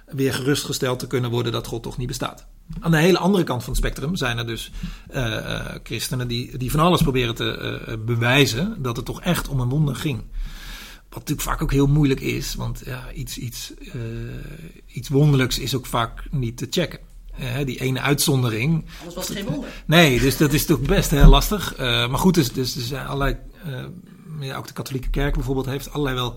weer 0.05 0.33
gerustgesteld 0.33 0.99
te 0.99 1.07
kunnen 1.07 1.31
worden 1.31 1.51
dat 1.51 1.67
God 1.67 1.83
toch 1.83 1.97
niet 1.97 2.07
bestaat. 2.07 2.45
Aan 2.79 2.91
de 2.91 2.97
hele 2.97 3.17
andere 3.17 3.43
kant 3.43 3.63
van 3.63 3.69
het 3.73 3.81
spectrum 3.81 4.15
zijn 4.15 4.37
er 4.37 4.47
dus 4.47 4.71
uh, 5.11 5.25
uh, 5.25 5.65
christenen 5.83 6.27
die, 6.27 6.57
die 6.57 6.71
van 6.71 6.79
alles 6.79 7.01
proberen 7.01 7.35
te 7.35 7.99
bewijzen 8.05 8.81
dat 8.81 8.95
het 8.95 9.05
toch 9.05 9.21
echt 9.21 9.47
om 9.47 9.59
een 9.59 9.69
wonder 9.69 9.95
ging. 9.95 10.23
Wat 11.09 11.19
natuurlijk 11.19 11.47
vaak 11.47 11.61
ook 11.61 11.71
heel 11.71 11.87
moeilijk 11.87 12.19
is, 12.19 12.55
want 12.55 12.81
ja, 12.85 13.11
iets, 13.11 13.37
iets, 13.37 13.73
iets 14.85 15.09
wonderlijks 15.09 15.59
is 15.59 15.75
ook 15.75 15.85
vaak 15.85 16.27
niet 16.31 16.57
te 16.57 16.67
checken. 16.69 16.99
Die 17.65 17.79
ene 17.79 18.01
uitzondering. 18.01 18.85
Anders 18.97 19.15
was 19.15 19.27
het 19.27 19.37
geen 19.37 19.45
wonder. 19.45 19.69
Nee, 19.85 20.19
dus 20.19 20.37
dat 20.37 20.53
is 20.53 20.65
toch 20.65 20.79
best 20.79 21.11
heel 21.11 21.29
lastig. 21.29 21.77
maar 21.77 22.17
goed, 22.17 22.33
dus, 22.33 22.51
dus 22.51 22.75
er 22.75 22.81
zijn 22.81 23.07
allerlei. 23.07 23.37
ja, 24.39 24.57
ook 24.57 24.67
de 24.67 24.73
katholieke 24.73 25.09
kerk 25.09 25.33
bijvoorbeeld 25.33 25.65
heeft 25.65 25.91
allerlei 25.91 26.15
wel 26.15 26.35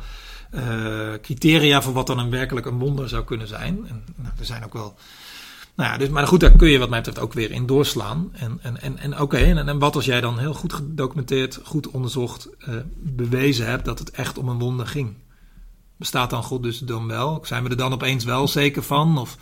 criteria 1.22 1.82
voor 1.82 1.92
wat 1.92 2.06
dan 2.06 2.18
een 2.18 2.30
werkelijk 2.30 2.66
een 2.66 2.78
wonder 2.78 3.08
zou 3.08 3.24
kunnen 3.24 3.48
zijn. 3.48 3.86
En 3.88 4.04
nou, 4.16 4.34
er 4.38 4.44
zijn 4.44 4.64
ook 4.64 4.72
wel 4.72 4.96
nou 5.74 5.92
ja, 5.92 5.98
dus, 5.98 6.08
maar 6.08 6.26
goed, 6.26 6.40
daar 6.40 6.56
kun 6.56 6.68
je 6.68 6.78
wat 6.78 6.88
mij 6.88 6.98
betreft 6.98 7.20
ook 7.20 7.32
weer 7.32 7.50
in 7.50 7.66
doorslaan. 7.66 8.30
En, 8.32 8.58
en, 8.62 8.80
en, 8.80 8.98
en 8.98 9.20
oké, 9.20 9.36
en, 9.36 9.68
en 9.68 9.78
wat 9.78 9.94
als 9.94 10.04
jij 10.04 10.20
dan 10.20 10.38
heel 10.38 10.54
goed 10.54 10.72
gedocumenteerd, 10.72 11.60
goed 11.64 11.88
onderzocht, 11.88 12.48
bewezen 12.96 13.66
hebt 13.66 13.84
dat 13.84 13.98
het 13.98 14.10
echt 14.10 14.38
om 14.38 14.48
een 14.48 14.58
wonder 14.58 14.86
ging? 14.86 15.14
Bestaat 15.96 16.30
dan 16.30 16.42
God 16.42 16.62
dus 16.62 16.78
dan 16.78 17.06
wel? 17.06 17.40
Zijn 17.44 17.64
we 17.64 17.70
er 17.70 17.76
dan 17.76 17.92
opeens 17.92 18.24
wel 18.24 18.48
zeker 18.48 18.82
van? 18.82 19.18
Of, 19.18 19.36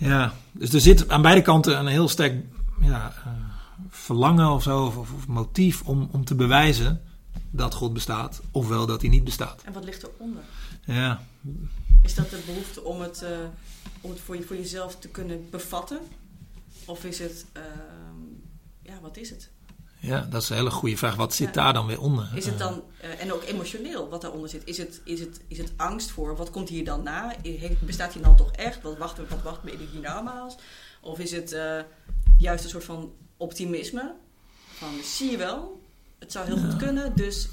ja, 0.00 0.34
dus 0.52 0.72
er 0.72 0.80
zit 0.80 1.08
aan 1.08 1.22
beide 1.22 1.42
kanten 1.42 1.78
een 1.78 1.86
heel 1.86 2.08
sterk 2.08 2.44
ja, 2.80 3.12
uh, 3.26 3.32
verlangen 3.88 4.50
of 4.50 4.62
zo, 4.62 4.84
of, 4.84 5.26
motief 5.26 5.82
om, 5.82 6.08
om 6.12 6.24
te 6.24 6.34
bewijzen 6.34 7.02
dat 7.50 7.74
God 7.74 7.92
bestaat, 7.92 8.40
ofwel 8.50 8.86
dat 8.86 9.00
hij 9.00 9.10
niet 9.10 9.24
bestaat. 9.24 9.62
En 9.64 9.72
wat 9.72 9.84
ligt 9.84 10.02
eronder? 10.02 10.42
Ja. 10.84 11.20
Is 12.02 12.14
dat 12.14 12.30
de 12.30 12.42
behoefte 12.46 12.84
om 12.84 13.00
het... 13.00 13.22
Uh 13.22 13.28
om 14.00 14.10
het 14.10 14.20
voor, 14.20 14.36
je, 14.36 14.42
voor 14.42 14.56
jezelf 14.56 14.96
te 14.96 15.08
kunnen 15.08 15.50
bevatten? 15.50 15.98
Of 16.84 17.04
is 17.04 17.18
het, 17.18 17.46
uh, 17.56 17.62
ja, 18.82 19.00
wat 19.00 19.16
is 19.16 19.30
het? 19.30 19.50
Ja, 20.00 20.26
dat 20.30 20.42
is 20.42 20.48
een 20.48 20.56
hele 20.56 20.70
goede 20.70 20.96
vraag. 20.96 21.14
Wat 21.14 21.34
zit 21.34 21.46
ja. 21.46 21.52
daar 21.52 21.72
dan 21.72 21.86
weer 21.86 22.00
onder? 22.00 22.30
Is 22.34 22.46
het 22.46 22.58
dan, 22.58 22.82
uh, 23.04 23.22
en 23.22 23.32
ook 23.32 23.44
emotioneel 23.44 24.08
wat 24.08 24.20
daaronder 24.20 24.48
zit, 24.48 24.62
is 24.64 24.78
het, 24.78 25.00
is, 25.04 25.20
het, 25.20 25.40
is 25.48 25.58
het 25.58 25.72
angst 25.76 26.10
voor 26.10 26.36
wat 26.36 26.50
komt 26.50 26.68
hier 26.68 26.84
dan 26.84 27.02
na? 27.02 27.34
Heeft, 27.42 27.80
bestaat 27.80 28.12
hier 28.12 28.22
dan 28.22 28.36
toch 28.36 28.52
echt? 28.52 28.82
Wat 28.82 28.98
wacht, 28.98 29.18
wat 29.28 29.42
wacht 29.42 29.62
me 29.62 29.88
hiernamaals? 29.92 30.56
Of 31.00 31.18
is 31.18 31.30
het 31.30 31.52
uh, 31.52 31.80
juist 32.38 32.64
een 32.64 32.70
soort 32.70 32.84
van 32.84 33.12
optimisme? 33.36 34.14
Van 34.72 34.88
zie 35.02 35.30
je 35.30 35.36
wel, 35.36 35.80
het 36.18 36.32
zou 36.32 36.46
heel 36.46 36.56
ja. 36.56 36.62
goed 36.62 36.76
kunnen, 36.76 37.16
dus 37.16 37.48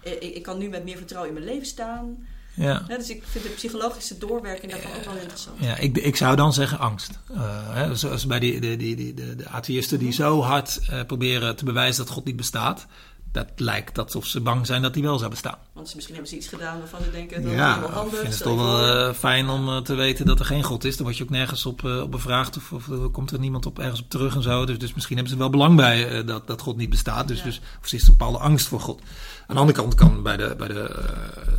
ik, 0.00 0.20
ik, 0.20 0.42
kan 0.42 0.58
nu 0.58 0.68
met 0.68 0.84
meer 0.84 0.96
vertrouwen 0.96 1.34
in 1.34 1.40
mijn 1.40 1.54
leven 1.54 1.66
staan. 1.66 2.26
Ja. 2.54 2.82
ja. 2.88 2.96
dus 2.96 3.10
ik 3.10 3.22
vind 3.26 3.44
de 3.44 3.50
psychologische 3.50 4.18
doorwerking 4.18 4.72
daarvan 4.72 4.90
ook 4.96 5.04
wel 5.04 5.16
interessant. 5.16 5.60
Ja, 5.60 5.76
ik, 5.76 5.96
ik 5.96 6.16
zou 6.16 6.36
dan 6.36 6.52
zeggen 6.52 6.78
angst. 6.78 7.18
Uh, 7.30 7.74
hè, 7.74 7.96
zoals 7.96 8.26
bij 8.26 8.38
die, 8.38 8.60
die, 8.60 8.76
die, 8.76 8.96
die, 8.96 9.14
de, 9.14 9.36
de 9.36 9.48
atheïsten 9.48 9.98
die 9.98 10.12
zo 10.12 10.42
hard 10.42 10.80
uh, 10.90 11.00
proberen 11.06 11.56
te 11.56 11.64
bewijzen 11.64 12.04
dat 12.04 12.14
God 12.14 12.24
niet 12.24 12.36
bestaat. 12.36 12.86
Dat 13.34 13.48
lijkt 13.56 13.98
alsof 13.98 14.26
ze 14.26 14.40
bang 14.40 14.66
zijn 14.66 14.82
dat 14.82 14.94
hij 14.94 15.02
wel 15.02 15.18
zou 15.18 15.30
bestaan. 15.30 15.58
Want 15.72 15.88
ze, 15.88 15.94
misschien 15.94 16.14
hebben 16.14 16.32
ze 16.32 16.38
iets 16.38 16.48
gedaan 16.48 16.78
waarvan 16.78 17.02
ze 17.02 17.10
denken 17.10 17.42
dat 17.42 17.52
ja, 17.52 17.72
het 17.72 17.80
wel 17.80 17.90
handig 17.90 18.22
is. 18.22 18.22
Ja, 18.22 18.28
het 18.28 18.42
toch 18.42 18.56
wel 18.56 19.08
uh, 19.08 19.14
fijn 19.14 19.48
om 19.48 19.82
te 19.82 19.94
weten 19.94 20.26
dat 20.26 20.38
er 20.38 20.44
geen 20.44 20.62
God 20.62 20.84
is. 20.84 20.96
Dan 20.96 21.04
word 21.06 21.18
je 21.18 21.24
ook 21.24 21.30
nergens 21.30 21.66
op, 21.66 21.84
op 21.84 22.10
bevraagd 22.10 22.56
of, 22.56 22.72
of 22.72 23.10
komt 23.12 23.30
er 23.30 23.38
niemand 23.38 23.66
op, 23.66 23.78
ergens 23.78 24.00
op 24.00 24.10
terug 24.10 24.34
en 24.34 24.42
zo. 24.42 24.64
Dus, 24.64 24.78
dus 24.78 24.94
misschien 24.94 25.16
hebben 25.16 25.34
ze 25.34 25.38
wel 25.38 25.50
belang 25.50 25.76
bij 25.76 26.24
dat, 26.24 26.46
dat 26.46 26.60
God 26.60 26.76
niet 26.76 26.90
bestaat. 26.90 27.28
Dus, 27.28 27.38
ja. 27.38 27.44
dus, 27.44 27.60
of 27.82 27.92
is 27.92 28.02
er 28.02 28.08
een 28.08 28.16
bepaalde 28.16 28.38
angst 28.38 28.66
voor 28.66 28.80
God. 28.80 29.00
Aan 29.46 29.54
de 29.54 29.60
andere 29.60 29.78
kant 29.78 29.94
kan 29.94 30.22
bij 30.22 30.36
de, 30.36 30.54
bij 30.58 30.68
de 30.68 31.04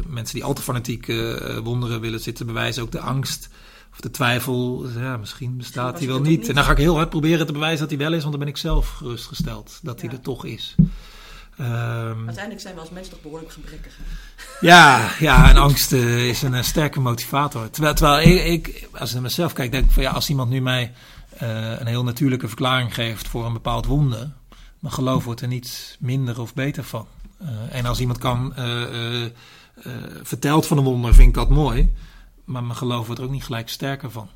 mensen 0.07 0.35
die 0.35 0.43
al 0.43 0.53
te 0.53 0.61
fanatiek 0.61 1.05
wonderen 1.63 2.01
willen 2.01 2.19
zitten 2.19 2.45
bewijzen 2.45 2.83
ook 2.83 2.91
de 2.91 2.99
angst 2.99 3.49
of 3.91 3.99
de 4.01 4.11
twijfel. 4.11 4.85
Ja, 4.97 5.17
misschien 5.17 5.57
bestaat 5.57 5.97
hij 5.97 6.07
wel 6.07 6.19
niet. 6.19 6.39
niet. 6.39 6.49
En 6.49 6.55
dan 6.55 6.63
ga 6.63 6.71
ik 6.71 6.77
heel 6.77 6.95
hard 6.95 7.09
proberen 7.09 7.45
te 7.45 7.53
bewijzen 7.53 7.79
dat 7.79 7.89
hij 7.89 7.97
wel 7.97 8.13
is, 8.13 8.19
want 8.19 8.31
dan 8.31 8.39
ben 8.39 8.53
ik 8.53 8.57
zelf 8.57 8.89
gerustgesteld 8.89 9.79
dat 9.81 10.01
ja. 10.01 10.07
hij 10.07 10.15
er 10.15 10.23
toch 10.23 10.45
is. 10.45 10.75
Um, 11.59 12.25
Uiteindelijk 12.25 12.61
zijn 12.61 12.73
we 12.73 12.79
als 12.79 12.89
mensen 12.89 13.13
toch 13.13 13.21
behoorlijk 13.21 13.51
gebrekkig. 13.51 13.97
Ja, 14.61 15.11
ja, 15.19 15.49
en 15.49 15.57
angst 15.57 15.91
uh, 15.91 16.29
is 16.29 16.41
een, 16.41 16.53
een, 16.53 16.63
sterke 16.63 16.99
motivator. 16.99 17.69
Terwijl, 17.69 17.93
terwijl 17.93 18.27
ik, 18.27 18.45
ik, 18.45 18.89
als 18.91 19.07
ik 19.07 19.13
naar 19.13 19.23
mezelf 19.23 19.53
kijk, 19.53 19.71
denk 19.71 19.85
ik 19.85 19.91
van 19.91 20.03
ja, 20.03 20.11
als 20.11 20.29
iemand 20.29 20.49
nu 20.49 20.61
mij 20.61 20.93
een 21.37 21.87
heel 21.87 22.03
natuurlijke 22.03 22.47
verklaring 22.47 22.93
geeft 22.93 23.27
voor 23.27 23.45
een 23.45 23.53
bepaald 23.53 23.85
wonder, 23.85 24.31
mijn 24.79 24.93
geloof 24.93 25.23
wordt 25.23 25.41
er 25.41 25.47
niet 25.47 25.97
minder 25.99 26.41
of 26.41 26.53
beter 26.53 26.83
van. 26.83 27.07
Uh, 27.41 27.49
en 27.71 27.85
als 27.85 27.99
iemand 27.99 28.17
kan 28.17 28.53
vertelt 30.23 30.67
van 30.67 30.77
een 30.77 30.83
wonder, 30.83 31.13
vind 31.13 31.27
ik 31.27 31.33
dat 31.33 31.49
mooi. 31.49 31.93
Maar 32.45 32.63
mijn 32.63 32.77
geloof 32.77 33.05
wordt 33.05 33.21
er 33.21 33.27
ook 33.27 33.33
niet 33.33 33.43
gelijk 33.43 33.69
sterker 33.69 34.11
van. 34.11 34.29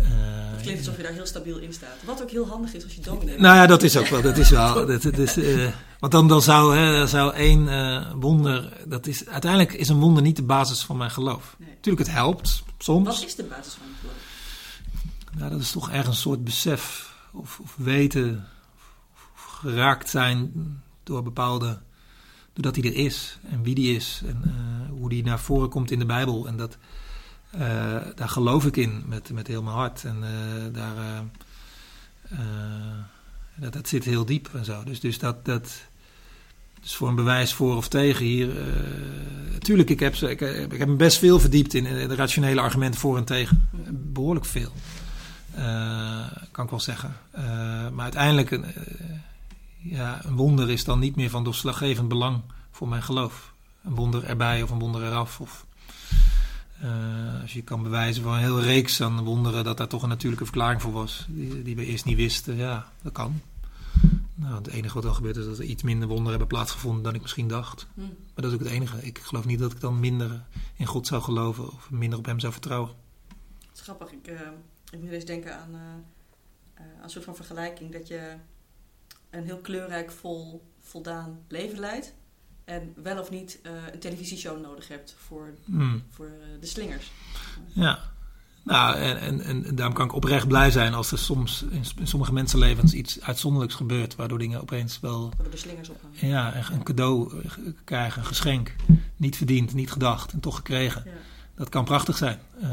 Het 0.00 0.62
klinkt 0.62 0.78
alsof 0.78 0.96
je 0.96 1.02
daar 1.02 1.12
heel 1.12 1.26
stabiel 1.26 1.58
in 1.58 1.72
staat. 1.72 1.96
Wat 2.04 2.22
ook 2.22 2.30
heel 2.30 2.46
handig 2.46 2.74
is 2.74 2.84
als 2.84 2.94
je 2.94 3.00
dominee 3.00 3.26
bent. 3.26 3.40
Nou 3.40 3.56
ja, 3.56 3.66
dat 3.66 3.82
is 3.82 3.96
ook 3.96 4.06
wel. 4.06 4.22
Dat 4.22 4.36
is 4.36 4.50
wel 4.50 4.86
dat, 4.86 5.02
dat 5.02 5.18
is, 5.18 5.34
want 5.98 6.12
dan, 6.12 6.28
dan 6.28 6.42
zou, 6.42 6.76
hè, 6.76 7.06
zou 7.06 7.34
één 7.34 8.20
wonder. 8.20 8.72
Dat 8.86 9.06
is, 9.06 9.28
uiteindelijk 9.28 9.72
is 9.72 9.88
een 9.88 10.00
wonder 10.00 10.22
niet 10.22 10.36
de 10.36 10.42
basis 10.42 10.82
van 10.82 10.96
mijn 10.96 11.10
geloof. 11.10 11.56
Nee. 11.58 11.68
Tuurlijk, 11.80 12.06
het 12.06 12.16
helpt 12.16 12.62
soms. 12.78 13.06
Wat 13.06 13.24
is 13.24 13.34
de 13.34 13.44
basis 13.44 13.72
van 13.72 13.86
je 13.86 13.94
geloof? 14.00 14.16
Nou, 15.38 15.50
dat 15.50 15.60
is 15.60 15.70
toch 15.70 15.90
ergens 15.90 16.16
een 16.16 16.22
soort 16.22 16.44
besef 16.44 17.14
of, 17.32 17.60
of 17.62 17.74
weten, 17.76 18.48
of, 19.14 19.30
of 19.34 19.44
geraakt 19.44 20.10
zijn 20.10 20.52
door 21.02 21.22
bepaalde. 21.22 21.78
doordat 22.52 22.76
hij 22.76 22.84
er 22.84 22.96
is 22.96 23.38
en 23.50 23.62
wie 23.62 23.74
die 23.74 23.96
is 23.96 24.22
en 24.26 24.42
uh, 24.46 24.98
hoe 24.98 25.08
die 25.08 25.24
naar 25.24 25.40
voren 25.40 25.68
komt 25.68 25.90
in 25.90 25.98
de 25.98 26.06
Bijbel. 26.06 26.46
En 26.46 26.56
dat, 26.56 26.76
uh, 27.54 27.60
daar 28.14 28.28
geloof 28.28 28.66
ik 28.66 28.76
in 28.76 29.02
met, 29.06 29.32
met 29.32 29.46
heel 29.46 29.62
mijn 29.62 29.76
hart. 29.76 30.04
En 30.04 30.16
uh, 30.16 30.74
daar. 30.74 31.24
dat, 33.54 33.72
dat 33.72 33.88
zit 33.88 34.04
heel 34.04 34.24
diep 34.24 34.48
en 34.54 34.64
zo. 34.64 34.84
Dus, 34.84 35.00
dus 35.00 35.18
dat. 35.18 35.44
dat 35.44 35.86
dus 36.80 36.94
voor 36.94 37.08
een 37.08 37.14
bewijs 37.14 37.52
voor 37.52 37.76
of 37.76 37.88
tegen 37.88 38.24
hier. 38.24 38.48
Natuurlijk, 39.52 39.90
ik 39.90 40.00
heb, 40.00 40.14
ik, 40.14 40.40
ik 40.72 40.78
heb 40.78 40.88
me 40.88 40.94
best 40.94 41.18
veel 41.18 41.40
verdiept 41.40 41.74
in, 41.74 41.84
de 41.84 42.14
rationele 42.14 42.60
argumenten 42.60 43.00
voor 43.00 43.16
en 43.16 43.24
tegen. 43.24 43.68
Behoorlijk 43.90 44.46
veel. 44.46 44.72
kan 46.50 46.64
ik 46.64 46.70
wel 46.70 46.80
zeggen. 46.80 47.16
maar 47.92 48.02
uiteindelijk 48.02 48.60
ja, 49.82 50.20
een 50.24 50.36
wonder 50.36 50.70
is 50.70 50.84
dan 50.84 50.98
niet 50.98 51.16
meer 51.16 51.30
van 51.30 51.44
doorslaggevend 51.44 52.08
belang 52.08 52.40
voor 52.70 52.88
mijn 52.88 53.02
geloof. 53.02 53.52
Een 53.84 53.94
wonder 53.94 54.24
erbij 54.24 54.62
of 54.62 54.70
een 54.70 54.78
wonder 54.78 55.02
eraf. 55.02 55.40
Of, 55.40 55.66
uh, 56.84 57.40
als 57.42 57.52
je 57.52 57.62
kan 57.62 57.82
bewijzen 57.82 58.22
van 58.22 58.32
een 58.32 58.38
hele 58.38 58.60
reeks 58.60 59.00
aan 59.00 59.24
wonderen 59.24 59.64
dat 59.64 59.76
daar 59.76 59.88
toch 59.88 60.02
een 60.02 60.08
natuurlijke 60.08 60.44
verklaring 60.44 60.82
voor 60.82 60.92
was, 60.92 61.26
die, 61.28 61.62
die 61.62 61.76
we 61.76 61.84
eerst 61.84 62.04
niet 62.04 62.16
wisten, 62.16 62.56
ja, 62.56 62.92
dat 63.02 63.12
kan. 63.12 63.40
Nou, 64.34 64.54
het 64.54 64.66
enige 64.66 64.94
wat 64.94 65.02
dan 65.02 65.14
gebeurt 65.14 65.36
is 65.36 65.44
dat 65.44 65.58
er 65.58 65.64
iets 65.64 65.82
minder 65.82 66.08
wonderen 66.08 66.30
hebben 66.30 66.48
plaatsgevonden 66.48 67.02
dan 67.02 67.14
ik 67.14 67.22
misschien 67.22 67.48
dacht. 67.48 67.86
Hm. 67.94 68.00
Maar 68.00 68.10
dat 68.34 68.44
is 68.44 68.52
ook 68.52 68.64
het 68.64 68.68
enige. 68.68 69.02
Ik 69.02 69.18
geloof 69.18 69.44
niet 69.44 69.58
dat 69.58 69.72
ik 69.72 69.80
dan 69.80 70.00
minder 70.00 70.44
in 70.76 70.86
God 70.86 71.06
zou 71.06 71.22
geloven 71.22 71.72
of 71.72 71.90
minder 71.90 72.18
op 72.18 72.24
Hem 72.24 72.40
zou 72.40 72.52
vertrouwen. 72.52 72.90
Het 73.68 73.76
is 73.76 73.80
grappig. 73.80 74.12
Ik, 74.12 74.28
uh, 74.28 74.40
ik 74.90 75.00
moet 75.00 75.10
eens 75.10 75.24
denken 75.24 75.58
aan, 75.58 75.70
uh, 75.70 75.80
aan 76.80 77.02
een 77.02 77.10
soort 77.10 77.24
van 77.24 77.36
vergelijking 77.36 77.92
dat 77.92 78.08
je 78.08 78.34
een 79.30 79.44
heel 79.44 79.58
kleurrijk, 79.58 80.10
vol, 80.10 80.62
voldaan 80.80 81.38
leven 81.48 81.78
leidt. 81.78 82.14
En 82.68 82.92
wel 83.02 83.20
of 83.20 83.30
niet 83.30 83.58
uh, 83.62 83.72
een 83.92 83.98
televisieshow 83.98 84.60
nodig 84.60 84.88
hebt 84.88 85.14
voor, 85.18 85.54
mm. 85.64 86.02
voor 86.10 86.26
uh, 86.26 86.60
de 86.60 86.66
slingers. 86.66 87.10
Ja. 87.72 87.98
Nou, 88.62 88.96
en, 88.96 89.20
en, 89.20 89.42
en, 89.42 89.74
daarom 89.74 89.94
kan 89.94 90.06
ik 90.06 90.12
oprecht 90.12 90.48
blij 90.48 90.70
zijn 90.70 90.94
als 90.94 91.12
er 91.12 91.18
soms 91.18 91.64
in, 91.70 91.84
in 91.98 92.06
sommige 92.06 92.32
mensenlevens 92.32 92.92
iets 92.92 93.20
uitzonderlijks 93.20 93.74
gebeurt, 93.74 94.16
waardoor 94.16 94.38
dingen 94.38 94.60
opeens 94.60 95.00
wel. 95.00 95.28
Waardoor 95.28 95.50
de 95.50 95.56
slingers 95.56 95.88
opgaan. 95.88 96.10
Ja, 96.12 96.70
een 96.70 96.82
cadeau 96.82 97.42
krijgen, 97.84 98.20
een 98.20 98.26
geschenk. 98.26 98.74
Niet 99.16 99.36
verdiend, 99.36 99.74
niet 99.74 99.92
gedacht 99.92 100.32
en 100.32 100.40
toch 100.40 100.56
gekregen. 100.56 101.02
Ja. 101.04 101.10
Dat 101.54 101.68
kan 101.68 101.84
prachtig 101.84 102.16
zijn. 102.16 102.38
Uh, 102.62 102.68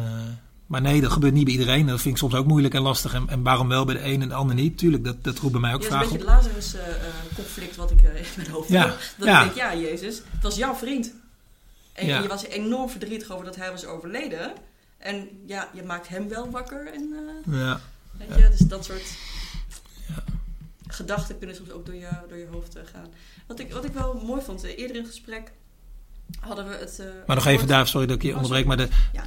maar 0.66 0.82
nee, 0.82 1.02
dat 1.02 1.12
gebeurt 1.12 1.34
niet 1.34 1.44
bij 1.44 1.54
iedereen. 1.54 1.86
Dat 1.86 2.02
vind 2.02 2.14
ik 2.14 2.20
soms 2.20 2.34
ook 2.34 2.46
moeilijk 2.46 2.74
en 2.74 2.82
lastig. 2.82 3.14
En, 3.14 3.30
en 3.30 3.44
waarom 3.44 3.68
wel 3.68 3.86
bij 3.86 3.96
de 3.96 4.04
een 4.04 4.22
en 4.22 4.28
de 4.28 4.34
ander 4.34 4.56
niet? 4.56 4.78
Tuurlijk, 4.78 5.04
dat, 5.04 5.24
dat 5.24 5.38
roept 5.38 5.52
bij 5.52 5.62
mij 5.62 5.74
ook 5.74 5.82
ja, 5.82 5.88
vragen 5.88 6.06
op. 6.06 6.12
Het 6.12 6.22
is 6.22 6.28
een 6.28 6.36
beetje 6.36 6.52
het 6.52 6.64
Lazarus-conflict 6.64 7.72
uh, 7.72 7.78
wat 7.78 7.92
ik 7.92 8.02
uh, 8.02 8.16
in 8.22 8.26
mijn 8.36 8.50
hoofd 8.50 8.70
ja. 8.70 8.82
heb. 8.82 9.00
Dat 9.18 9.28
ja. 9.28 9.38
ik 9.40 9.44
denk, 9.44 9.56
ja, 9.56 9.76
Jezus, 9.76 10.16
het 10.16 10.44
was 10.44 10.56
jouw 10.56 10.74
vriend. 10.76 11.14
En 11.94 12.06
Ja. 12.06 12.22
je 12.22 12.28
was 12.28 12.46
enorm 12.46 12.90
verdrietig 12.90 13.32
over 13.32 13.46
dat 13.46 13.56
hij 13.56 13.72
was 13.72 13.86
overleden. 13.86 14.54
En 14.98 15.28
ja, 15.46 15.70
je 15.74 15.84
maakt 15.84 16.08
hem 16.08 16.30
wel 16.30 16.50
wakker. 16.50 16.94
En, 16.94 17.14
uh, 17.48 17.60
Ja. 17.60 17.82
weet 18.18 18.38
je, 18.38 18.50
dus 18.50 18.60
dat 18.60 18.86
soort 18.86 19.18
Ja. 20.08 20.24
gedachten 20.88 21.38
kunnen 21.38 21.56
soms 21.56 21.72
ook 21.72 21.86
door 21.86 21.96
je, 21.96 22.10
door 22.30 22.38
je 22.38 22.48
hoofd 22.52 22.78
gaan. 22.94 23.08
Wat 23.48 23.60
ik, 23.60 23.74
wat 23.74 23.86
ik 23.86 23.94
wel 23.94 24.22
mooi 24.26 24.42
vond, 24.42 24.64
eerder 24.64 24.96
in 24.96 25.02
het 25.02 25.12
gesprek 25.12 25.52
hadden 26.40 26.68
we 26.68 26.76
het... 26.76 27.02
Maar 27.28 27.36
nog 27.36 27.46
even 27.46 27.68
daar, 27.68 27.88
sorry 27.88 28.08
dat 28.08 28.16
ik 28.16 28.22
je 28.22 28.30
Oh, 28.30 28.36
onderbreek. 28.36 28.66
Maar 28.66 28.78
de, 28.78 28.88
Ja. 29.14 29.24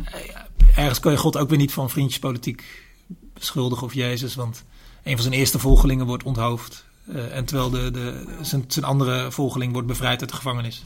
Ergens 0.78 1.00
kan 1.00 1.12
je 1.12 1.18
God 1.18 1.36
ook 1.36 1.48
weer 1.48 1.58
niet 1.58 1.72
van 1.72 1.90
vriendjespolitiek 1.90 2.86
beschuldigen 3.34 3.86
of 3.86 3.94
Jezus. 3.94 4.34
Want 4.34 4.64
een 5.02 5.12
van 5.14 5.22
zijn 5.22 5.34
eerste 5.34 5.58
volgelingen 5.58 6.06
wordt 6.06 6.22
onthoofd. 6.24 6.84
eh, 7.12 7.36
en 7.36 7.44
terwijl 7.44 7.70
de, 7.70 7.90
de, 7.90 8.36
zijn, 8.42 8.64
zijn 8.68 8.84
andere 8.84 9.32
volgeling 9.32 9.72
wordt 9.72 9.88
bevrijd 9.88 10.20
uit 10.20 10.30
de 10.30 10.36
gevangenis. 10.36 10.82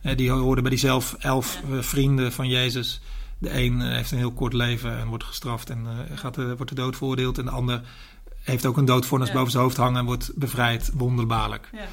Eh, 0.00 0.16
die 0.16 0.30
hoorde 0.30 0.60
bij 0.62 0.70
die 0.70 0.78
zelf 0.78 1.14
elf 1.18 1.60
eh, 1.70 1.78
vrienden 1.80 2.32
van 2.32 2.48
Jezus. 2.48 3.00
De 3.38 3.58
een 3.62 3.80
heeft 3.80 4.10
een 4.10 4.18
heel 4.18 4.32
kort 4.32 4.52
leven 4.52 4.98
en 4.98 5.08
wordt 5.08 5.24
gestraft 5.24 5.70
en 5.70 5.86
eh, 5.86 6.18
gaat, 6.18 6.38
eh, 6.38 6.44
wordt 6.44 6.68
de 6.68 6.74
dood 6.74 6.96
veroordeeld. 6.96 7.38
En 7.38 7.44
de 7.44 7.50
ander 7.50 7.82
heeft 8.42 8.66
ook 8.66 8.76
een 8.76 8.84
doodvonnis 8.84 9.28
Ja. 9.28 9.34
boven 9.34 9.50
zijn 9.50 9.62
hoofd 9.62 9.76
hangen 9.76 9.98
en 9.98 10.04
wordt 10.04 10.30
bevrijd, 10.34 10.90
wonderbaarlijk. 10.94 11.70
Ja. 11.72 11.86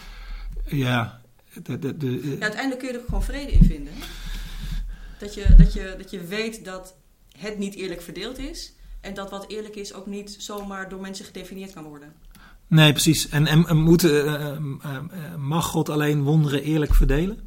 Ja, 0.66 1.22
de, 1.64 1.80
de, 1.80 1.98
de, 1.98 2.22
Ja, 2.22 2.30
uiteindelijk 2.42 2.80
kun 2.80 2.88
je 2.92 2.98
er 2.98 3.04
gewoon 3.06 3.24
vrede 3.24 3.52
in 3.52 3.64
vinden. 3.64 3.94
Dat 5.20 5.34
je, 5.34 5.56
dat, 5.58 5.74
je, 5.74 5.96
dat 5.98 6.12
je 6.12 6.26
weet 6.26 6.66
dat 6.66 6.96
het 7.38 7.58
niet 7.58 7.76
eerlijk 7.76 8.02
verdeeld 8.02 8.38
is. 8.38 8.74
En 9.02 9.14
dat 9.14 9.30
wat 9.30 9.46
eerlijk 9.48 9.76
is 9.76 9.94
ook 9.94 10.06
niet 10.06 10.36
zomaar 10.40 10.90
door 10.90 11.02
mensen 11.02 11.26
gedefinieerd 11.26 11.74
kan 11.74 11.84
worden. 11.84 12.14
Nee, 12.68 12.92
precies. 12.92 13.30
En, 13.30 13.48
en, 13.48 13.68
en 13.68 13.78
moet, 13.78 14.04
eh, 14.04 14.34
eh, 14.34 14.56
eh, 14.82 15.36
mag 15.38 15.66
God 15.66 15.90
alleen 15.90 16.24
wonderen 16.24 16.64
eerlijk 16.64 16.94
verdelen? 16.94 17.40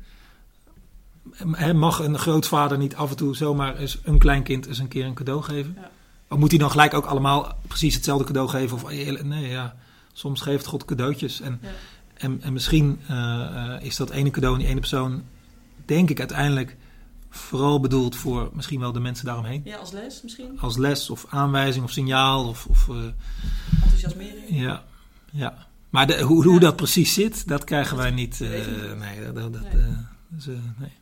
Mag 1.74 1.98
een 1.98 2.18
grootvader 2.18 2.78
niet 2.78 2.94
af 2.94 3.10
en 3.10 3.16
toe 3.16 3.36
zomaar 3.36 3.76
eens 3.76 3.98
een 4.02 4.18
kleinkind 4.18 4.66
eens 4.66 4.78
een 4.78 4.88
keer 4.88 5.04
een 5.04 5.14
cadeau 5.14 5.42
geven? 5.42 5.76
Ja. 5.76 5.90
Of 6.28 6.38
moet 6.38 6.50
hij 6.50 6.58
dan 6.58 6.70
gelijk 6.70 6.94
ook 6.94 7.04
allemaal 7.04 7.58
precies 7.66 7.94
hetzelfde 7.94 8.24
cadeau 8.24 8.48
geven? 8.48 8.76
Of, 8.76 8.90
nee, 9.22 9.48
ja. 9.48 9.76
Soms 10.12 10.40
geeft 10.40 10.66
God 10.66 10.84
cadeautjes. 10.84 11.40
En, 11.40 11.60
Ja. 11.62 11.68
en, 12.14 12.42
en 12.42 12.52
misschien 12.52 13.00
is 13.80 13.96
dat 13.96 14.10
ene 14.10 14.30
cadeau 14.30 14.54
en 14.54 14.60
die 14.60 14.70
ene 14.70 14.80
persoon, 14.80 15.22
denk 15.84 16.10
ik 16.10 16.18
uiteindelijk, 16.18 16.76
vooral 17.36 17.80
bedoeld 17.80 18.16
voor 18.16 18.50
misschien 18.52 18.80
wel 18.80 18.92
de 18.92 19.00
mensen 19.00 19.24
daaromheen. 19.24 19.60
Ja, 19.64 19.76
als 19.76 19.90
les 19.92 20.22
misschien. 20.22 20.60
Als 20.60 20.76
les 20.76 21.10
of 21.10 21.26
aanwijzing 21.28 21.84
of 21.84 21.90
signaal 21.90 22.48
of... 22.48 22.66
of 22.66 22.88
eh, 22.88 22.96
Enthousiasmering. 23.82 24.44
ja, 24.48 24.84
ja. 25.32 25.66
Maar 25.90 26.06
de, 26.06 26.20
hoe, 26.20 26.44
hoe 26.44 26.54
Ja. 26.54 26.60
dat 26.60 26.76
precies 26.76 27.14
zit, 27.14 27.48
dat 27.48 27.64
krijgen 27.64 27.96
wij 27.96 28.10
niet. 28.10 28.40
eh, 28.40 28.48
nee, 28.98 29.32
dat, 29.32 29.34
dat, 29.52 29.72
Nee. 29.72 29.82
eh, 29.82 29.88
dus, 30.28 30.46
nee. 30.46 30.92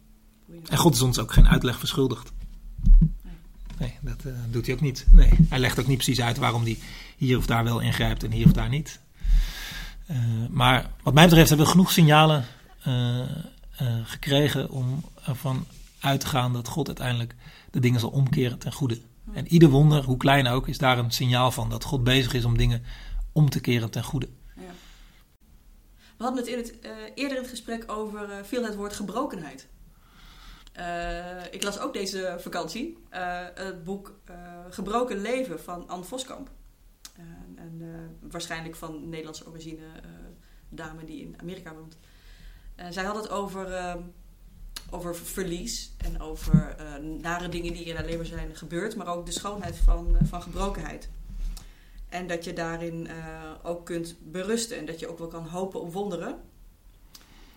En 0.68 0.76
God 0.78 0.94
is 0.94 1.02
ons 1.02 1.18
ook 1.18 1.32
geen 1.32 1.48
uitleg 1.48 1.78
verschuldigd. 1.78 2.32
Nee. 3.18 3.34
Nee, 3.78 3.92
dat 4.00 4.32
doet 4.50 4.66
hij 4.66 4.74
ook 4.74 4.80
niet. 4.80 5.06
Nee, 5.12 5.30
hij 5.48 5.58
legt 5.58 5.80
ook 5.80 5.86
niet 5.86 5.96
precies 5.96 6.20
uit 6.20 6.36
waarom 6.38 6.62
hij 6.62 6.78
hier 7.16 7.38
of 7.38 7.46
daar 7.46 7.64
wel 7.64 7.80
ingrijpt 7.80 8.24
en 8.24 8.30
hier 8.32 8.46
of 8.46 8.52
daar 8.52 8.68
niet. 8.68 9.00
Maar 10.50 10.90
wat 11.02 11.14
mij 11.14 11.24
betreft 11.24 11.48
hebben 11.48 11.66
we 11.66 11.72
genoeg 11.72 11.90
signalen 11.92 12.44
gekregen 14.04 14.70
om 14.70 15.04
ervan 15.26 15.66
uit 16.04 16.20
te 16.20 16.26
gaan 16.26 16.52
dat 16.52 16.68
God 16.68 16.86
uiteindelijk 16.86 17.34
de 17.70 17.80
dingen 17.80 18.00
zal 18.00 18.10
omkeren 18.10 18.58
ten 18.58 18.72
goede. 18.72 19.00
En 19.32 19.48
ieder 19.48 19.68
wonder, 19.68 20.04
hoe 20.04 20.16
klein 20.16 20.46
ook, 20.46 20.68
is 20.68 20.78
daar 20.78 20.98
een 20.98 21.10
signaal 21.10 21.50
van 21.50 21.70
dat 21.70 21.84
God 21.84 22.04
bezig 22.04 22.34
is 22.34 22.44
om 22.44 22.56
dingen 22.56 22.82
om 23.32 23.50
te 23.50 23.60
keren 23.60 23.90
ten 23.90 24.04
goede. 24.04 24.28
Ja. 24.56 24.62
We 26.16 26.24
hadden 26.24 26.44
het, 26.44 26.52
in 26.52 26.58
het 26.58 26.80
eh, 26.80 26.90
eerder 27.14 27.36
in 27.36 27.42
het 27.42 27.50
gesprek 27.50 27.84
over 27.86 28.30
eh, 28.30 28.42
veel 28.42 28.64
het 28.64 28.74
woord 28.74 28.92
gebrokenheid. 28.92 29.68
Eh, 30.72 31.52
ik 31.52 31.62
las 31.62 31.78
ook 31.78 31.92
deze 31.92 32.36
vakantie 32.38 32.98
het 33.54 33.84
boek 33.84 34.18
Gebroken 34.70 35.20
Leven 35.20 35.60
van 35.60 35.88
Anne 35.88 36.04
Voskamp. 36.04 36.50
Eh, 37.16 37.88
waarschijnlijk 38.20 38.74
van 38.74 39.08
Nederlandse 39.08 39.46
origine 39.46 39.86
dame 40.68 41.04
die 41.04 41.20
in 41.20 41.34
Amerika 41.40 41.74
woont. 41.74 41.96
Zij 42.90 43.04
had 43.04 43.16
het 43.16 43.28
over, 43.28 43.72
eh, 43.72 43.94
over 44.94 45.16
verlies 45.16 45.92
en 45.96 46.20
over 46.20 46.74
eh, 46.78 46.94
nare 47.20 47.48
dingen 47.48 47.72
die 47.72 47.84
in 47.84 47.94
haar 47.94 48.04
leven 48.04 48.26
zijn 48.26 48.56
gebeurd, 48.56 48.96
maar 48.96 49.06
ook 49.06 49.26
de 49.26 49.32
schoonheid 49.32 49.76
van, 49.76 50.16
eh, 50.16 50.26
van 50.26 50.42
gebrokenheid. 50.42 51.08
En 52.08 52.26
dat 52.26 52.44
je 52.44 52.52
daarin 52.52 53.06
eh, 53.06 53.50
ook 53.62 53.86
kunt 53.86 54.16
berusten 54.22 54.78
en 54.78 54.86
dat 54.86 55.00
je 55.00 55.08
ook 55.08 55.18
wel 55.18 55.28
kan 55.28 55.46
hopen 55.46 55.80
op 55.80 55.92
wonderen. 55.92 56.40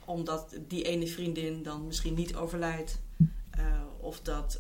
Omdat 0.06 0.56
die 0.68 0.84
ene 0.84 1.08
vriendin 1.08 1.64
dan 1.64 1.86
misschien 1.88 2.14
niet 2.14 2.36
overlijdt. 2.36 3.00
of 4.00 4.22
dat 4.22 4.60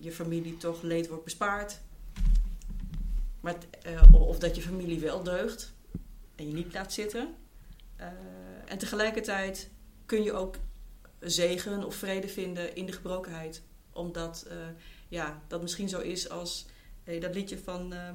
je 0.00 0.12
familie 0.12 0.56
toch 0.56 0.82
leed 0.82 1.08
wordt 1.08 1.24
bespaard. 1.24 1.80
Maar 3.40 3.54
of 4.12 4.38
dat 4.38 4.56
je 4.56 4.62
familie 4.62 5.00
wel 5.00 5.22
deugt 5.22 5.72
en 6.34 6.46
je 6.48 6.54
niet 6.54 6.72
laat 6.72 6.92
zitten. 6.92 7.34
En 8.66 8.78
tegelijkertijd 8.78 9.70
kun 10.06 10.22
je 10.22 10.32
ook 10.32 10.56
zegen 11.24 11.84
of 11.84 11.94
vrede 11.94 12.28
vinden 12.28 12.76
in 12.76 12.86
de 12.86 12.92
gebrokenheid. 12.92 13.62
Omdat 13.92 14.46
eh, 14.48 14.56
ja, 15.08 15.42
dat 15.46 15.62
misschien 15.62 15.88
zo 15.88 16.00
is 16.00 16.28
als 16.28 16.66
dat 17.04 17.34
liedje 17.34 17.58
van 17.58 17.92
eh, 17.92 18.08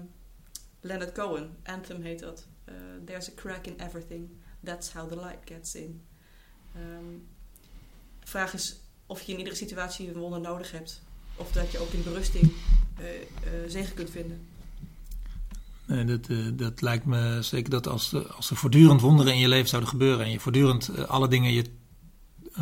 Leonard 0.82 1.12
Cohen, 1.12 1.56
Anthem 1.64 2.02
heet 2.02 2.20
dat. 2.20 2.48
Eh, 2.66 2.76
There's 3.06 3.30
a 3.30 3.32
crack 3.36 3.66
in 3.66 3.80
everything, 3.80 4.30
that's 4.64 4.92
how 4.92 5.10
the 5.10 5.16
light 5.16 5.40
gets 5.46 5.76
in. 5.76 6.02
Ehm, 6.76 7.18
de 8.20 8.28
vraag 8.28 8.54
is 8.54 8.80
of 9.06 9.22
je 9.22 9.32
in 9.32 9.38
iedere 9.38 9.56
situatie 9.56 10.08
een 10.08 10.20
wonder 10.20 10.42
nodig 10.42 10.72
hebt. 10.72 11.02
Of 11.36 11.52
dat 11.52 11.72
je 11.72 11.80
ook 11.80 11.92
in 11.92 12.04
berusting 12.04 12.52
eh, 12.98 13.06
zegen 13.68 13.96
kunt 13.96 14.10
vinden. 14.10 14.48
Nee, 15.86 16.06
dat, 16.06 16.28
dat 16.54 16.82
lijkt 16.82 17.06
me 17.06 17.38
zeker 17.42 17.70
dat 17.70 17.88
als, 17.88 18.14
als 18.36 18.50
er 18.50 18.56
voortdurend 18.56 19.02
wonderen 19.02 19.34
in 19.34 19.40
je 19.40 19.48
leven 19.48 19.70
zouden 19.70 19.90
gebeuren 19.90 20.26
en 20.26 20.32
je 20.32 20.40
voortdurend 20.40 21.08
alle 21.08 21.28
dingen 21.28 21.52
je 21.52 21.66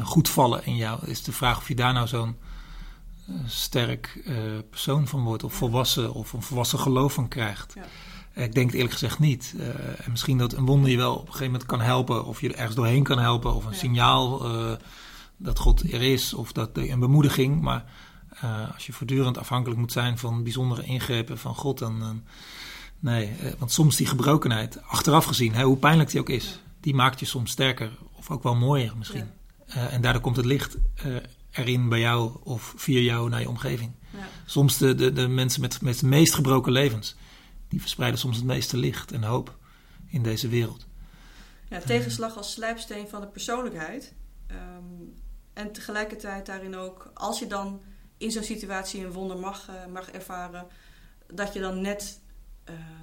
goed 0.04 0.30
vallen 0.30 0.66
in 0.66 0.76
jou, 0.76 1.06
is 1.06 1.24
de 1.24 1.32
vraag 1.32 1.58
of 1.58 1.68
je 1.68 1.76
daar 1.76 1.94
nou 1.94 2.08
zo'n 2.08 2.36
eh, 3.28 3.36
sterk 3.46 4.22
eh, 4.26 4.36
persoon 4.70 5.08
van 5.08 5.24
wordt, 5.24 5.44
of 5.44 5.54
volwassen, 5.54 6.14
of 6.14 6.34
een 6.34 6.42
volwassen 6.42 6.80
geloof 6.80 7.14
van 7.14 7.28
krijgt. 7.28 7.74
Ja. 7.76 7.82
Eh, 8.34 8.44
Ik 8.44 8.54
denk 8.54 8.66
het 8.66 8.76
eerlijk 8.76 8.94
gezegd 8.94 9.20
niet. 9.20 9.54
Eh, 9.60 9.68
en 10.06 10.12
misschien 10.12 10.38
dat 10.38 10.54
een 10.54 10.66
wonder 10.66 10.90
je 10.92 10.98
wel 10.98 11.14
op 11.14 11.20
een 11.20 11.26
gegeven 11.26 11.46
moment 11.52 11.66
kan 11.66 11.82
helpen, 11.82 12.26
of 12.26 12.42
je 12.42 12.50
er 12.50 12.56
ergens 12.56 12.76
doorheen 12.76 13.04
kan 13.04 13.20
helpen, 13.20 13.56
of 13.56 13.66
een 13.66 13.72
Ja. 13.72 13.78
signaal 13.78 14.46
eh, 14.46 14.72
dat 15.38 15.60
God 15.60 15.94
er 15.94 16.02
is, 16.02 16.34
of 16.34 16.52
dat 16.52 16.70
een 16.74 17.00
bemoediging. 17.00 17.62
Maar 17.62 17.86
eh, 18.30 18.74
als 18.74 18.86
je 18.86 18.94
voortdurend 18.94 19.38
afhankelijk 19.38 19.80
moet 19.80 19.92
zijn 19.92 20.18
van 20.18 20.44
bijzondere 20.44 20.84
ingrepen 20.84 21.38
van 21.38 21.56
God, 21.56 21.78
dan. 21.80 22.22
Nee, 23.00 23.28
eh, 23.42 23.52
want 23.58 23.72
soms 23.72 23.96
die 23.96 24.08
gebrokenheid, 24.08 24.82
achteraf 24.84 25.26
gezien, 25.26 25.54
hè, 25.54 25.64
hoe 25.64 25.78
pijnlijk 25.78 26.10
die 26.12 26.20
ook 26.20 26.30
is, 26.30 26.60
die 26.82 26.94
maakt 26.96 27.20
je 27.20 27.26
soms 27.26 27.52
sterker 27.52 27.92
of 28.14 28.30
ook 28.32 28.44
wel 28.44 28.56
mooier 28.56 28.98
misschien. 28.98 29.30
Eh, 29.68 29.94
en 29.94 30.02
daardoor 30.02 30.22
komt 30.22 30.36
het 30.36 30.46
licht 30.46 30.78
eh, 30.96 31.16
erin 31.52 31.90
bij 31.90 32.00
jou 32.00 32.32
of 32.44 32.74
via 32.78 33.00
jou 33.00 33.30
naar 33.30 33.42
je 33.42 33.50
omgeving. 33.50 33.92
Ja. 34.14 34.28
Soms 34.46 34.78
de, 34.78 34.96
de, 34.96 35.14
de 35.14 35.28
mensen 35.28 35.62
met, 35.62 35.82
met 35.82 36.00
de 36.00 36.06
meest 36.06 36.34
gebroken 36.34 36.72
levens, 36.72 37.16
die 37.68 37.82
verspreiden 37.82 38.20
soms 38.20 38.36
het 38.36 38.46
meeste 38.46 38.78
licht 38.78 39.12
en 39.12 39.24
hoop 39.24 39.58
in 40.08 40.24
deze 40.24 40.48
wereld. 40.48 40.86
Ja, 41.70 41.80
tegenslag 41.80 42.38
als 42.38 42.52
slijpsteen 42.52 43.08
van 43.08 43.22
de 43.22 43.28
persoonlijkheid. 43.28 44.14
Ehm, 44.48 44.60
en 45.54 45.72
tegelijkertijd 45.72 46.46
daarin 46.46 46.76
ook, 46.76 47.12
als 47.14 47.40
je 47.40 47.48
dan 47.48 47.82
in 48.18 48.32
zo'n 48.32 48.44
situatie 48.44 49.06
een 49.06 49.12
wonder 49.12 49.38
mag, 49.38 49.68
eh, 49.68 49.76
mag 49.92 50.12
ervaren, 50.12 50.68
dat 51.34 51.54
je 51.54 51.60
dan 51.60 51.82
net 51.82 52.20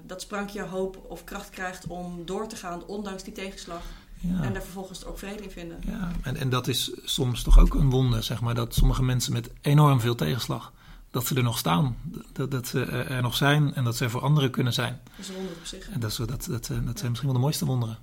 dat 0.03 0.21
sprankje 0.21 0.63
hoop 0.63 1.05
of 1.09 1.25
kracht 1.25 1.51
krijgt 1.51 1.87
om 1.87 2.25
door 2.25 2.49
te 2.49 2.57
gaan, 2.57 2.87
ondanks 2.87 3.23
die 3.23 3.33
tegenslag. 3.33 3.83
Ja. 4.29 4.43
En 4.43 4.53
daar 4.53 4.63
vervolgens 4.63 5.05
ook 5.05 5.19
vrede 5.19 5.43
in 5.43 5.51
vinden. 5.51 5.79
Ja, 5.87 6.11
en, 6.23 6.37
en 6.37 6.49
dat 6.49 6.69
is 6.69 6.91
soms 7.05 7.43
toch 7.43 7.59
ook 7.59 7.75
een 7.75 7.91
wonder, 7.91 8.23
zeg 8.23 8.41
maar, 8.41 8.55
dat 8.55 8.75
sommige 8.75 9.03
mensen 9.03 9.33
met 9.33 9.51
enorm 9.61 10.01
veel 10.01 10.15
tegenslag, 10.15 10.73
dat 11.11 11.27
ze 11.27 11.35
er 11.35 11.43
nog 11.43 11.59
staan, 11.59 11.97
dat, 12.33 12.51
dat 12.51 12.67
ze 12.67 12.85
er 12.85 13.23
nog 13.23 13.37
zijn 13.37 13.75
en 13.75 13.85
dat 13.85 13.97
ze 13.97 14.05
er 14.05 14.11
voor 14.11 14.21
anderen 14.21 14.51
kunnen 14.51 14.73
zijn. 14.73 15.01
Dat 15.05 15.19
is 15.19 15.29
een 15.29 15.35
wonder 15.35 15.53
op 15.53 15.65
zich. 15.67 15.89
En 15.91 16.01
dat, 16.01 16.11
is- 16.11 16.17
dat, 16.17 16.29
dat, 16.29 16.49
dat 16.51 16.69
zijn 16.69 16.85
misschien 16.85 17.23
wel 17.25 17.33
de 17.33 17.39
mooiste 17.39 17.65
wonderen. 17.65 17.99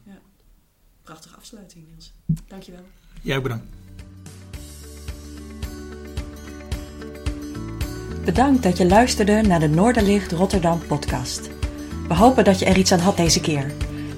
Prachtige 1.03 1.35
afsluiting, 1.35 1.85
Niels. 1.89 2.11
Dankjewel. 2.47 2.83
Jij 3.21 3.37
ook 3.37 3.43
bedankt. 3.43 3.65
Bedankt 8.25 8.63
dat 8.63 8.77
je 8.77 8.87
luisterde 8.87 9.41
naar 9.41 9.59
de 9.59 9.67
Noorderlicht 9.67 10.31
Rotterdam 10.31 10.79
podcast. 10.87 11.49
We 12.07 12.15
hopen 12.15 12.43
dat 12.43 12.59
je 12.59 12.65
er 12.65 12.77
iets 12.77 12.91
aan 12.91 12.99
had 12.99 13.17
deze 13.17 13.41
keer. 13.41 13.73